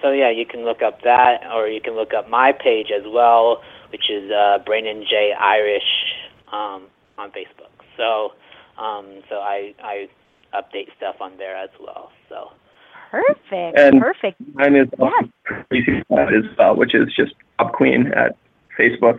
so, 0.00 0.12
yeah, 0.12 0.30
you 0.30 0.46
can 0.46 0.64
look 0.64 0.80
up 0.82 1.02
that, 1.02 1.44
or 1.52 1.68
you 1.68 1.80
can 1.80 1.94
look 1.94 2.14
up 2.14 2.28
my 2.28 2.52
page 2.52 2.90
as 2.90 3.04
well, 3.06 3.62
which 3.90 4.08
is 4.10 4.30
uh, 4.30 4.58
Brandon 4.64 5.04
J. 5.08 5.32
Irish 5.38 6.14
um, 6.50 6.84
on 7.18 7.30
Facebook. 7.30 7.72
So, 7.96 8.32
um, 8.82 9.22
so 9.28 9.36
I, 9.36 9.74
I 9.82 10.08
update 10.54 10.88
stuff 10.96 11.16
on 11.20 11.36
there 11.36 11.56
as 11.56 11.70
well. 11.78 12.10
So, 12.28 12.52
Perfect. 13.14 13.78
And 13.78 14.00
Perfect. 14.00 14.40
Mine 14.54 14.74
is 14.74 14.88
crazy 15.44 16.02
as 16.10 16.56
well, 16.58 16.74
which 16.74 16.94
is 16.94 17.08
just 17.16 17.34
Rob 17.60 17.72
Queen 17.72 18.08
at 18.08 18.36
Facebook. 18.78 19.18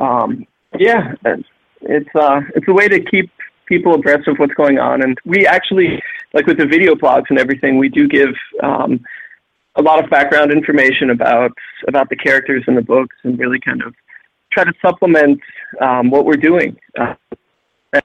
Um, 0.00 0.46
yeah, 0.78 1.14
it's 1.24 1.48
it's, 1.82 2.08
uh, 2.14 2.40
it's 2.56 2.66
a 2.68 2.72
way 2.72 2.88
to 2.88 2.98
keep 3.00 3.30
people 3.66 3.94
abreast 3.94 4.26
of 4.28 4.38
what's 4.38 4.54
going 4.54 4.78
on, 4.78 5.02
and 5.02 5.18
we 5.26 5.46
actually 5.46 6.02
like 6.32 6.46
with 6.46 6.56
the 6.56 6.66
video 6.66 6.94
blogs 6.94 7.24
and 7.28 7.38
everything, 7.38 7.76
we 7.76 7.90
do 7.90 8.08
give 8.08 8.34
um, 8.62 9.04
a 9.76 9.82
lot 9.82 10.02
of 10.02 10.08
background 10.08 10.50
information 10.50 11.10
about 11.10 11.52
about 11.86 12.08
the 12.08 12.16
characters 12.16 12.64
in 12.66 12.74
the 12.74 12.82
books, 12.82 13.16
and 13.24 13.38
really 13.38 13.60
kind 13.60 13.82
of 13.82 13.94
try 14.52 14.64
to 14.64 14.72
supplement 14.80 15.38
um, 15.82 16.10
what 16.10 16.24
we're 16.24 16.36
doing. 16.36 16.78
Uh, 16.98 17.14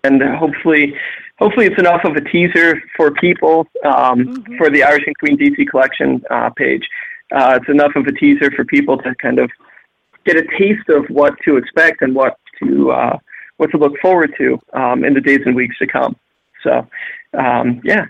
and 0.04 0.22
hopefully, 0.22 0.94
hopefully 1.40 1.66
it's 1.66 1.80
enough 1.80 2.02
of 2.04 2.16
a 2.16 2.22
teaser 2.22 2.82
for 2.96 3.12
people 3.12 3.66
um, 3.86 4.44
for 4.58 4.70
the 4.70 4.84
Irish 4.84 5.04
and 5.08 5.18
Queen 5.18 5.38
DC 5.38 5.68
collection 5.70 6.22
uh, 6.30 6.50
page. 6.52 6.88
Uh, 7.32 7.58
it's 7.60 7.70
enough 7.70 7.92
of 7.96 8.06
a 8.06 8.12
teaser 8.12 8.52
for 8.52 8.66
people 8.66 8.98
to 8.98 9.16
kind 9.16 9.40
of 9.40 9.50
get 10.26 10.36
a 10.36 10.44
taste 10.58 10.88
of 10.90 11.06
what 11.10 11.34
to 11.48 11.58
expect 11.58 12.02
and 12.02 12.14
what 12.14 12.38
to 12.62 12.92
uh, 12.92 13.18
what 13.58 13.72
to 13.72 13.78
look 13.78 13.94
forward 14.02 14.34
to 14.38 14.58
um, 14.74 15.04
in 15.04 15.14
the 15.14 15.22
days 15.22 15.40
and 15.46 15.56
weeks 15.56 15.78
to 15.80 15.88
come. 15.88 16.16
So, 16.64 16.88
um, 17.38 17.82
yeah, 17.84 18.06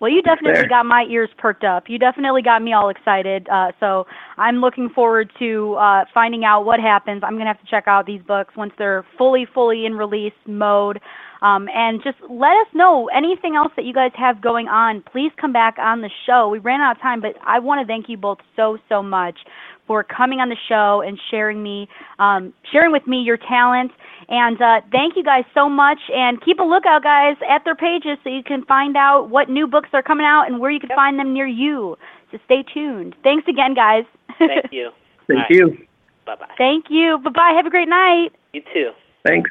Well, 0.00 0.10
you 0.10 0.22
definitely 0.22 0.60
there. 0.60 0.68
got 0.68 0.86
my 0.86 1.04
ears 1.10 1.30
perked 1.38 1.64
up. 1.64 1.84
You 1.88 1.98
definitely 1.98 2.42
got 2.42 2.62
me 2.62 2.72
all 2.72 2.88
excited. 2.88 3.48
Uh, 3.50 3.72
so 3.80 4.06
I'm 4.36 4.56
looking 4.56 4.88
forward 4.90 5.30
to 5.38 5.74
uh, 5.74 6.04
finding 6.12 6.44
out 6.44 6.64
what 6.64 6.80
happens. 6.80 7.22
I'm 7.24 7.36
gonna 7.36 7.46
have 7.46 7.60
to 7.60 7.66
check 7.66 7.84
out 7.86 8.06
these 8.06 8.22
books 8.22 8.54
once 8.56 8.72
they're 8.78 9.04
fully, 9.16 9.46
fully 9.52 9.86
in 9.86 9.94
release 9.94 10.32
mode. 10.46 11.00
Um, 11.42 11.68
and 11.74 12.02
just 12.02 12.18
let 12.28 12.56
us 12.56 12.66
know 12.74 13.08
anything 13.14 13.54
else 13.54 13.72
that 13.76 13.84
you 13.84 13.94
guys 13.94 14.10
have 14.14 14.40
going 14.40 14.68
on. 14.68 15.02
Please 15.12 15.30
come 15.40 15.52
back 15.52 15.76
on 15.78 16.00
the 16.00 16.10
show. 16.26 16.48
We 16.48 16.58
ran 16.58 16.80
out 16.80 16.96
of 16.96 17.02
time, 17.02 17.20
but 17.20 17.36
I 17.46 17.58
want 17.58 17.80
to 17.80 17.86
thank 17.86 18.08
you 18.08 18.16
both 18.16 18.38
so, 18.56 18.78
so 18.88 19.02
much 19.02 19.38
for 19.86 20.04
coming 20.04 20.40
on 20.40 20.48
the 20.48 20.56
show 20.68 21.00
and 21.00 21.18
sharing 21.30 21.62
me, 21.62 21.88
um, 22.18 22.52
sharing 22.70 22.92
with 22.92 23.06
me 23.06 23.18
your 23.22 23.38
talent. 23.38 23.90
And 24.28 24.60
uh, 24.60 24.80
thank 24.92 25.16
you 25.16 25.24
guys 25.24 25.44
so 25.54 25.68
much. 25.68 25.98
And 26.14 26.42
keep 26.44 26.58
a 26.58 26.62
lookout, 26.62 27.02
guys, 27.02 27.36
at 27.48 27.64
their 27.64 27.74
pages 27.74 28.18
so 28.22 28.30
you 28.30 28.42
can 28.42 28.64
find 28.66 28.96
out 28.96 29.30
what 29.30 29.48
new 29.48 29.66
books 29.66 29.88
are 29.92 30.02
coming 30.02 30.26
out 30.26 30.44
and 30.46 30.60
where 30.60 30.70
you 30.70 30.80
can 30.80 30.90
find 30.94 31.18
them 31.18 31.32
near 31.32 31.46
you. 31.46 31.96
So 32.30 32.38
stay 32.44 32.62
tuned. 32.74 33.16
Thanks 33.22 33.48
again, 33.48 33.74
guys. 33.74 34.04
Thank 34.38 34.70
you. 34.70 34.90
Thank 35.26 35.30
All 35.30 35.36
right. 35.36 35.50
you. 35.50 35.86
Bye 36.26 36.36
bye. 36.36 36.54
Thank 36.58 36.86
you. 36.90 37.18
Bye 37.24 37.30
bye. 37.30 37.52
Have 37.56 37.66
a 37.66 37.70
great 37.70 37.88
night. 37.88 38.28
You 38.52 38.62
too. 38.72 38.90
Thanks. 39.26 39.50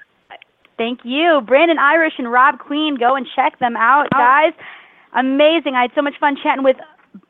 Thank 0.77 0.99
you. 1.03 1.41
Brandon 1.45 1.79
Irish 1.79 2.13
and 2.17 2.31
Rob 2.31 2.59
Queen. 2.59 2.97
Go 2.97 3.15
and 3.15 3.25
check 3.35 3.59
them 3.59 3.75
out, 3.75 4.07
guys. 4.11 4.53
Amazing. 5.13 5.73
I 5.75 5.83
had 5.83 5.91
so 5.95 6.01
much 6.01 6.13
fun 6.19 6.37
chatting 6.41 6.63
with 6.63 6.77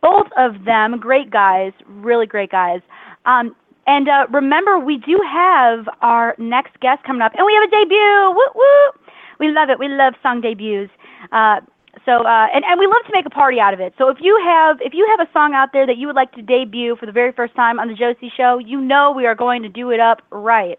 both 0.01 0.27
of 0.37 0.65
them. 0.65 0.99
Great 0.99 1.31
guys. 1.31 1.71
Really 1.85 2.25
great 2.25 2.51
guys. 2.51 2.81
Um, 3.25 3.55
and 3.87 4.09
uh, 4.09 4.27
remember, 4.31 4.77
we 4.79 4.97
do 4.97 5.19
have 5.25 5.87
our 6.01 6.35
next 6.37 6.77
guest 6.81 7.03
coming 7.05 7.21
up, 7.21 7.31
and 7.35 7.45
we 7.45 7.53
have 7.53 7.63
a 7.63 7.71
debut. 7.71 8.33
Woo 8.35 8.47
woo! 8.53 9.01
We 9.39 9.51
love 9.51 9.69
it. 9.69 9.79
We 9.79 9.87
love 9.87 10.13
song 10.21 10.41
debuts. 10.41 10.91
Uh, 11.31 11.61
so 12.05 12.23
uh, 12.25 12.47
and 12.53 12.63
and 12.65 12.79
we 12.79 12.85
love 12.85 13.03
to 13.07 13.13
make 13.13 13.25
a 13.25 13.29
party 13.29 13.59
out 13.59 13.73
of 13.73 13.79
it. 13.79 13.93
So 13.97 14.09
if 14.09 14.17
you 14.21 14.39
have 14.45 14.77
if 14.81 14.93
you 14.93 15.07
have 15.17 15.25
a 15.25 15.31
song 15.31 15.53
out 15.53 15.69
there 15.73 15.87
that 15.87 15.97
you 15.97 16.07
would 16.07 16.15
like 16.15 16.31
to 16.33 16.41
debut 16.41 16.95
for 16.99 17.05
the 17.05 17.11
very 17.11 17.31
first 17.31 17.55
time 17.55 17.79
on 17.79 17.87
the 17.87 17.95
Josie 17.95 18.31
Show, 18.35 18.59
you 18.59 18.79
know 18.81 19.11
we 19.15 19.25
are 19.25 19.35
going 19.35 19.61
to 19.63 19.69
do 19.69 19.91
it 19.91 19.99
up 19.99 20.21
right. 20.31 20.77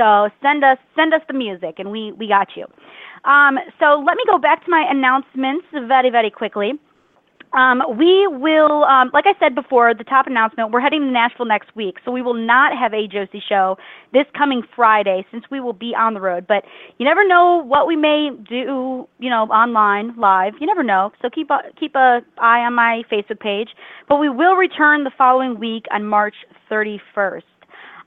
So 0.00 0.30
send 0.40 0.64
us 0.64 0.78
send 0.96 1.12
us 1.12 1.20
the 1.28 1.34
music, 1.34 1.74
and 1.76 1.90
we 1.90 2.12
we 2.12 2.26
got 2.26 2.48
you. 2.56 2.64
Um, 3.30 3.58
so 3.78 4.02
let 4.06 4.16
me 4.16 4.24
go 4.26 4.38
back 4.38 4.64
to 4.64 4.70
my 4.70 4.86
announcements 4.88 5.66
very 5.72 6.08
very 6.08 6.30
quickly. 6.30 6.72
Um, 7.52 7.82
we 7.98 8.28
will, 8.28 8.84
um, 8.84 9.10
like 9.12 9.24
I 9.26 9.34
said 9.40 9.56
before, 9.56 9.92
the 9.92 10.04
top 10.04 10.28
announcement, 10.28 10.70
we're 10.70 10.80
heading 10.80 11.00
to 11.00 11.10
Nashville 11.10 11.46
next 11.46 11.74
week, 11.74 11.96
so 12.04 12.12
we 12.12 12.22
will 12.22 12.46
not 12.46 12.78
have 12.78 12.94
a 12.94 13.08
Josie 13.08 13.42
show 13.46 13.76
this 14.12 14.24
coming 14.38 14.62
Friday 14.76 15.26
since 15.32 15.44
we 15.50 15.58
will 15.58 15.72
be 15.72 15.92
on 15.92 16.14
the 16.14 16.20
road. 16.20 16.46
But 16.46 16.62
you 16.98 17.04
never 17.04 17.26
know 17.26 17.60
what 17.64 17.88
we 17.88 17.96
may 17.96 18.30
do, 18.48 19.08
you 19.18 19.28
know, 19.28 19.42
online, 19.50 20.16
live. 20.16 20.54
You 20.60 20.66
never 20.68 20.84
know. 20.84 21.10
So 21.20 21.28
keep 21.28 21.50
a, 21.50 21.58
keep 21.78 21.96
a 21.96 22.20
eye 22.38 22.60
on 22.60 22.74
my 22.74 23.02
Facebook 23.10 23.40
page. 23.40 23.70
But 24.08 24.20
we 24.20 24.28
will 24.28 24.54
return 24.54 25.02
the 25.02 25.10
following 25.18 25.58
week 25.58 25.86
on 25.90 26.06
March 26.06 26.36
31st. 26.70 27.49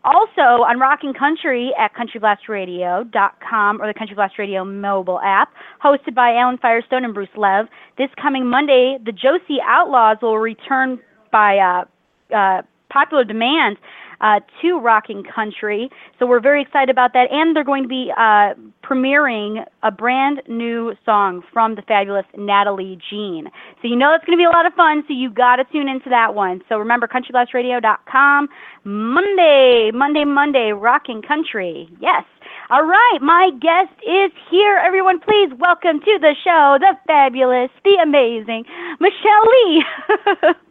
Also 0.04 0.64
on 0.64 0.80
Rockin' 0.80 1.14
Country 1.14 1.72
at 1.80 1.94
CountryBlastRadio.com 1.96 3.82
or 3.82 3.88
the 3.88 3.98
Country 3.98 4.16
Blast 4.16 4.38
Radio 4.38 4.66
mobile 4.66 5.22
app, 5.22 5.54
hosted 5.82 6.14
by 6.14 6.36
Alan 6.36 6.58
Firestone 6.58 7.06
and 7.06 7.14
Bruce 7.14 7.30
Lev. 7.38 7.68
This 7.98 8.10
coming 8.22 8.46
Monday, 8.46 8.98
the 9.06 9.14
Josie 9.14 9.62
Outlaws 9.66 10.18
will 10.22 10.40
return 10.40 11.00
by 11.32 11.58
uh, 11.58 12.36
uh, 12.36 12.64
popular 12.92 13.24
demand 13.24 13.78
uh, 14.24 14.40
to 14.62 14.80
Rocking 14.80 15.24
Country. 15.24 15.90
So 16.18 16.26
we're 16.26 16.40
very 16.40 16.62
excited 16.62 16.90
about 16.90 17.14
that. 17.14 17.30
And 17.30 17.56
they're 17.56 17.64
going 17.64 17.84
to 17.84 17.90
be 17.90 18.12
uh, 18.18 18.56
premiering 18.84 19.66
a 19.84 19.92
brand 19.92 20.42
new 20.48 20.96
song 21.06 21.44
from 21.52 21.76
the 21.76 21.82
fabulous 21.84 22.26
Natalie 22.36 22.98
Jean. 23.10 23.52
So 23.82 23.88
you 23.88 23.96
know 23.96 24.16
it's 24.16 24.26
going 24.26 24.38
to 24.38 24.42
be 24.42 24.46
a 24.46 24.50
lot 24.50 24.66
of 24.66 24.74
fun. 24.74 25.04
So 25.08 25.14
you 25.14 25.30
got 25.30 25.58
to 25.58 25.66
tune 25.66 25.90
into 25.90 26.10
that 26.10 26.34
one. 26.34 26.62
So 26.70 26.78
remember, 26.78 27.08
CountryBlastRadio.com. 27.08 28.48
Monday, 28.86 29.92
Monday, 29.94 30.24
Monday, 30.26 30.72
Rocking 30.72 31.22
Country. 31.22 31.90
Yes. 32.00 32.24
All 32.70 32.86
right, 32.86 33.20
my 33.22 33.52
guest 33.60 33.94
is 34.02 34.32
here. 34.50 34.78
Everyone, 34.78 35.20
please 35.20 35.52
welcome 35.60 36.00
to 36.00 36.18
the 36.20 36.34
show 36.44 36.78
the 36.80 36.96
fabulous, 37.06 37.70
the 37.84 37.98
amazing 38.02 38.64
Michelle 39.00 39.46
Leigh. 39.46 40.54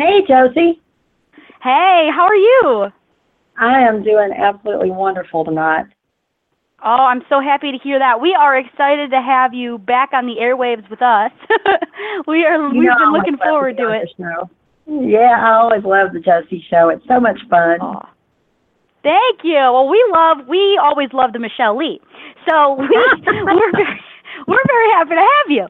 Hey, 0.00 0.24
Josie. 0.26 0.80
Hey, 1.62 2.08
how 2.14 2.24
are 2.24 2.34
you? 2.34 2.86
I 3.58 3.80
am 3.80 4.02
doing 4.02 4.30
absolutely 4.32 4.90
wonderful 4.90 5.44
tonight. 5.44 5.84
Oh, 6.82 7.04
I'm 7.04 7.20
so 7.28 7.40
happy 7.40 7.70
to 7.72 7.78
hear 7.78 7.98
that. 7.98 8.22
We 8.22 8.32
are 8.32 8.56
excited 8.56 9.10
to 9.10 9.20
have 9.20 9.52
you 9.52 9.76
back 9.76 10.10
on 10.14 10.24
the 10.24 10.36
airwaves 10.40 10.88
with 10.88 11.02
us. 11.02 11.30
we 12.26 12.44
are. 12.44 12.56
You 12.72 12.80
we've 12.80 12.88
know 12.88 12.96
been 12.98 13.12
looking 13.12 13.36
forward 13.36 13.76
to 13.76 13.92
it. 13.92 14.08
Yeah, 14.86 15.36
I 15.38 15.60
always 15.60 15.84
love 15.84 16.14
the 16.14 16.20
Josie 16.20 16.64
Show. 16.70 16.88
It's 16.88 17.04
so 17.06 17.20
much 17.20 17.38
fun. 17.50 17.76
Oh, 17.82 18.00
thank 19.02 19.44
you. 19.44 19.60
Well, 19.60 19.88
we 19.88 20.02
love. 20.10 20.48
We 20.48 20.80
always 20.82 21.10
love 21.12 21.34
the 21.34 21.38
Michelle 21.38 21.76
Leigh. 21.76 22.00
So 22.48 22.76
we 22.80 22.88
we're 22.88 23.72
very, 23.72 24.00
we're 24.46 24.64
very 24.66 24.90
happy 24.92 25.10
to 25.10 25.16
have 25.16 25.48
you. 25.50 25.62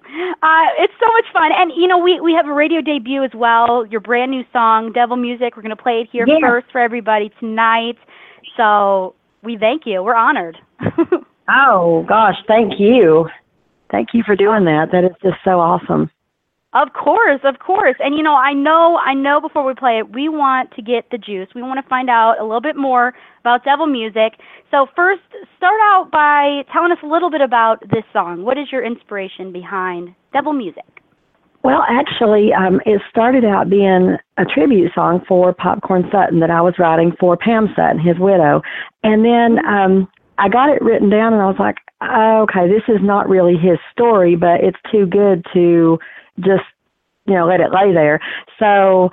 Uh, 0.42 0.66
it's 0.78 0.92
so 1.00 1.06
much 1.12 1.26
fun, 1.32 1.50
and 1.54 1.72
you 1.76 1.86
know 1.86 1.98
we 1.98 2.20
we 2.20 2.32
have 2.32 2.46
a 2.46 2.52
radio 2.52 2.80
debut 2.80 3.22
as 3.24 3.30
well. 3.34 3.86
Your 3.86 4.00
brand 4.00 4.30
new 4.30 4.44
song, 4.52 4.92
Devil 4.92 5.16
Music. 5.16 5.56
We're 5.56 5.62
going 5.62 5.76
to 5.76 5.82
play 5.82 6.00
it 6.00 6.08
here 6.10 6.24
Yeah. 6.26 6.38
first 6.40 6.66
for 6.72 6.80
everybody 6.80 7.30
tonight. 7.40 7.96
So 8.56 9.14
we 9.42 9.56
thank 9.56 9.86
you. 9.86 10.02
We're 10.02 10.14
honored. 10.16 10.58
Oh 11.52 12.04
gosh, 12.08 12.36
thank 12.46 12.78
you. 12.78 13.28
Thank 13.90 14.10
you 14.14 14.22
for 14.24 14.36
doing 14.36 14.64
that. 14.66 14.92
That 14.92 15.02
is 15.02 15.10
just 15.20 15.38
so 15.44 15.58
awesome. 15.58 16.08
Of 16.72 16.92
course, 16.92 17.40
of 17.42 17.58
course. 17.58 17.96
And 17.98 18.14
you 18.14 18.22
know, 18.22 18.36
I 18.36 18.52
know 18.52 18.96
I 19.04 19.12
know 19.12 19.40
before 19.40 19.64
we 19.64 19.74
play 19.74 19.98
it, 19.98 20.14
we 20.14 20.28
want 20.28 20.70
to 20.76 20.82
get 20.82 21.10
the 21.10 21.18
juice. 21.18 21.48
We 21.54 21.62
want 21.62 21.82
to 21.82 21.88
find 21.88 22.08
out 22.08 22.36
a 22.38 22.44
little 22.44 22.60
bit 22.60 22.76
more 22.76 23.12
about 23.40 23.64
devil 23.64 23.86
music. 23.86 24.34
So 24.70 24.86
first, 24.94 25.22
start 25.56 25.80
out 25.82 26.10
by 26.12 26.62
telling 26.72 26.92
us 26.92 26.98
a 27.02 27.06
little 27.06 27.30
bit 27.30 27.40
about 27.40 27.80
this 27.90 28.04
song. 28.12 28.44
What 28.44 28.56
is 28.56 28.70
your 28.70 28.84
inspiration 28.84 29.52
behind 29.52 30.14
devil 30.32 30.52
music? 30.52 30.84
Well, 31.64 31.84
actually, 31.88 32.52
um, 32.54 32.80
it 32.86 33.02
started 33.10 33.44
out 33.44 33.68
being 33.68 34.16
a 34.38 34.44
tribute 34.44 34.92
song 34.94 35.22
for 35.26 35.52
Popcorn 35.52 36.08
Sutton 36.10 36.40
that 36.40 36.50
I 36.50 36.62
was 36.62 36.74
writing 36.78 37.12
for 37.18 37.36
Pam 37.36 37.68
Sutton, 37.76 37.98
his 37.98 38.18
widow. 38.18 38.62
And 39.02 39.24
then 39.24 39.58
um, 39.66 40.08
I 40.38 40.48
got 40.48 40.70
it 40.70 40.80
written 40.80 41.10
down, 41.10 41.34
and 41.34 41.42
I 41.42 41.46
was 41.46 41.58
like, 41.58 41.76
oh, 42.00 42.46
okay, 42.48 42.66
this 42.66 42.84
is 42.88 43.02
not 43.02 43.28
really 43.28 43.56
his 43.58 43.78
story, 43.92 44.36
but 44.36 44.64
it's 44.64 44.78
too 44.90 45.04
good 45.04 45.44
to 45.52 45.98
just, 46.40 46.64
you 47.26 47.34
know, 47.34 47.46
let 47.46 47.60
it 47.60 47.72
lay 47.72 47.92
there. 47.92 48.20
So 48.58 49.10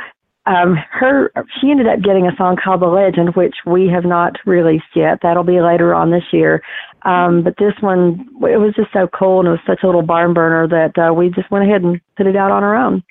um, 0.47 0.77
her, 0.91 1.31
she 1.59 1.69
ended 1.69 1.87
up 1.87 2.01
getting 2.01 2.25
a 2.25 2.35
song 2.37 2.57
called 2.61 2.81
The 2.81 2.87
Legend, 2.87 3.35
which 3.35 3.55
we 3.65 3.89
have 3.93 4.05
not 4.05 4.37
released 4.45 4.95
yet. 4.95 5.19
That'll 5.21 5.43
be 5.43 5.59
later 5.59 5.93
on 5.93 6.11
this 6.11 6.23
year. 6.31 6.61
Um, 7.03 7.43
but 7.43 7.55
this 7.59 7.73
one, 7.81 8.27
it 8.41 8.57
was 8.57 8.73
just 8.75 8.91
so 8.93 9.07
cool, 9.07 9.39
and 9.39 9.47
it 9.47 9.51
was 9.51 9.59
such 9.67 9.83
a 9.83 9.85
little 9.85 10.01
barn 10.01 10.33
burner 10.33 10.67
that 10.67 10.97
uh, 10.97 11.13
we 11.13 11.29
just 11.29 11.51
went 11.51 11.65
ahead 11.65 11.83
and 11.83 11.99
put 12.15 12.27
it 12.27 12.35
out 12.35 12.51
on 12.51 12.63
our 12.63 12.75
own. 12.75 13.03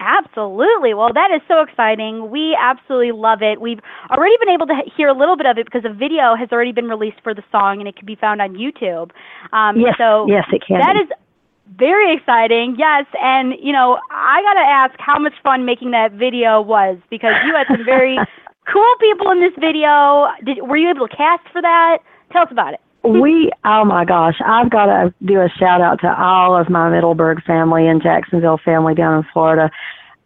Absolutely. 0.00 0.92
Well, 0.92 1.12
that 1.14 1.30
is 1.34 1.40
so 1.48 1.62
exciting. 1.62 2.30
We 2.30 2.56
absolutely 2.60 3.12
love 3.12 3.40
it. 3.40 3.60
We've 3.60 3.80
already 4.10 4.36
been 4.38 4.52
able 4.52 4.66
to 4.66 4.76
hear 4.96 5.08
a 5.08 5.16
little 5.16 5.36
bit 5.36 5.46
of 5.46 5.56
it 5.56 5.64
because 5.64 5.84
a 5.88 5.94
video 5.94 6.34
has 6.36 6.50
already 6.52 6.72
been 6.72 6.88
released 6.88 7.22
for 7.22 7.32
the 7.32 7.42
song 7.50 7.78
and 7.78 7.88
it 7.88 7.96
can 7.96 8.04
be 8.04 8.16
found 8.16 8.42
on 8.42 8.54
YouTube. 8.54 9.10
Um, 9.52 9.80
Yes, 9.80 9.94
so 9.96 10.26
yes, 10.28 10.44
it 10.52 10.62
can. 10.66 10.78
That 10.80 10.94
be. 10.94 11.06
is 11.06 11.08
very 11.78 12.16
exciting. 12.16 12.76
Yes, 12.78 13.06
and 13.20 13.54
you 13.60 13.72
know, 13.72 13.98
I 14.10 14.42
got 14.42 14.54
to 14.54 14.66
ask 14.66 14.94
how 14.98 15.18
much 15.18 15.34
fun 15.42 15.64
making 15.64 15.90
that 15.92 16.12
video 16.12 16.60
was 16.60 16.98
because 17.10 17.32
you 17.44 17.54
had 17.54 17.66
some 17.68 17.84
very 17.84 18.18
cool 18.72 18.94
people 19.00 19.30
in 19.30 19.40
this 19.40 19.54
video. 19.58 20.28
Did 20.44 20.58
were 20.62 20.76
you 20.76 20.90
able 20.90 21.08
to 21.08 21.16
cast 21.16 21.42
for 21.52 21.62
that? 21.62 21.98
Tell 22.32 22.42
us 22.42 22.48
about 22.50 22.74
it. 22.74 22.80
we 23.04 23.50
oh 23.66 23.84
my 23.84 24.04
gosh 24.04 24.36
i've 24.46 24.70
got 24.70 24.86
to 24.86 25.14
do 25.26 25.40
a 25.40 25.48
shout 25.58 25.82
out 25.82 26.00
to 26.00 26.08
all 26.18 26.58
of 26.58 26.70
my 26.70 26.88
middleburg 26.88 27.42
family 27.44 27.86
and 27.86 28.02
jacksonville 28.02 28.58
family 28.64 28.94
down 28.94 29.18
in 29.18 29.24
florida 29.30 29.70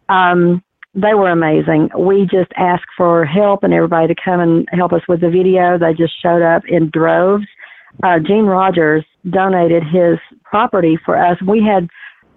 um 0.07 0.63
they 0.95 1.13
were 1.13 1.29
amazing 1.29 1.89
we 1.97 2.21
just 2.21 2.51
asked 2.55 2.87
for 2.95 3.25
help 3.25 3.63
and 3.63 3.73
everybody 3.73 4.07
to 4.07 4.15
come 4.23 4.39
and 4.39 4.65
help 4.71 4.93
us 4.93 5.01
with 5.09 5.19
the 5.19 5.29
video 5.29 5.77
they 5.77 5.93
just 5.93 6.13
showed 6.21 6.41
up 6.41 6.63
in 6.69 6.89
droves 6.89 7.45
uh 8.03 8.19
gene 8.19 8.45
rogers 8.45 9.03
donated 9.29 9.83
his 9.83 10.17
property 10.43 10.97
for 11.05 11.17
us 11.17 11.37
we 11.47 11.63
had 11.63 11.87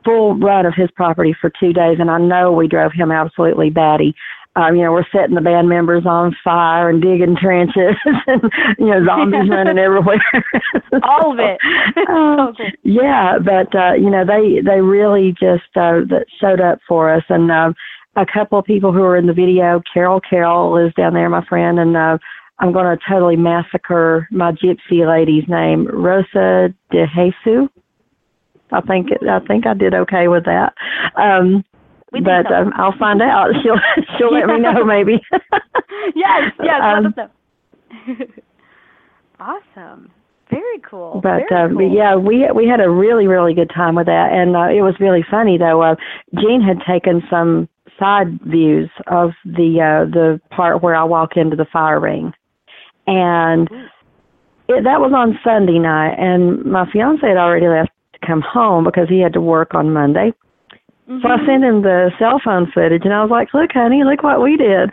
full 0.04 0.36
run 0.38 0.66
of 0.66 0.74
his 0.74 0.90
property 0.92 1.34
for 1.40 1.50
two 1.60 1.72
days 1.72 1.98
and 2.00 2.10
i 2.10 2.18
know 2.18 2.52
we 2.52 2.66
drove 2.66 2.92
him 2.92 3.10
absolutely 3.10 3.70
batty 3.70 4.14
um, 4.54 4.76
you 4.76 4.82
know, 4.82 4.92
we're 4.92 5.06
setting 5.10 5.34
the 5.34 5.40
band 5.40 5.68
members 5.68 6.04
on 6.04 6.36
fire 6.44 6.90
and 6.90 7.00
digging 7.00 7.36
trenches 7.40 7.96
and, 8.26 8.42
you 8.78 8.86
know, 8.86 9.04
zombies 9.06 9.48
running 9.50 9.78
everywhere. 9.78 10.20
All 11.02 11.32
of 11.32 11.38
it. 11.38 11.58
Um, 12.12 12.54
yeah, 12.82 13.38
but, 13.38 13.74
uh, 13.74 13.94
you 13.94 14.10
know, 14.10 14.24
they, 14.24 14.60
they 14.60 14.80
really 14.80 15.34
just, 15.38 15.76
uh, 15.76 16.00
showed 16.40 16.60
up 16.60 16.78
for 16.86 17.12
us. 17.12 17.22
And, 17.28 17.50
um, 17.50 17.74
a 18.16 18.26
couple 18.26 18.58
of 18.58 18.64
people 18.64 18.92
who 18.92 19.02
are 19.02 19.16
in 19.16 19.26
the 19.26 19.32
video, 19.32 19.80
Carol 19.92 20.20
Carroll 20.20 20.76
is 20.76 20.92
down 20.94 21.14
there, 21.14 21.28
my 21.30 21.44
friend, 21.46 21.78
and, 21.78 21.96
uh, 21.96 22.18
I'm 22.58 22.72
going 22.72 22.96
to 22.96 23.02
totally 23.08 23.36
massacre 23.36 24.28
my 24.30 24.52
gypsy 24.52 25.06
lady's 25.08 25.48
name, 25.48 25.86
Rosa 25.86 26.72
de 26.90 27.06
Jesus. 27.14 27.68
I 28.70 28.80
think 28.82 29.08
I 29.28 29.40
think 29.46 29.66
I 29.66 29.74
did 29.74 29.94
okay 29.94 30.28
with 30.28 30.44
that. 30.44 30.72
Um, 31.16 31.64
but 32.12 32.46
so. 32.48 32.54
um, 32.54 32.72
I'll 32.76 32.96
find 32.98 33.20
out. 33.22 33.48
She'll 33.62 33.76
she'll 34.18 34.32
let 34.32 34.46
me 34.46 34.58
know 34.60 34.84
maybe. 34.84 35.20
yes, 36.14 36.52
yes, 36.62 36.80
Um, 36.82 37.14
let 37.16 37.28
us 37.28 37.30
know. 38.18 38.26
awesome. 39.40 40.10
Very 40.50 40.80
cool. 40.88 41.20
But, 41.22 41.44
Very 41.48 41.64
uh, 41.64 41.68
cool. 41.68 41.76
but 41.78 41.94
yeah, 41.94 42.14
we 42.16 42.46
we 42.54 42.68
had 42.68 42.80
a 42.80 42.88
really 42.90 43.26
really 43.26 43.54
good 43.54 43.70
time 43.74 43.94
with 43.94 44.06
that, 44.06 44.32
and 44.32 44.54
uh, 44.56 44.68
it 44.68 44.82
was 44.82 44.94
really 45.00 45.24
funny 45.30 45.56
though. 45.58 45.82
Uh, 45.82 45.94
Gene 46.38 46.60
had 46.60 46.78
taken 46.86 47.22
some 47.30 47.68
side 47.98 48.38
views 48.46 48.90
of 49.06 49.30
the 49.44 49.80
uh, 49.80 50.10
the 50.10 50.40
part 50.54 50.82
where 50.82 50.94
I 50.94 51.04
walk 51.04 51.36
into 51.36 51.56
the 51.56 51.66
fire 51.72 52.00
ring, 52.00 52.32
and 53.06 53.68
mm-hmm. 53.68 54.72
it, 54.72 54.84
that 54.84 55.00
was 55.00 55.12
on 55.14 55.38
Sunday 55.44 55.78
night, 55.78 56.14
and 56.18 56.64
my 56.64 56.90
fiance 56.90 57.26
had 57.26 57.36
already 57.36 57.68
left 57.68 57.90
to 58.14 58.26
come 58.26 58.40
home 58.40 58.84
because 58.84 59.08
he 59.08 59.20
had 59.20 59.32
to 59.34 59.40
work 59.40 59.74
on 59.74 59.92
Monday. 59.92 60.32
So 61.06 61.28
I 61.28 61.36
mm-hmm. 61.36 61.46
sent 61.46 61.64
him 61.64 61.82
the 61.82 62.10
cell 62.18 62.40
phone 62.42 62.70
footage, 62.72 63.02
and 63.04 63.12
I 63.12 63.22
was 63.22 63.30
like, 63.30 63.52
"Look, 63.52 63.72
honey, 63.72 64.04
look 64.04 64.22
what 64.22 64.40
we 64.40 64.56
did." 64.56 64.90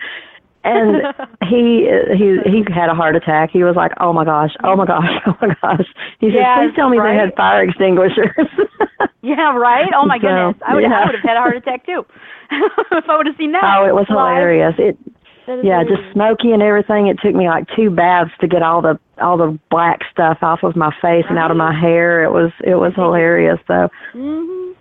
And 0.64 1.03
he 1.47 1.88
he 2.18 2.39
he 2.49 2.66
had 2.74 2.89
a 2.89 2.95
heart 2.95 3.16
attack. 3.16 3.51
He 3.51 3.64
was 3.64 3.76
like, 3.76 3.91
"Oh 3.99 4.12
my 4.12 4.26
gosh, 4.26 4.51
oh 4.64 4.76
my 4.76 4.86
gosh, 4.86 5.10
oh 5.28 5.38
my 5.39 5.55
gosh." 5.62 5.88
He 6.20 6.28
said, 6.28 6.41
Yes, 6.41 6.57
"Please 6.60 6.76
tell 6.76 6.89
me 6.89 6.97
right? 6.97 7.14
they 7.14 7.20
had 7.20 7.36
fire 7.36 7.64
extinguishers." 7.64 8.30
Yeah, 9.22 9.55
right? 9.55 9.91
Oh 9.93 10.05
my 10.05 10.18
So, 10.18 10.22
goodness. 10.22 10.55
I 10.66 10.74
would 10.74 10.84
yeah. 10.84 11.01
I 11.01 11.05
would 11.05 11.16
have 11.16 11.24
had 11.24 11.36
a 11.36 11.41
heart 11.41 11.57
attack 11.57 11.86
too. 11.86 12.05
if 12.51 13.10
I 13.10 13.18
would 13.18 13.28
have 13.28 13.36
seen 13.38 13.51
that. 13.51 13.64
oh, 13.64 13.86
it 13.86 13.93
was 13.93 14.05
live. 14.10 14.38
hilarious. 14.38 14.76
It 14.78 14.97
That 15.49 15.57
is 15.59 15.65
yeah, 15.65 15.81
amazing. 15.81 15.97
just 15.97 16.13
smoky 16.13 16.51
and 16.51 16.61
everything. 16.61 17.07
It 17.07 17.17
took 17.25 17.33
me 17.33 17.47
like 17.49 17.65
two 17.75 17.89
baths 17.89 18.29
to 18.39 18.47
get 18.47 18.61
all 18.61 18.83
the 18.83 18.99
all 19.19 19.35
the 19.35 19.57
black 19.71 20.01
stuff 20.11 20.37
off 20.43 20.61
of 20.61 20.75
my 20.75 20.93
face 21.01 21.25
and 21.27 21.39
out 21.39 21.49
of 21.49 21.57
my 21.57 21.73
hair. 21.73 22.23
It 22.23 22.29
was 22.31 22.51
it 22.63 22.75
was 22.75 22.93
hilarious. 22.95 23.57
So 23.65 23.89
Mhm. 24.13 24.75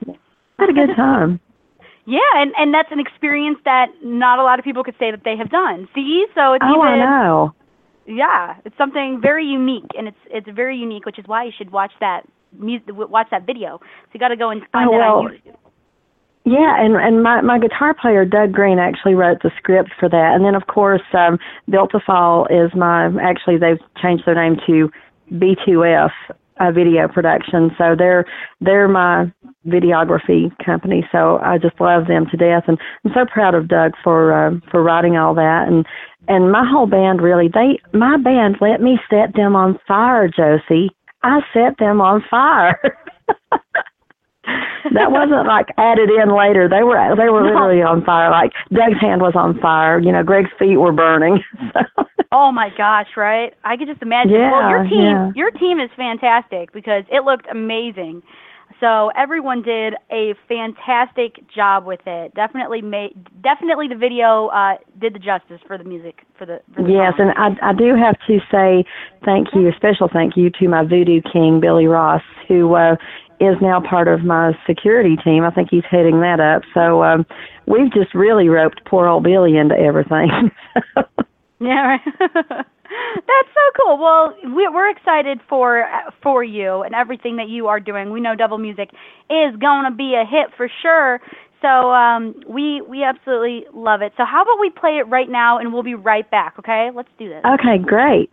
had 0.58 0.68
a 0.68 0.72
good 0.74 0.94
time. 0.94 1.40
Yeah, 2.04 2.20
and 2.36 2.52
and 2.56 2.72
that's 2.72 2.90
an 2.90 3.00
experience 3.00 3.58
that 3.66 3.88
not 4.02 4.38
a 4.38 4.42
lot 4.42 4.58
of 4.58 4.64
people 4.64 4.82
could 4.82 4.94
say 4.98 5.10
that 5.10 5.24
they 5.24 5.36
have 5.36 5.50
done. 5.50 5.88
See, 5.94 6.24
so 6.34 6.54
it's 6.54 6.64
Oh, 6.66 6.80
I 6.80 6.96
know. 6.96 7.52
yeah, 8.06 8.56
it's 8.64 8.76
something 8.78 9.20
very 9.20 9.44
unique, 9.44 9.90
and 9.96 10.08
it's 10.08 10.16
it's 10.30 10.48
very 10.48 10.78
unique, 10.78 11.04
which 11.04 11.18
is 11.18 11.26
why 11.26 11.44
you 11.44 11.52
should 11.58 11.70
watch 11.70 11.92
that 12.00 12.24
watch 12.58 13.26
that 13.30 13.44
video. 13.44 13.76
So 13.78 14.10
you 14.14 14.20
got 14.20 14.28
to 14.28 14.36
go 14.36 14.48
and 14.48 14.62
find 14.72 14.88
Oh, 14.88 14.92
that 14.92 14.98
well, 15.00 15.18
on 15.18 15.32
YouTube. 15.32 15.54
Yeah, 16.48 16.82
and 16.82 16.96
and 16.96 17.22
my 17.22 17.42
my 17.42 17.58
guitar 17.58 17.92
player 17.92 18.24
Doug 18.24 18.52
Green 18.52 18.78
actually 18.78 19.14
wrote 19.14 19.42
the 19.42 19.50
script 19.58 19.90
for 20.00 20.08
that, 20.08 20.32
and 20.34 20.42
then 20.42 20.54
of 20.54 20.66
course 20.66 21.02
um, 21.12 21.38
Built 21.68 21.90
to 21.90 22.00
Fall 22.00 22.46
is 22.46 22.74
my 22.74 23.10
actually 23.20 23.58
they've 23.58 23.80
changed 24.00 24.24
their 24.24 24.34
name 24.34 24.56
to 24.66 24.88
B2F 25.30 26.10
uh, 26.58 26.72
Video 26.72 27.06
Production, 27.06 27.70
so 27.76 27.94
they're 27.98 28.24
they're 28.62 28.88
my 28.88 29.30
videography 29.66 30.50
company. 30.64 31.06
So 31.12 31.38
I 31.42 31.58
just 31.58 31.78
love 31.82 32.06
them 32.06 32.24
to 32.30 32.36
death, 32.38 32.64
and 32.66 32.78
I'm 33.04 33.12
so 33.12 33.26
proud 33.30 33.54
of 33.54 33.68
Doug 33.68 33.92
for 34.02 34.32
uh, 34.32 34.52
for 34.70 34.82
writing 34.82 35.18
all 35.18 35.34
that, 35.34 35.66
and 35.68 35.84
and 36.28 36.50
my 36.50 36.64
whole 36.66 36.86
band 36.86 37.20
really 37.20 37.48
they 37.52 37.78
my 37.92 38.16
band 38.16 38.56
let 38.62 38.80
me 38.80 38.98
set 39.10 39.34
them 39.34 39.54
on 39.54 39.78
fire, 39.86 40.28
Josie. 40.28 40.88
I 41.22 41.40
set 41.52 41.76
them 41.78 42.00
on 42.00 42.24
fire. 42.30 42.80
that 44.94 45.10
wasn't 45.12 45.46
like 45.46 45.66
added 45.78 46.10
in 46.10 46.34
later. 46.36 46.68
They 46.68 46.82
were 46.82 46.96
they 47.16 47.28
were 47.28 47.42
literally 47.48 47.82
on 47.82 48.04
fire. 48.04 48.30
Like 48.30 48.52
Doug's 48.72 49.00
hand 49.00 49.20
was 49.22 49.34
on 49.34 49.58
fire. 49.60 49.98
You 50.00 50.12
know, 50.12 50.22
Greg's 50.22 50.50
feet 50.58 50.76
were 50.76 50.92
burning. 50.92 51.42
Oh 52.30 52.52
my 52.52 52.68
gosh, 52.76 53.06
right? 53.16 53.54
I 53.64 53.78
could 53.78 53.88
just 53.88 54.02
imagine. 54.02 54.32
well, 54.32 54.60
Yeah, 54.60 54.68
your 54.68 54.82
team, 54.84 55.00
yeah. 55.00 55.30
your 55.34 55.50
team 55.50 55.80
is 55.80 55.88
fantastic 55.96 56.72
because 56.74 57.04
it 57.10 57.24
looked 57.24 57.46
amazing. 57.50 58.22
So 58.80 59.10
everyone 59.16 59.62
did 59.62 59.94
a 60.12 60.34
fantastic 60.46 61.40
job 61.48 61.86
with 61.86 62.00
it. 62.06 62.34
Definitely 62.34 62.82
made, 62.82 63.14
definitely 63.42 63.88
the 63.88 63.96
video 63.96 64.48
uh, 64.48 64.74
did 65.00 65.14
the 65.14 65.18
justice 65.18 65.60
for 65.66 65.78
the 65.78 65.84
music 65.84 66.20
for 66.38 66.44
the. 66.44 66.60
For 66.76 66.82
the 66.82 66.90
yes, 66.90 67.14
song. 67.16 67.32
and 67.36 67.56
I 67.60 67.70
I 67.70 67.72
do 67.72 67.94
have 67.96 68.16
to 68.26 68.38
say 68.52 68.84
thank 69.24 69.48
you, 69.54 69.66
a 69.68 69.72
special 69.74 70.08
thank 70.12 70.36
you 70.36 70.50
to 70.60 70.68
my 70.68 70.84
voodoo 70.84 71.22
king 71.32 71.60
Billy 71.60 71.86
Ross, 71.86 72.22
who 72.46 72.74
uh, 72.74 72.96
is 73.40 73.56
now 73.62 73.80
part 73.80 74.08
of 74.08 74.24
my 74.24 74.52
security 74.66 75.16
team. 75.24 75.44
I 75.44 75.50
think 75.50 75.68
he's 75.70 75.84
heading 75.90 76.20
that 76.20 76.40
up. 76.40 76.62
So 76.74 77.02
um, 77.02 77.24
we've 77.66 77.92
just 77.92 78.14
really 78.14 78.48
roped 78.48 78.82
poor 78.86 79.06
old 79.06 79.24
Billy 79.24 79.56
into 79.56 79.76
everything. 79.76 80.50
Yeah, 81.60 81.98
right. 81.98 82.00
That's 82.30 83.50
so 83.52 83.82
cool. 83.84 83.98
Well, 83.98 84.32
we- 84.44 84.68
we're 84.68 84.88
excited 84.90 85.40
for 85.48 85.84
for 86.22 86.44
you 86.44 86.82
and 86.82 86.94
everything 86.94 87.36
that 87.38 87.48
you 87.48 87.66
are 87.66 87.80
doing. 87.80 88.12
We 88.12 88.20
know 88.20 88.36
Devil 88.36 88.58
Music 88.58 88.90
is 89.28 89.56
going 89.60 89.84
to 89.90 89.90
be 89.90 90.14
a 90.14 90.24
hit 90.24 90.54
for 90.56 90.70
sure. 90.82 91.20
So 91.60 91.68
um, 91.68 92.34
we 92.48 92.80
we 92.88 93.02
absolutely 93.02 93.66
love 93.74 94.02
it. 94.02 94.12
So 94.16 94.22
how 94.24 94.42
about 94.42 94.60
we 94.60 94.70
play 94.70 94.98
it 94.98 95.08
right 95.08 95.28
now, 95.28 95.58
and 95.58 95.72
we'll 95.72 95.82
be 95.82 95.96
right 95.96 96.30
back. 96.30 96.54
Okay, 96.60 96.90
let's 96.94 97.08
do 97.18 97.28
this. 97.28 97.42
okay, 97.44 97.82
great. 97.84 98.30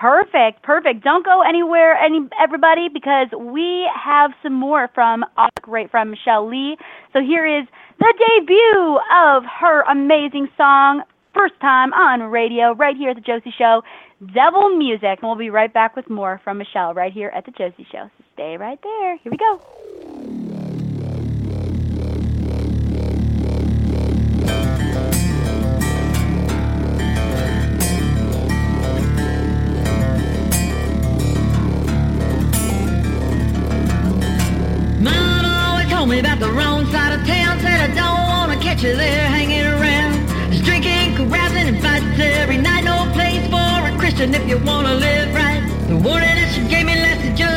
Perfect, 0.00 0.62
perfect. 0.62 1.04
Don't 1.04 1.24
go 1.24 1.42
anywhere, 1.42 1.94
any 1.96 2.28
everybody, 2.42 2.88
because 2.92 3.28
we 3.38 3.88
have 3.94 4.32
some 4.42 4.52
more 4.52 4.90
from 4.92 5.24
great 5.62 5.90
from 5.90 6.10
Michelle 6.10 6.48
Leigh. 6.48 6.76
So 7.12 7.20
here 7.20 7.46
is 7.46 7.66
the 8.00 8.12
debut 8.18 8.98
of 9.14 9.44
her 9.44 9.82
amazing 9.82 10.48
song, 10.56 11.02
first 11.32 11.54
time 11.60 11.92
on 11.92 12.22
radio, 12.22 12.74
right 12.74 12.96
here 12.96 13.10
at 13.10 13.16
the 13.16 13.22
Josie 13.22 13.54
Show, 13.56 13.82
Devil 14.34 14.76
Music, 14.76 15.04
and 15.04 15.22
we'll 15.22 15.36
be 15.36 15.50
right 15.50 15.72
back 15.72 15.94
with 15.94 16.10
more 16.10 16.40
from 16.42 16.58
Michelle 16.58 16.92
right 16.92 17.12
here 17.12 17.30
at 17.34 17.46
the 17.46 17.52
Josie 17.52 17.86
Show. 17.90 18.10
So 18.18 18.24
stay 18.34 18.56
right 18.56 18.78
there. 18.82 19.16
Here 19.18 19.30
we 19.30 19.38
go. 19.38 20.43
Me 36.14 36.20
about 36.20 36.38
the 36.38 36.52
wrong 36.52 36.86
side 36.92 37.12
of 37.18 37.26
town. 37.26 37.58
Said 37.60 37.80
I 37.80 37.90
don't 37.94 38.22
wanna 38.30 38.56
catch 38.60 38.82
you 38.84 38.94
there 38.94 39.26
hanging 39.26 39.66
around. 39.66 40.14
Just 40.52 40.64
drinking, 40.64 41.16
carousing, 41.16 41.66
and 41.72 41.80
fights 41.82 42.18
every 42.18 42.58
night. 42.58 42.84
No 42.84 43.10
place 43.12 43.44
for 43.54 43.74
a 43.90 43.92
Christian 43.98 44.34
if 44.34 44.46
you 44.48 44.58
wanna 44.58 44.94
live 44.94 45.34
right. 45.34 45.62
The 45.88 45.96
warning 45.96 46.36
that 46.38 46.50
she 46.54 46.62
gave 46.68 46.86
me 46.86 46.94
lasted 46.94 47.36
just 47.36 47.53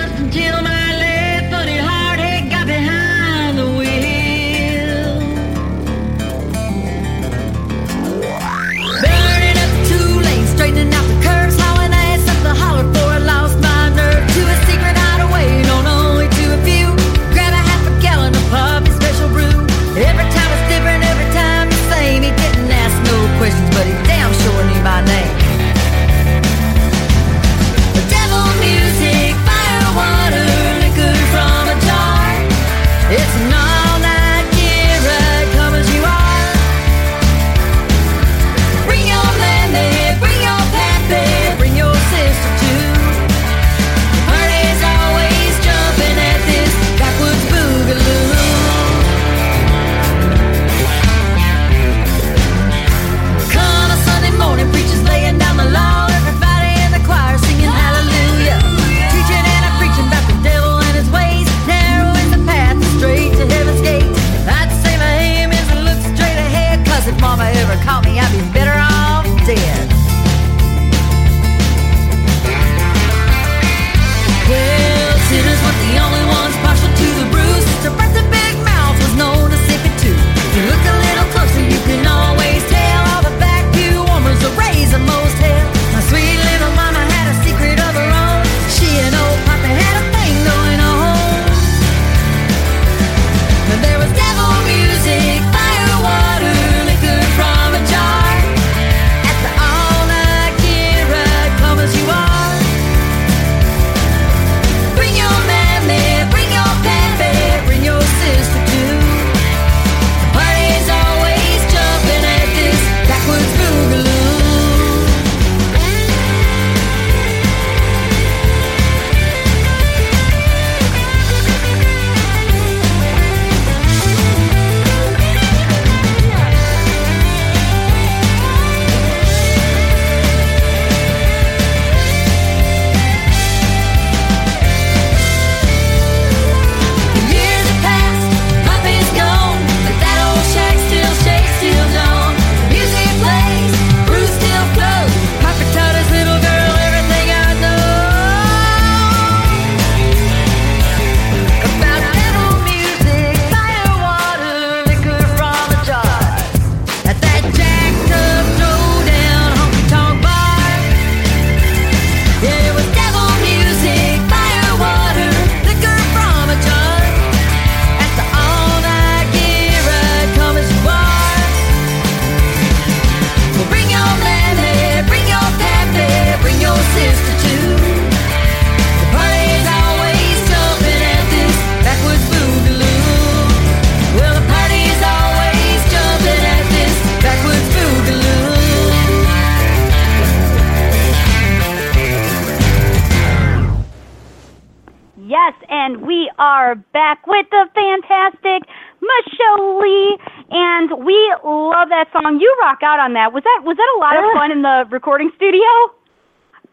on 203.08 203.14
that. 203.14 203.32
Was 203.32 203.44
that 203.44 203.62
was 203.64 203.78
that 203.80 203.90
a 203.96 204.00
lot 204.04 204.20
of 204.20 204.36
fun 204.36 204.52
in 204.52 204.62
the 204.62 204.84
recording 204.92 205.32
studio? 205.36 205.64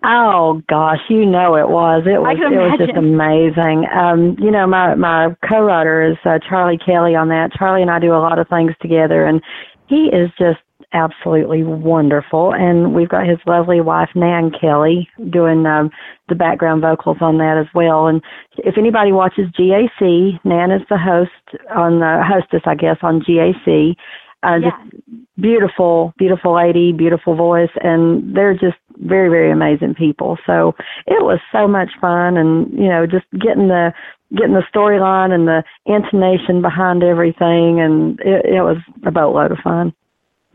Oh 0.03 0.61
gosh, 0.69 1.01
you 1.09 1.25
know 1.25 1.55
it 1.55 1.71
was. 1.71 2.03
It 2.05 2.21
was 2.21 2.37
it 2.37 2.51
was 2.51 2.79
just 2.79 2.99
amazing. 2.99 3.87
Um, 3.89 4.37
you 4.43 4.51
know, 4.51 4.67
my 4.67 4.95
my 4.95 5.35
co-writer 5.49 6.03
is 6.11 6.19
uh, 6.27 6.39
Charlie 6.47 6.79
Kelly 6.79 7.15
on 7.15 7.29
that. 7.29 7.53
Charlie 7.57 7.83
and 7.83 7.91
I 7.91 8.01
do 8.01 8.13
a 8.13 8.19
lot 8.19 8.39
of 8.39 8.49
things 8.49 8.73
together, 8.83 9.25
and 9.25 9.41
he 9.87 10.11
is 10.11 10.29
just 10.37 10.61
absolutely 10.93 11.63
wonderful. 11.63 12.53
And 12.53 12.95
we've 12.95 13.09
got 13.09 13.27
his 13.27 13.39
lovely 13.47 13.81
wife 13.81 14.11
Nan 14.15 14.51
Kelly 14.51 15.09
doing 15.31 15.65
um, 15.67 15.91
the 16.29 16.35
background 16.35 16.83
vocals 16.83 17.19
on 17.21 17.39
that 17.39 17.57
as 17.59 17.67
well. 17.75 18.07
And 18.07 18.23
if 18.59 18.77
anybody 18.77 19.13
watches 19.13 19.47
GAC, 19.59 20.39
Nan 20.45 20.71
is 20.71 20.83
the 20.91 20.99
host 20.99 21.63
on 21.75 22.01
the 22.01 22.23
hostess, 22.23 22.63
I 22.67 22.75
guess, 22.75 22.99
on 23.03 23.23
GAC. 23.23 23.97
Uh, 24.45 24.57
Yeah. 24.57 24.71
just 24.71 25.41
beautiful, 25.41 26.13
beautiful 26.19 26.55
lady, 26.55 26.93
beautiful 26.93 27.35
voice, 27.35 27.71
and 27.83 28.37
they're 28.37 28.55
just 28.55 28.77
very, 28.99 29.29
very 29.29 29.51
amazing 29.51 29.95
people. 29.95 30.39
So 30.47 30.75
it 31.07 31.25
was 31.25 31.41
so 31.51 31.67
much 31.67 31.91
fun, 32.01 32.37
and 32.37 32.71
you 32.73 32.89
know, 32.89 33.07
just 33.07 33.27
getting 33.33 33.69
the 33.69 33.93
getting 34.37 34.55
the 34.55 34.65
storyline 34.75 35.33
and 35.33 35.47
the 35.47 35.65
intonation 35.87 36.61
behind 36.63 37.03
everything, 37.03 37.81
and 37.81 38.19
it, 38.21 38.45
it 38.47 38.63
was 38.63 38.79
a 39.05 39.11
boatload 39.11 39.53
of 39.53 39.59
fun. 39.59 39.93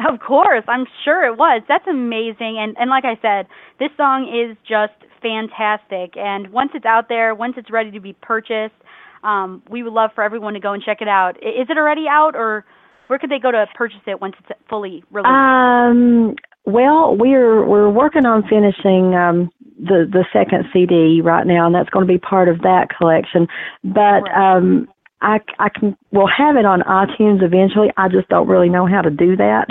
Of 0.07 0.19
course, 0.21 0.63
I'm 0.67 0.85
sure 1.03 1.25
it 1.25 1.37
was. 1.37 1.61
That's 1.67 1.87
amazing. 1.87 2.57
And 2.57 2.75
and 2.77 2.89
like 2.89 3.05
I 3.05 3.17
said, 3.21 3.47
this 3.79 3.89
song 3.97 4.27
is 4.29 4.55
just 4.67 4.93
fantastic. 5.21 6.15
And 6.15 6.51
once 6.53 6.71
it's 6.73 6.85
out 6.85 7.09
there, 7.09 7.35
once 7.35 7.55
it's 7.57 7.69
ready 7.69 7.91
to 7.91 7.99
be 7.99 8.13
purchased, 8.13 8.75
um, 9.23 9.61
we 9.69 9.83
would 9.83 9.91
love 9.91 10.11
for 10.15 10.23
everyone 10.23 10.53
to 10.53 10.61
go 10.61 10.71
and 10.71 10.81
check 10.81 11.01
it 11.01 11.09
out. 11.09 11.35
Is 11.37 11.67
it 11.69 11.77
already 11.77 12.05
out, 12.07 12.35
or 12.35 12.63
where 13.09 13.17
could 13.17 13.31
they 13.31 13.39
go 13.39 13.51
to 13.51 13.65
purchase 13.73 14.01
it 14.05 14.21
once 14.21 14.35
it's 14.39 14.59
fully 14.69 15.03
released? 15.09 15.27
Um, 15.27 16.35
well, 16.65 17.17
we're 17.17 17.65
we're 17.65 17.89
working 17.89 18.27
on 18.27 18.43
finishing 18.43 19.15
um, 19.15 19.49
the 19.79 20.05
the 20.05 20.25
second 20.31 20.65
CD 20.71 21.19
right 21.23 21.47
now, 21.47 21.65
and 21.65 21.73
that's 21.73 21.89
going 21.89 22.05
to 22.05 22.13
be 22.13 22.19
part 22.19 22.47
of 22.47 22.59
that 22.59 22.89
collection. 22.95 23.47
But 23.83 24.29
um, 24.29 24.87
I 25.21 25.39
I 25.57 25.69
can 25.69 25.97
we'll 26.11 26.29
have 26.29 26.55
it 26.55 26.65
on 26.65 26.81
iTunes 26.81 27.41
eventually. 27.41 27.89
I 27.97 28.09
just 28.09 28.29
don't 28.29 28.47
really 28.47 28.69
know 28.69 28.85
how 28.85 29.01
to 29.01 29.09
do 29.09 29.35
that. 29.37 29.65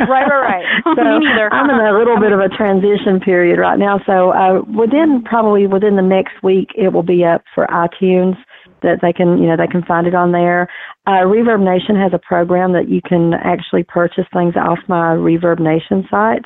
Right, 0.00 0.26
right, 0.26 0.42
right. 0.42 0.64
so 0.82 0.90
Me 0.98 1.24
neither. 1.24 1.54
I'm 1.54 1.70
in 1.70 1.78
a 1.78 1.96
little 1.96 2.18
bit 2.18 2.32
of 2.32 2.40
a 2.40 2.48
transition 2.48 3.20
period 3.20 3.60
right 3.60 3.78
now. 3.78 4.00
So 4.04 4.34
uh, 4.34 4.62
within 4.66 5.22
probably 5.24 5.68
within 5.68 5.94
the 5.94 6.02
next 6.02 6.42
week, 6.42 6.70
it 6.74 6.92
will 6.92 7.06
be 7.06 7.24
up 7.24 7.44
for 7.54 7.68
iTunes 7.68 8.34
that 8.84 9.00
they 9.02 9.12
can 9.12 9.38
you 9.38 9.48
know 9.48 9.56
they 9.56 9.66
can 9.66 9.82
find 9.82 10.06
it 10.06 10.14
on 10.14 10.32
there. 10.32 10.68
Uh, 11.06 11.26
Reverb 11.26 11.64
Nation 11.64 11.96
has 11.96 12.12
a 12.14 12.18
program 12.18 12.72
that 12.72 12.88
you 12.88 13.00
can 13.02 13.34
actually 13.34 13.82
purchase 13.82 14.26
things 14.32 14.54
off 14.56 14.78
my 14.88 15.16
Reverb 15.16 15.58
Nation 15.58 16.06
site, 16.10 16.44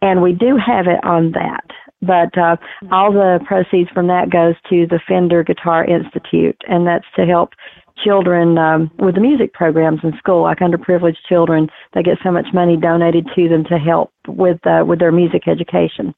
and 0.00 0.22
we 0.22 0.32
do 0.32 0.56
have 0.56 0.86
it 0.86 1.02
on 1.04 1.32
that. 1.32 1.66
But 2.00 2.36
uh, 2.36 2.56
all 2.90 3.12
the 3.12 3.38
proceeds 3.46 3.90
from 3.90 4.08
that 4.08 4.30
goes 4.30 4.54
to 4.70 4.86
the 4.88 5.00
Fender 5.06 5.44
Guitar 5.44 5.84
Institute, 5.84 6.60
and 6.66 6.86
that's 6.86 7.06
to 7.14 7.24
help 7.24 7.50
children 8.02 8.58
um, 8.58 8.90
with 8.98 9.14
the 9.14 9.20
music 9.20 9.52
programs 9.52 10.00
in 10.02 10.12
school, 10.18 10.42
like 10.42 10.58
underprivileged 10.58 11.22
children. 11.28 11.68
They 11.94 12.02
get 12.02 12.18
so 12.24 12.32
much 12.32 12.46
money 12.52 12.76
donated 12.76 13.28
to 13.36 13.48
them 13.48 13.64
to 13.64 13.78
help 13.78 14.12
with 14.26 14.58
uh, 14.66 14.84
with 14.86 14.98
their 14.98 15.12
music 15.12 15.46
education. 15.46 16.14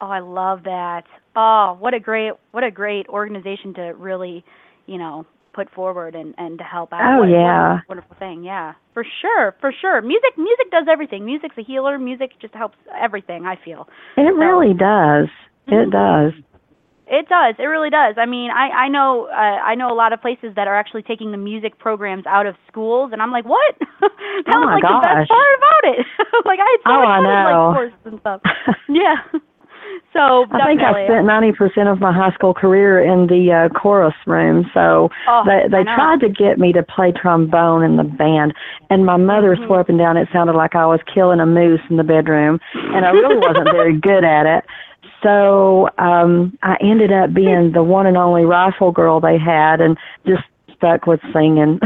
Oh, 0.00 0.08
I 0.08 0.20
love 0.20 0.62
that. 0.64 1.04
Oh, 1.34 1.76
what 1.78 1.94
a 1.94 2.00
great 2.00 2.32
what 2.52 2.64
a 2.64 2.70
great 2.70 3.08
organization 3.08 3.74
to 3.74 3.82
really, 3.96 4.44
you 4.88 4.98
know, 4.98 5.26
put 5.52 5.70
forward 5.70 6.14
and 6.14 6.34
and 6.38 6.58
to 6.58 6.64
help 6.64 6.92
out. 6.92 7.00
Oh, 7.02 7.18
What 7.20 7.28
a- 7.28 7.32
what 7.32 7.38
yeah. 7.38 7.78
wonderful 7.88 8.16
thing. 8.18 8.42
Yeah, 8.44 8.72
for 8.94 9.04
sure, 9.20 9.54
for 9.60 9.72
sure. 9.80 10.00
Music 10.02 10.34
music 10.36 10.70
does 10.70 10.86
everything. 10.90 11.24
Music's 11.24 11.56
a 11.58 11.62
healer. 11.62 11.98
Music 11.98 12.32
just 12.40 12.54
helps 12.54 12.78
everything. 13.00 13.46
I 13.46 13.56
feel. 13.64 13.88
It 14.16 14.34
really 14.34 14.74
does. 14.74 15.28
Mm-hmm. 15.68 15.74
It 15.74 15.90
does. 15.90 16.32
It 17.10 17.26
does. 17.26 17.54
It 17.58 17.64
really 17.64 17.88
does. 17.88 18.16
I 18.18 18.26
mean, 18.26 18.50
I 18.50 18.84
I 18.84 18.88
know 18.88 19.28
uh, 19.32 19.58
I 19.64 19.74
know 19.74 19.88
a 19.90 19.96
lot 19.96 20.12
of 20.12 20.20
places 20.20 20.52
that 20.56 20.68
are 20.68 20.76
actually 20.76 21.02
taking 21.02 21.30
the 21.32 21.38
music 21.38 21.78
programs 21.78 22.26
out 22.26 22.44
of 22.46 22.54
schools, 22.70 23.10
and 23.14 23.22
I'm 23.22 23.30
like, 23.32 23.46
what? 23.46 23.74
that 24.00 24.10
Oh, 24.54 24.60
was 24.60 24.76
like 24.76 24.84
the 24.84 25.00
best 25.08 25.28
part 25.32 25.52
about 25.56 25.84
it. 25.96 26.06
like 26.44 26.60
I 26.60 26.68
had 26.68 26.80
so 26.84 26.92
Oh, 26.92 27.00
much 27.00 27.08
I 27.08 27.16
fun 27.16 27.24
in, 27.24 27.44
like 27.48 27.76
courses 27.76 28.04
and 28.04 28.20
stuff. 28.20 28.40
yeah. 28.88 29.16
So 30.12 30.46
I 30.52 30.66
think 30.66 30.80
I 30.80 31.06
spent 31.06 31.26
ninety 31.26 31.52
percent 31.52 31.88
of 31.88 32.00
my 32.00 32.12
high 32.12 32.32
school 32.32 32.54
career 32.54 33.02
in 33.04 33.26
the 33.26 33.52
uh, 33.52 33.78
chorus 33.78 34.14
room. 34.26 34.68
So 34.74 35.10
Oh, 35.28 35.44
they 35.46 35.68
they 35.70 35.84
tried 35.84 36.20
to 36.20 36.28
get 36.28 36.58
me 36.58 36.72
to 36.72 36.82
play 36.82 37.12
trombone 37.12 37.82
in 37.84 37.96
the 37.96 38.04
band, 38.04 38.54
and 38.90 39.04
my 39.06 39.16
mother 39.16 39.54
Mm-hmm. 39.54 39.66
swore 39.66 39.80
up 39.80 39.88
and 39.88 39.98
down 39.98 40.16
it 40.16 40.28
sounded 40.32 40.54
like 40.54 40.74
I 40.74 40.86
was 40.86 41.00
killing 41.12 41.40
a 41.40 41.46
moose 41.46 41.80
in 41.90 41.96
the 41.96 42.02
bedroom, 42.04 42.58
and 42.74 43.04
I 43.04 43.10
really 43.10 43.36
wasn't 43.36 43.70
very 43.70 43.98
good 43.98 44.24
at 44.24 44.46
it. 44.46 44.64
So 45.22 45.88
um 45.98 46.56
I 46.62 46.76
ended 46.80 47.12
up 47.12 47.32
being 47.34 47.72
the 47.72 47.82
one 47.82 48.06
and 48.06 48.16
only 48.16 48.44
rifle 48.44 48.90
girl 48.92 49.20
they 49.20 49.38
had, 49.38 49.80
and 49.80 49.96
just 50.26 50.42
stuck 50.76 51.06
with 51.06 51.20
singing. 51.32 51.80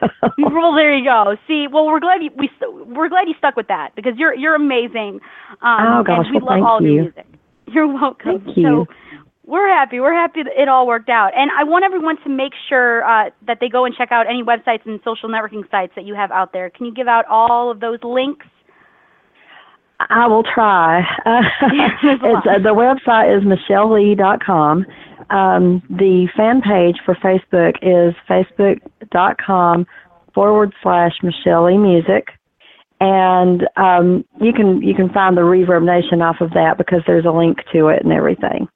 well, 0.38 0.74
there 0.74 0.94
you 0.94 1.04
go. 1.04 1.36
See, 1.46 1.66
well, 1.70 1.86
we're 1.86 2.00
glad 2.00 2.22
you, 2.22 2.30
we 2.36 2.50
we're 2.86 3.08
glad 3.08 3.28
you 3.28 3.34
stuck 3.38 3.56
with 3.56 3.68
that 3.68 3.94
because 3.94 4.14
you're 4.16 4.34
you're 4.34 4.54
amazing. 4.54 5.20
Um, 5.62 6.00
Oh, 6.00 6.02
gosh, 6.02 6.26
and 6.26 6.30
we 6.30 6.38
well, 6.40 6.46
love 6.46 6.54
thank 6.54 6.66
all 6.66 6.78
of 6.78 6.84
your 6.84 6.92
you. 6.92 7.02
music. 7.02 7.26
You're 7.74 7.92
welcome. 7.92 8.42
Thank 8.44 8.56
you. 8.56 8.86
So 8.86 8.86
we're 9.48 9.68
happy. 9.68 9.98
We're 9.98 10.14
happy 10.14 10.42
that 10.42 10.52
it 10.60 10.68
all 10.68 10.86
worked 10.86 11.08
out. 11.08 11.32
And 11.34 11.50
I 11.58 11.64
want 11.64 11.84
everyone 11.84 12.22
to 12.22 12.28
make 12.28 12.52
sure 12.68 13.02
uh, 13.04 13.30
that 13.46 13.58
they 13.60 13.68
go 13.68 13.86
and 13.86 13.94
check 13.94 14.12
out 14.12 14.26
any 14.28 14.42
websites 14.42 14.84
and 14.84 15.00
social 15.04 15.28
networking 15.28 15.68
sites 15.70 15.92
that 15.96 16.04
you 16.04 16.14
have 16.14 16.30
out 16.30 16.52
there. 16.52 16.68
Can 16.68 16.84
you 16.84 16.92
give 16.92 17.08
out 17.08 17.24
all 17.26 17.70
of 17.70 17.80
those 17.80 17.98
links? 18.02 18.46
I 20.00 20.26
will 20.26 20.44
try. 20.44 21.02
Uh, 21.26 21.42
it's, 22.02 22.46
uh, 22.46 22.58
the 22.58 22.74
website 22.74 23.36
is 23.36 23.44
michelleleigh.com. 23.44 24.86
Um, 25.30 25.82
the 25.90 26.28
fan 26.36 26.62
page 26.62 26.96
for 27.04 27.14
Facebook 27.16 27.74
is 27.82 28.14
facebook.com 28.28 29.86
forward 30.34 30.72
slash 30.82 31.12
Michelle 31.22 31.64
Leigh 31.64 31.76
Music. 31.76 32.28
And 33.00 33.62
um, 33.76 34.24
you 34.40 34.52
can 34.52 34.82
you 34.82 34.94
can 34.94 35.08
find 35.10 35.36
the 35.36 35.42
Reverb 35.42 35.84
Nation 35.84 36.20
off 36.20 36.40
of 36.40 36.50
that 36.50 36.78
because 36.78 37.00
there's 37.06 37.24
a 37.24 37.30
link 37.30 37.58
to 37.72 37.88
it 37.88 38.02
and 38.02 38.12
everything. 38.12 38.68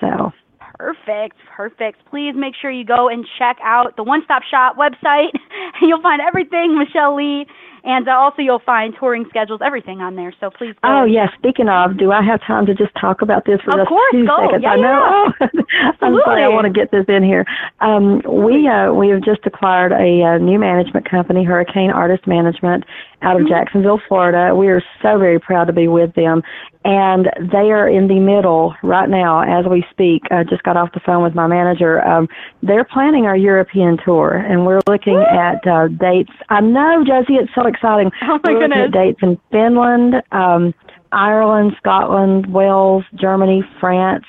So 0.00 0.32
Perfect, 0.78 1.36
perfect. 1.54 2.04
Please 2.10 2.34
make 2.34 2.54
sure 2.60 2.70
you 2.70 2.84
go 2.84 3.08
and 3.08 3.24
check 3.38 3.56
out 3.62 3.96
the 3.96 4.02
One 4.02 4.22
Stop 4.24 4.42
Shop 4.42 4.76
website. 4.76 5.30
You'll 5.82 6.02
find 6.02 6.20
everything 6.20 6.76
Michelle 6.76 7.16
Leigh, 7.16 7.46
and 7.84 8.08
uh, 8.08 8.12
also 8.12 8.42
you'll 8.42 8.58
find 8.64 8.94
touring 8.98 9.26
schedules, 9.28 9.60
everything 9.64 10.00
on 10.00 10.16
there. 10.16 10.32
So 10.40 10.50
please 10.50 10.74
go. 10.82 11.00
Oh 11.00 11.04
yeah. 11.04 11.26
Speaking 11.38 11.68
of, 11.68 11.96
do 11.98 12.10
I 12.12 12.22
have 12.22 12.40
time 12.42 12.66
to 12.66 12.74
just 12.74 12.92
talk 13.00 13.22
about 13.22 13.44
this 13.44 13.60
for 13.62 13.72
Of 13.72 13.78
just 13.78 13.88
course, 13.88 14.12
two 14.12 14.26
go. 14.26 14.36
seconds? 14.46 14.62
Yeah, 14.62 14.70
I 14.70 14.76
know. 14.76 15.32
I'm 16.00 16.18
sorry. 16.24 16.42
I 16.42 16.48
want 16.48 16.64
to 16.66 16.72
get 16.72 16.90
this 16.90 17.04
in 17.08 17.22
here. 17.22 17.44
Um, 17.80 18.22
we 18.26 18.66
uh, 18.66 18.92
we 18.92 19.08
have 19.10 19.22
just 19.22 19.40
acquired 19.44 19.92
a, 19.92 20.22
uh 20.24 20.38
new 20.38 20.58
management 20.58 21.08
company, 21.08 21.44
Hurricane 21.44 21.90
Artist 21.90 22.26
Management, 22.26 22.84
out 23.22 23.36
of 23.36 23.42
Mm-hmm. 23.42 23.48
Jacksonville, 23.52 24.00
Florida. 24.08 24.54
We 24.54 24.68
are 24.68 24.82
so 25.02 25.18
very 25.18 25.38
proud 25.38 25.66
to 25.66 25.72
be 25.72 25.86
with 25.88 26.14
them, 26.14 26.42
and 26.84 27.30
they 27.40 27.72
are 27.72 27.88
in 27.88 28.08
the 28.08 28.20
middle 28.20 28.74
right 28.82 29.08
now 29.08 29.40
as 29.40 29.64
we 29.66 29.84
speak. 29.90 30.22
I 30.30 30.44
just 30.44 30.62
got 30.64 30.76
off 30.76 30.92
the 30.92 31.00
phone 31.00 31.22
with 31.22 31.34
my 31.34 31.46
manager. 31.46 32.06
Um, 32.06 32.28
they're 32.62 32.84
planning 32.84 33.24
our 33.24 33.36
European 33.36 33.98
tour, 34.04 34.34
and 34.36 34.66
we're 34.66 34.82
looking 34.86 35.18
at 35.18 35.66
uh, 35.66 35.88
dates. 35.88 36.32
I 36.50 36.60
know, 36.60 37.02
Josie, 37.06 37.34
it's 37.34 37.52
so 37.54 37.66
exciting. 37.66 38.10
Oh, 38.26 38.40
my 38.42 38.52
we're 38.52 38.60
looking 38.60 38.72
at 38.72 38.90
goodness. 38.90 38.92
dates 38.92 39.18
in 39.22 39.38
Finland, 39.50 40.22
um, 40.32 40.74
Ireland, 41.12 41.74
Scotland, 41.78 42.46
Wales, 42.52 43.04
Germany, 43.14 43.62
France. 43.78 44.24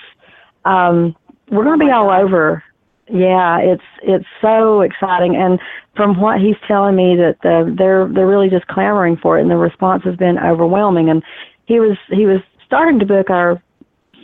Um, 0.66 1.16
we're 1.50 1.64
going 1.64 1.80
to 1.80 1.86
be 1.86 1.92
all 1.92 2.12
over. 2.12 2.64
Yeah, 3.08 3.60
it's 3.60 3.84
it's 4.02 4.26
so 4.42 4.82
exciting, 4.82 5.36
and 5.36 5.60
from 5.96 6.20
what 6.20 6.42
he's 6.42 6.56
telling 6.68 6.96
me, 6.96 7.16
that 7.16 7.38
the, 7.44 7.74
they're 7.78 8.08
they're 8.08 8.28
really 8.28 8.50
just 8.50 8.68
clamoring 8.68 9.18
for 9.18 9.38
it, 9.38 9.44
and 9.44 9.52
the 9.52 9.58
response 9.58 10.04
has 10.04 10.16
been 10.16 10.38
overwhelming. 10.40 11.10
And 11.10 11.24
he 11.66 11.80
was 11.80 11.98
he 12.10 12.26
was 12.26 12.42
starting 12.66 13.00
to 13.00 13.06
book 13.06 13.30
our 13.30 13.62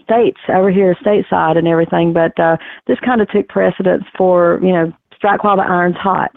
states 0.03 0.39
over 0.49 0.71
here 0.71 0.95
stateside 0.95 1.57
and 1.57 1.67
everything, 1.67 2.13
but 2.13 2.37
uh, 2.39 2.57
this 2.87 2.97
kind 3.05 3.21
of 3.21 3.29
took 3.29 3.47
precedence 3.47 4.03
for 4.17 4.59
you 4.61 4.71
know 4.71 4.91
strike 5.15 5.43
while 5.43 5.57
the 5.57 5.63
iron's 5.63 5.97
hot. 5.97 6.31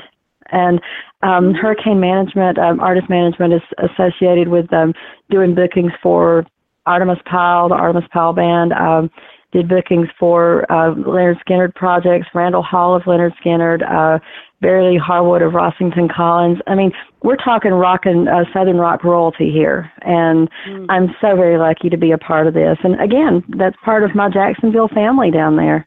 And 0.53 0.81
um, 1.23 1.55
hurricane 1.55 2.01
management, 2.01 2.59
um, 2.59 2.79
artist 2.79 3.09
management 3.09 3.55
is 3.55 3.63
associated 3.79 4.49
with 4.49 4.73
um, 4.73 4.93
doing 5.31 5.55
bookings 5.55 5.93
for 6.03 6.47
Artimus 6.87 7.25
Pyle, 7.25 7.69
the 7.69 7.75
Artimus 7.75 8.09
Pyle 8.11 8.35
Band. 8.35 8.73
Um, 8.73 9.11
did 9.55 9.69
bookings 9.69 10.09
for 10.19 10.71
uh, 10.71 10.93
Lynyrd 10.95 11.37
Skynyrd 11.49 11.75
projects, 11.75 12.27
Randall 12.35 12.63
Hall 12.63 12.95
of 12.97 13.05
Lynyrd 13.05 13.33
Skynyrd, 13.43 13.83
uh, 13.89 14.19
Barry 14.61 14.99
Harwood 14.99 15.43
of 15.43 15.53
Rossington 15.53 16.13
Collins. 16.13 16.59
I 16.67 16.75
mean, 16.75 16.91
we're 17.23 17.37
talking 17.37 17.71
rock 17.71 18.01
and 18.05 18.29
uh, 18.29 18.45
Southern 18.53 18.79
rock 18.79 19.05
royalty 19.05 19.51
here, 19.53 19.91
and 20.03 20.49
I'm 20.91 21.09
so 21.21 21.37
very 21.37 21.57
lucky 21.57 21.89
to 21.89 21.97
be 21.97 22.11
a 22.11 22.19
part 22.19 22.47
of 22.47 22.55
this. 22.55 22.77
And 22.83 23.01
again, 23.01 23.45
that's 23.57 23.77
part 23.85 24.03
of 24.03 24.15
my 24.15 24.29
Jacksonville 24.29 24.89
family 24.89 25.31
down 25.31 25.57
there. 25.57 25.87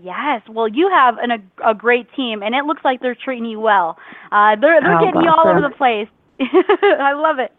Yes. 0.00 0.42
Well, 0.48 0.68
you 0.68 0.90
have 0.94 1.16
an, 1.18 1.30
a, 1.30 1.70
a 1.70 1.74
great 1.74 2.06
team, 2.14 2.42
and 2.42 2.54
it 2.54 2.64
looks 2.64 2.82
like 2.84 3.00
they're 3.00 3.16
treating 3.16 3.46
you 3.46 3.58
well. 3.60 3.96
Uh, 4.32 4.54
they're 4.60 4.80
they're 4.80 4.98
Oh, 4.98 5.04
getting 5.04 5.22
you 5.22 5.30
all 5.30 5.48
over 5.48 5.60
the 5.60 5.74
place. 5.74 6.08
I 6.40 7.12
love 7.14 7.38
it. 7.38 7.52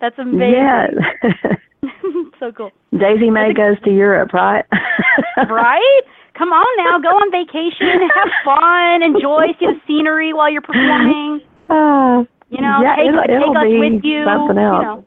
That's 0.00 0.18
amazing. 0.18 0.54
Yeah. 0.54 0.86
so 2.40 2.52
cool. 2.52 2.70
Daisy 2.96 3.30
May 3.30 3.52
goes 3.52 3.80
to 3.84 3.90
Europe, 3.90 4.32
right? 4.32 4.64
right? 5.48 6.00
Come 6.36 6.52
on 6.52 6.66
now, 6.84 6.98
go 6.98 7.14
on 7.16 7.30
vacation, 7.30 8.08
have 8.10 8.30
fun, 8.44 9.02
enjoy, 9.02 9.46
see 9.58 9.66
the 9.66 9.80
scenery 9.86 10.32
while 10.32 10.50
you're 10.50 10.62
performing. 10.62 11.40
Oh, 11.70 12.26
You 12.50 12.60
know, 12.60 12.80
yeah, 12.82 12.96
take, 12.96 13.08
it'll, 13.08 13.22
take 13.22 13.30
it'll 13.30 13.56
us 13.56 13.64
with 13.68 14.04
you. 14.04 14.24
something 14.24 14.56
you 14.56 14.62
else. 14.62 14.82
know. 14.84 15.04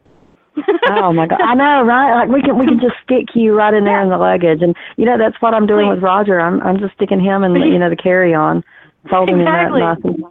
oh 0.89 1.13
my 1.13 1.27
god, 1.27 1.39
I 1.41 1.53
know, 1.53 1.83
right? 1.83 2.15
Like 2.15 2.29
we 2.29 2.41
can 2.41 2.57
we 2.57 2.65
can 2.65 2.79
just 2.79 2.95
stick 3.03 3.35
you 3.35 3.53
right 3.53 3.73
in 3.73 3.83
there 3.85 4.01
in 4.01 4.09
the 4.09 4.17
luggage, 4.17 4.61
and 4.63 4.75
you 4.95 5.05
know 5.05 5.17
that's 5.17 5.39
what 5.41 5.53
I'm 5.53 5.67
doing 5.67 5.87
with 5.87 5.99
Roger. 6.01 6.39
I'm 6.41 6.61
I'm 6.61 6.79
just 6.79 6.95
sticking 6.95 7.19
him 7.19 7.43
in 7.43 7.53
the, 7.53 7.59
you 7.59 7.77
know 7.77 7.89
the 7.91 7.95
carry 7.95 8.33
on, 8.33 8.63
folding 9.09 9.39
Exactly. 9.41 9.81
him 9.81 9.87
up 9.87 10.03
nice 10.03 10.13
and 10.15 10.23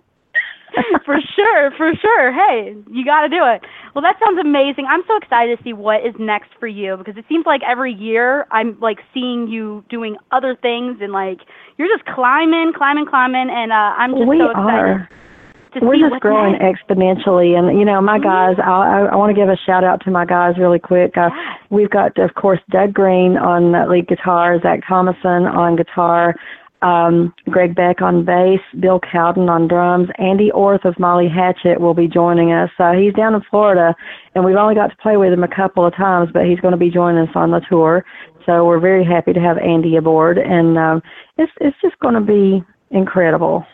for 1.05 1.18
sure, 1.35 1.70
for 1.77 1.93
sure. 2.01 2.33
Hey, 2.33 2.74
you 2.91 3.05
got 3.05 3.22
to 3.22 3.29
do 3.29 3.45
it. 3.45 3.62
Well, 3.95 4.03
that 4.03 4.16
sounds 4.24 4.39
amazing. 4.39 4.87
I'm 4.89 5.03
so 5.07 5.16
excited 5.16 5.57
to 5.57 5.64
see 5.64 5.72
what 5.72 6.05
is 6.07 6.14
next 6.18 6.51
for 6.61 6.66
you 6.66 6.97
because 6.97 7.16
it 7.16 7.24
seems 7.29 7.47
like 7.47 7.62
every 7.66 7.93
year 7.93 8.47
I'm 8.51 8.79
like 8.81 8.99
seeing 9.14 9.49
you 9.49 9.85
doing 9.89 10.16
other 10.33 10.57
things 10.61 10.99
and 11.01 11.12
like 11.12 11.39
you're 11.79 11.89
just 11.89 12.05
climbing, 12.07 12.72
climbing, 12.77 13.07
climbing, 13.07 13.49
and 13.51 13.72
uh, 13.72 13.97
I'm 13.97 14.12
just 14.14 14.29
we 14.29 14.39
so 14.39 14.51
excited 14.51 14.68
are. 14.68 15.09
to 15.74 15.85
We're 15.85 15.97
just 15.97 16.20
growing 16.20 16.59
next. 16.59 16.83
exponentially, 16.89 17.57
and 17.59 17.79
you 17.79 17.85
know, 17.85 18.01
my 18.01 18.18
guys. 18.18 18.57
I 18.62 18.70
I, 18.70 18.99
I 19.12 19.16
want 19.16 19.35
to 19.35 19.41
give 19.41 19.49
a 19.49 19.57
shout 19.66 19.85
out 19.85 20.03
to 20.05 20.11
my 20.11 20.24
guys 20.24 20.59
really 20.59 20.79
quick. 20.79 21.16
Uh, 21.16 21.31
we've 21.70 21.91
got, 21.91 22.16
of 22.18 22.35
course, 22.35 22.61
Doug 22.70 22.93
Green 22.95 23.37
on 23.37 23.72
lead 23.91 24.09
guitar, 24.09 24.59
Zach 24.61 24.81
Thomason 24.89 25.47
on 25.47 25.77
guitar, 25.77 26.35
um, 26.83 27.35
Greg 27.51 27.74
Beck 27.74 28.03
on 28.03 28.24
bass, 28.24 28.61
Bill 28.81 29.01
Cowden 29.01 29.49
on 29.49 29.66
drums, 29.68 30.09
Andy 30.18 30.51
Orth 30.51 30.85
of 30.85 30.99
Molly 30.99 31.29
Hatchet 31.29 31.81
will 31.81 31.95
be 31.95 32.09
joining 32.09 32.53
us. 32.53 32.70
Uh, 32.79 32.93
he's 32.93 33.14
down 33.14 33.35
in 33.35 33.43
Florida, 33.51 33.95
and 34.35 34.45
we've 34.45 34.57
only 34.57 34.74
got 34.74 34.89
to 34.89 34.97
play 34.97 35.16
with 35.16 35.33
him 35.33 35.43
a 35.45 35.49
couple 35.55 35.85
of 35.87 35.95
times, 35.95 36.31
but 36.33 36.45
he's 36.47 36.61
going 36.61 36.72
to 36.72 36.79
be 36.79 36.91
joining 36.91 37.27
us 37.27 37.35
on 37.35 37.51
the 37.51 37.61
tour. 37.68 38.05
So 38.45 38.64
we're 38.64 38.79
very 38.81 39.05
happy 39.05 39.33
to 39.33 39.41
have 39.41 39.59
Andy 39.59 39.97
aboard, 39.97 40.39
and 40.39 40.79
um, 40.79 41.03
it's 41.37 41.53
it's 41.61 41.77
just 41.83 41.99
going 41.99 42.14
to 42.14 42.20
be 42.20 42.62
incredible. 42.91 43.66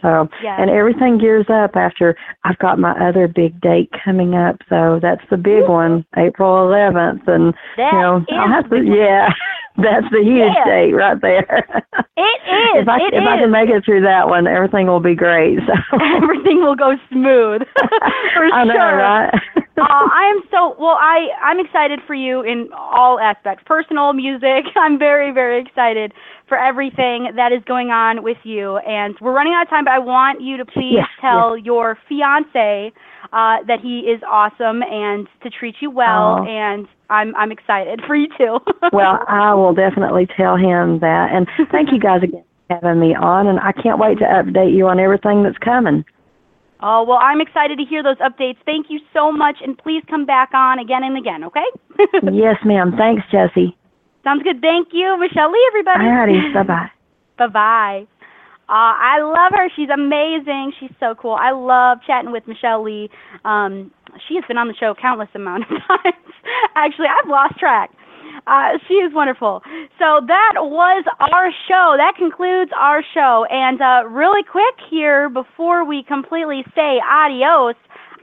So, 0.00 0.28
Yes. 0.42 0.58
and 0.60 0.68
everything 0.68 1.16
gears 1.18 1.46
up 1.48 1.76
after 1.76 2.16
I've 2.44 2.58
got 2.58 2.78
my 2.78 2.90
other 2.98 3.28
big 3.28 3.60
date 3.60 3.88
coming 4.04 4.34
up. 4.34 4.56
So 4.68 4.98
that's 5.00 5.22
the 5.30 5.36
big 5.36 5.68
one, 5.68 6.04
April 6.16 6.66
11th. 6.66 7.26
And, 7.28 7.54
That 7.76 7.92
you 7.92 7.98
know, 8.00 8.24
I'll 8.32 8.48
have 8.48 8.68
to, 8.70 8.82
yeah, 8.84 9.32
that's 9.76 10.06
the 10.10 10.22
huge 10.22 10.52
Yeah. 10.54 10.64
date 10.64 10.92
right 10.92 11.20
there. 11.20 11.84
It 12.14 12.20
is. 12.76 12.82
if 12.82 12.88
I, 12.88 12.98
if 13.10 13.24
I 13.26 13.38
can 13.38 13.50
make 13.50 13.70
it 13.70 13.84
through 13.86 14.02
that 14.02 14.28
one, 14.28 14.46
everything 14.46 14.86
will 14.86 15.00
be 15.00 15.14
great. 15.14 15.58
So 15.66 15.72
Everything 16.22 16.60
will 16.62 16.76
go 16.76 16.92
smooth. 17.10 17.62
for 18.34 18.44
I 18.52 18.64
know, 18.64 18.74
sure. 18.74 18.96
right? 18.98 19.32
uh, 19.32 19.80
I 19.80 20.30
am 20.36 20.42
so 20.50 20.76
well. 20.78 20.98
I 21.00 21.28
I'm 21.42 21.58
excited 21.58 22.00
for 22.06 22.14
you 22.14 22.42
in 22.42 22.68
all 22.74 23.18
aspects, 23.18 23.64
personal, 23.66 24.12
music. 24.12 24.66
I'm 24.76 24.98
very 24.98 25.32
very 25.32 25.62
excited 25.62 26.12
for 26.48 26.58
everything 26.58 27.32
that 27.36 27.50
is 27.50 27.62
going 27.64 27.88
on 27.88 28.22
with 28.22 28.36
you. 28.44 28.76
And 28.78 29.16
we're 29.22 29.32
running 29.32 29.54
out 29.54 29.62
of 29.62 29.70
time, 29.70 29.84
but 29.84 29.92
I 29.92 29.98
want 29.98 30.42
you 30.42 30.58
to 30.58 30.66
please 30.66 31.00
Yes, 31.00 31.08
tell 31.18 31.56
your 31.56 31.96
fiance 32.10 32.92
uh, 33.32 33.56
that 33.66 33.80
he 33.82 34.00
is 34.00 34.20
awesome 34.30 34.82
and 34.82 35.26
to 35.42 35.48
treat 35.48 35.76
you 35.80 35.90
well. 35.90 36.44
And 36.46 36.86
I'm 37.12 37.36
I'm 37.36 37.52
excited 37.52 38.00
for 38.06 38.16
you 38.16 38.28
too. 38.38 38.58
well, 38.92 39.22
I 39.28 39.54
will 39.54 39.74
definitely 39.74 40.26
tell 40.36 40.56
him 40.56 40.98
that. 41.00 41.28
And 41.32 41.46
thank 41.70 41.92
you 41.92 42.00
guys 42.00 42.22
again 42.22 42.44
for 42.68 42.80
having 42.82 43.00
me 43.00 43.14
on. 43.14 43.46
And 43.46 43.60
I 43.60 43.72
can't 43.72 43.98
wait 43.98 44.18
to 44.18 44.24
update 44.24 44.74
you 44.74 44.88
on 44.88 44.98
everything 44.98 45.42
that's 45.42 45.58
coming. 45.58 46.04
Oh, 46.84 47.04
well, 47.04 47.18
I'm 47.22 47.40
excited 47.40 47.78
to 47.78 47.84
hear 47.84 48.02
those 48.02 48.16
updates. 48.16 48.56
Thank 48.66 48.86
you 48.90 48.98
so 49.12 49.30
much, 49.30 49.58
and 49.62 49.78
please 49.78 50.02
come 50.10 50.26
back 50.26 50.50
on 50.52 50.80
again 50.80 51.04
and 51.04 51.16
again, 51.16 51.44
okay? 51.44 51.64
yes, 52.32 52.56
ma'am. 52.64 52.94
Thanks, 52.98 53.22
Jesse. 53.30 53.76
Sounds 54.24 54.42
good. 54.42 54.60
Thank 54.60 54.88
you, 54.90 55.16
Michelle 55.18 55.52
Leigh, 55.52 55.66
everybody. 55.68 56.04
Alrighty. 56.04 56.54
Bye 56.54 56.62
bye. 56.64 56.90
Bye 57.38 57.46
bye. 57.46 58.06
Uh, 58.72 58.96
I 58.96 59.20
love 59.20 59.52
her. 59.54 59.68
She's 59.76 59.90
amazing. 59.92 60.72
She's 60.80 60.96
so 60.98 61.14
cool. 61.14 61.36
I 61.38 61.50
love 61.50 61.98
chatting 62.06 62.32
with 62.32 62.48
Michelle 62.48 62.82
Leigh. 62.82 63.10
Um, 63.44 63.92
she 64.26 64.34
has 64.36 64.44
been 64.48 64.56
on 64.56 64.66
the 64.66 64.74
show 64.80 64.94
countless 64.98 65.28
amount 65.34 65.64
of 65.64 65.68
times. 65.86 66.32
Actually, 66.74 67.08
I've 67.12 67.28
lost 67.28 67.58
track. 67.58 67.90
Uh, 68.46 68.78
she 68.88 68.94
is 68.94 69.12
wonderful. 69.12 69.60
So 69.98 70.24
that 70.26 70.54
was 70.56 71.04
our 71.20 71.50
show. 71.68 71.96
That 71.98 72.14
concludes 72.16 72.70
our 72.74 73.04
show. 73.12 73.44
And 73.50 73.82
uh, 73.82 74.08
really 74.08 74.42
quick 74.42 74.74
here, 74.88 75.28
before 75.28 75.84
we 75.84 76.02
completely 76.02 76.64
say 76.74 76.96
adios, 77.04 77.74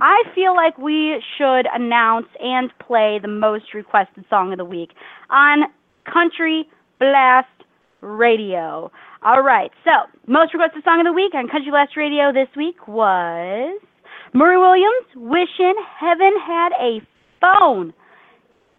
I 0.02 0.24
feel 0.34 0.56
like 0.56 0.80
we 0.80 1.22
should 1.38 1.68
announce 1.72 2.28
and 2.42 2.72
play 2.80 3.20
the 3.22 3.28
most 3.28 3.76
requested 3.76 4.26
song 4.32 4.52
of 4.52 4.58
the 4.58 4.66
week 4.66 4.94
on 5.30 5.66
Country 6.12 6.68
Blast 7.00 7.48
Radio. 8.02 8.92
All 9.22 9.42
right, 9.42 9.70
so 9.84 9.92
most 10.28 10.54
requested 10.54 10.82
song 10.86 11.02
of 11.02 11.06
the 11.06 11.12
week 11.12 11.34
on 11.36 11.50
Country 11.50 11.72
Blast 11.72 11.98
Radio 11.98 12.32
this 12.32 12.48
week 12.56 12.88
was 12.88 13.78
Murray 14.34 14.58
Williams, 14.58 15.08
Wishing 15.14 15.76
Heaven 16.00 16.32
Had 16.40 16.72
a 16.80 17.02
Phone. 17.42 17.94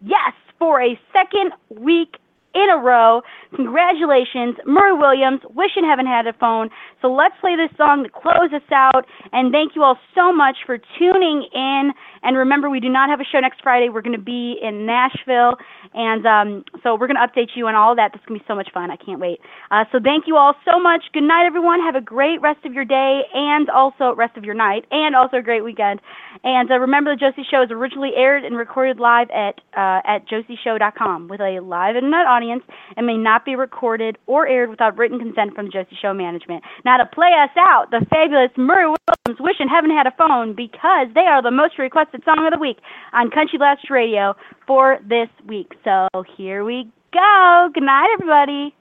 Yes, 0.03 0.33
for 0.57 0.81
a 0.81 0.99
second 1.13 1.53
week 1.69 2.17
in 2.53 2.67
a 2.69 2.77
row. 2.77 3.21
Congratulations, 3.55 4.55
Murray 4.65 4.93
Williams, 4.93 5.41
Wishing 5.55 5.83
Heaven 5.87 6.05
Had 6.05 6.27
a 6.27 6.33
Phone. 6.33 6.69
So 7.01 7.11
let's 7.11 7.35
play 7.41 7.55
this 7.55 7.75
song 7.77 8.03
to 8.03 8.09
close 8.09 8.51
us 8.53 8.67
out. 8.71 9.05
And 9.31 9.51
thank 9.51 9.75
you 9.75 9.83
all 9.83 9.97
so 10.15 10.31
much 10.33 10.57
for 10.65 10.77
tuning 10.99 11.47
in. 11.53 11.91
And 12.23 12.37
remember, 12.37 12.69
we 12.69 12.79
do 12.79 12.89
not 12.89 13.09
have 13.09 13.19
a 13.19 13.25
show 13.25 13.39
next 13.39 13.61
Friday. 13.63 13.89
We're 13.89 14.03
going 14.03 14.17
to 14.17 14.21
be 14.21 14.59
in 14.61 14.85
Nashville. 14.85 15.57
And 15.93 16.25
um, 16.25 16.65
so 16.83 16.95
we're 16.95 17.07
going 17.07 17.17
to 17.19 17.25
update 17.25 17.55
you 17.55 17.67
on 17.67 17.75
all 17.75 17.95
that. 17.95 18.11
This 18.13 18.21
is 18.21 18.27
going 18.27 18.39
to 18.39 18.43
be 18.43 18.47
so 18.47 18.55
much 18.55 18.69
fun. 18.73 18.91
I 18.91 18.97
can't 18.97 19.19
wait. 19.19 19.39
Uh, 19.71 19.85
so 19.91 19.99
thank 20.03 20.27
you 20.27 20.35
all 20.35 20.53
so 20.65 20.79
much. 20.79 21.01
Good 21.13 21.23
night, 21.23 21.45
everyone. 21.47 21.79
Have 21.81 21.95
a 21.95 22.03
great 22.03 22.41
rest 22.41 22.65
of 22.65 22.73
your 22.73 22.85
day 22.85 23.21
and 23.33 23.69
also 23.69 24.13
rest 24.15 24.37
of 24.37 24.43
your 24.43 24.55
night 24.55 24.85
and 24.91 25.15
also 25.15 25.37
a 25.37 25.41
great 25.41 25.63
weekend. 25.63 25.99
And 26.43 26.69
uh, 26.69 26.77
remember, 26.79 27.15
the 27.15 27.19
Josie 27.19 27.47
Show 27.49 27.63
is 27.63 27.71
originally 27.71 28.11
aired 28.15 28.43
and 28.43 28.55
recorded 28.55 28.99
live 28.99 29.29
at 29.31 29.59
uh, 29.75 30.01
at 30.05 30.27
josieshow.com 30.27 31.27
with 31.27 31.39
a 31.39 31.59
live 31.63 31.95
internet 31.95 32.25
audience 32.25 32.40
and 32.49 33.05
may 33.05 33.17
not 33.17 33.45
be 33.45 33.55
recorded 33.55 34.17
or 34.25 34.47
aired 34.47 34.69
without 34.69 34.97
written 34.97 35.19
consent 35.19 35.53
from 35.53 35.69
Josie 35.71 35.97
Show 36.01 36.13
management. 36.13 36.63
Now, 36.85 36.97
to 36.97 37.05
play 37.05 37.31
us 37.43 37.51
out, 37.57 37.91
the 37.91 38.05
fabulous 38.09 38.51
Murray 38.57 38.85
Williams, 38.85 39.39
wishing 39.39 39.67
heaven 39.67 39.91
had 39.91 40.07
a 40.07 40.15
phone 40.17 40.55
because 40.55 41.07
they 41.13 41.27
are 41.27 41.41
the 41.41 41.51
most 41.51 41.77
requested 41.77 42.23
song 42.23 42.45
of 42.45 42.53
the 42.53 42.59
week 42.59 42.77
on 43.13 43.29
Country 43.29 43.57
Blast 43.57 43.89
Radio 43.89 44.35
for 44.65 44.97
this 45.07 45.29
week. 45.45 45.73
So 45.83 46.07
here 46.37 46.63
we 46.63 46.89
go. 47.13 47.69
Good 47.73 47.83
night, 47.83 48.09
everybody. 48.13 48.73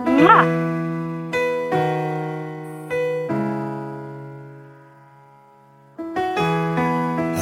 Mwah. 0.00 0.72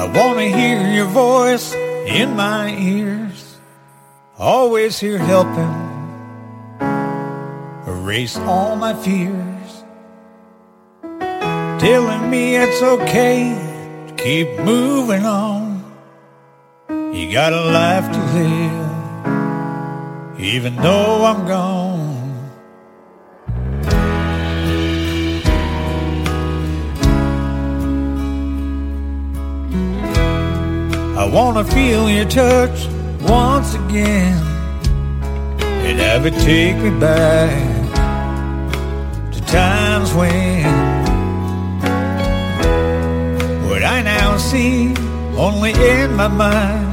I 0.00 0.06
want 0.12 0.38
to 0.38 0.48
hear 0.48 0.92
your 0.92 1.06
voice 1.06 1.74
in 1.74 2.34
my 2.34 2.74
ears. 2.74 3.09
Always 4.40 4.98
here 4.98 5.18
helping 5.18 5.74
erase 7.86 8.38
all 8.38 8.74
my 8.74 8.94
fears. 8.94 9.84
Telling 11.78 12.30
me 12.30 12.56
it's 12.56 12.80
okay 12.80 13.52
to 14.08 14.14
keep 14.14 14.48
moving 14.60 15.26
on. 15.26 15.84
You 16.88 17.30
got 17.30 17.52
a 17.52 17.60
life 17.60 18.10
to 18.10 18.18
live, 18.38 20.40
even 20.40 20.74
though 20.76 21.26
I'm 21.26 21.46
gone. 21.46 22.08
I 31.18 31.26
wanna 31.30 31.64
feel 31.64 32.08
your 32.08 32.24
touch 32.24 32.88
once 33.22 33.74
again 33.74 34.36
and 35.60 35.98
have 35.98 36.26
it 36.26 36.34
take 36.40 36.76
me 36.76 36.90
back 36.98 37.50
to 39.32 39.40
times 39.42 40.14
when 40.14 40.64
what 43.68 43.82
I 43.82 44.02
now 44.02 44.36
see 44.36 44.94
only 45.36 45.72
in 45.72 46.14
my 46.14 46.28
mind 46.28 46.90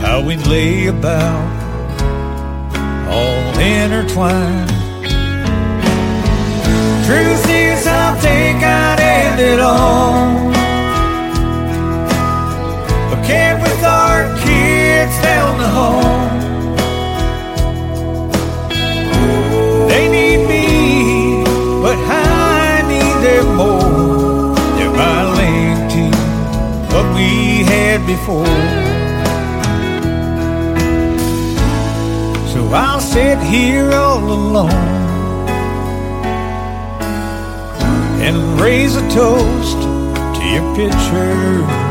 how 0.00 0.20
we 0.20 0.36
lay 0.36 0.86
about 0.86 1.56
all 3.08 3.58
intertwined. 3.58 4.70
Truth 7.06 7.48
is, 7.48 7.86
I 7.86 8.14
think 8.20 8.62
I'd 8.62 9.00
end 9.00 9.40
it 9.40 9.60
all. 9.60 10.50
A 13.12 13.26
camp 13.26 13.62
with 13.62 13.84
our 13.84 14.36
kids 14.40 14.65
heads 15.06 15.22
down 15.22 15.58
the 15.58 15.68
hall. 15.68 16.28
They 19.88 20.08
need 20.08 20.46
me, 20.48 21.44
but 21.82 21.96
I 21.98 22.82
need 22.92 23.16
them 23.26 23.56
more. 23.56 24.54
They're 24.76 24.90
my 24.90 25.22
link 25.40 25.92
to 25.94 26.04
what 26.92 27.06
we 27.14 27.64
had 27.64 28.06
before. 28.06 28.46
So 32.52 32.68
I'll 32.74 33.00
sit 33.00 33.38
here 33.38 33.92
all 33.92 34.24
alone 34.24 34.70
and 38.20 38.60
raise 38.60 38.96
a 38.96 39.08
toast 39.10 39.78
to 40.36 40.44
your 40.44 40.74
picture. 40.74 41.85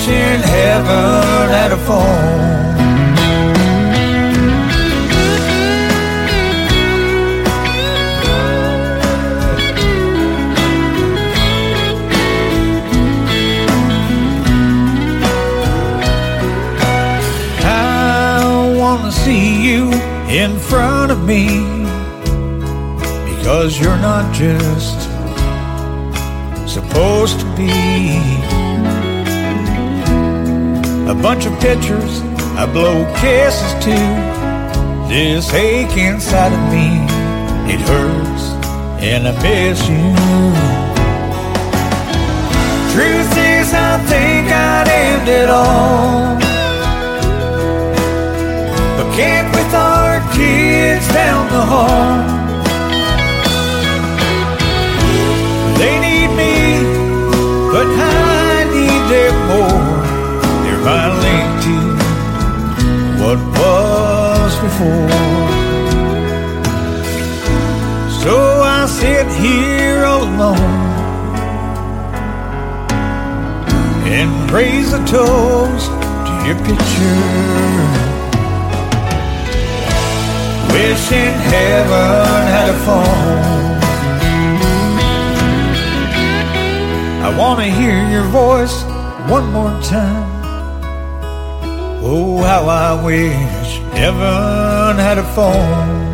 Wishing 0.00 0.40
heaven 0.40 1.50
had 1.50 1.72
a 1.72 1.76
phone. 1.76 2.40
See 19.10 19.70
you 19.70 19.92
in 20.30 20.58
front 20.58 21.12
of 21.12 21.24
me 21.24 21.46
because 23.34 23.78
you're 23.78 23.98
not 23.98 24.32
just 24.32 24.98
supposed 26.66 27.40
to 27.40 27.46
be 27.54 28.39
a 31.10 31.14
bunch 31.14 31.44
of 31.44 31.52
pictures 31.58 32.20
I 32.54 32.66
blow 32.72 33.04
kisses 33.16 33.72
to. 33.84 33.96
This 35.08 35.52
ache 35.52 35.96
inside 35.96 36.52
of 36.52 36.62
me, 36.70 36.86
it 37.72 37.80
hurts, 37.80 38.44
and 39.02 39.26
I 39.26 39.32
miss 39.42 39.80
you. 39.88 40.06
Truth 42.94 43.32
is, 43.36 43.74
I 43.74 43.98
think 44.06 44.52
I'd 44.52 44.88
end 44.88 45.28
it 45.28 45.50
all. 45.50 46.38
But 48.96 49.16
can't 49.16 49.52
with 49.56 49.74
our 49.74 50.20
kids 50.32 51.08
down 51.12 51.48
the 51.50 51.62
hall. 51.72 52.39
What 63.30 63.38
was 63.60 64.52
before. 64.58 65.08
So 68.22 68.34
I 68.62 68.86
sit 68.88 69.26
here 69.44 70.02
alone 70.02 70.56
and 74.18 74.50
raise 74.50 74.92
a 74.92 74.98
toast 75.06 75.90
to 76.26 76.32
your 76.46 76.58
picture. 76.68 77.20
Wishing 80.72 81.36
heaven 81.54 82.42
had 82.54 82.68
a 82.68 82.78
phone. 82.86 83.80
I 87.22 87.36
want 87.38 87.60
to 87.60 87.66
hear 87.66 88.10
your 88.10 88.24
voice 88.24 88.82
one 89.30 89.52
more 89.52 89.80
time. 89.82 90.29
Oh, 92.02 92.42
how 92.42 92.64
I 92.64 93.04
wish 93.04 93.78
heaven 93.92 94.96
had 94.96 95.18
a 95.18 95.24
phone. 95.34 96.09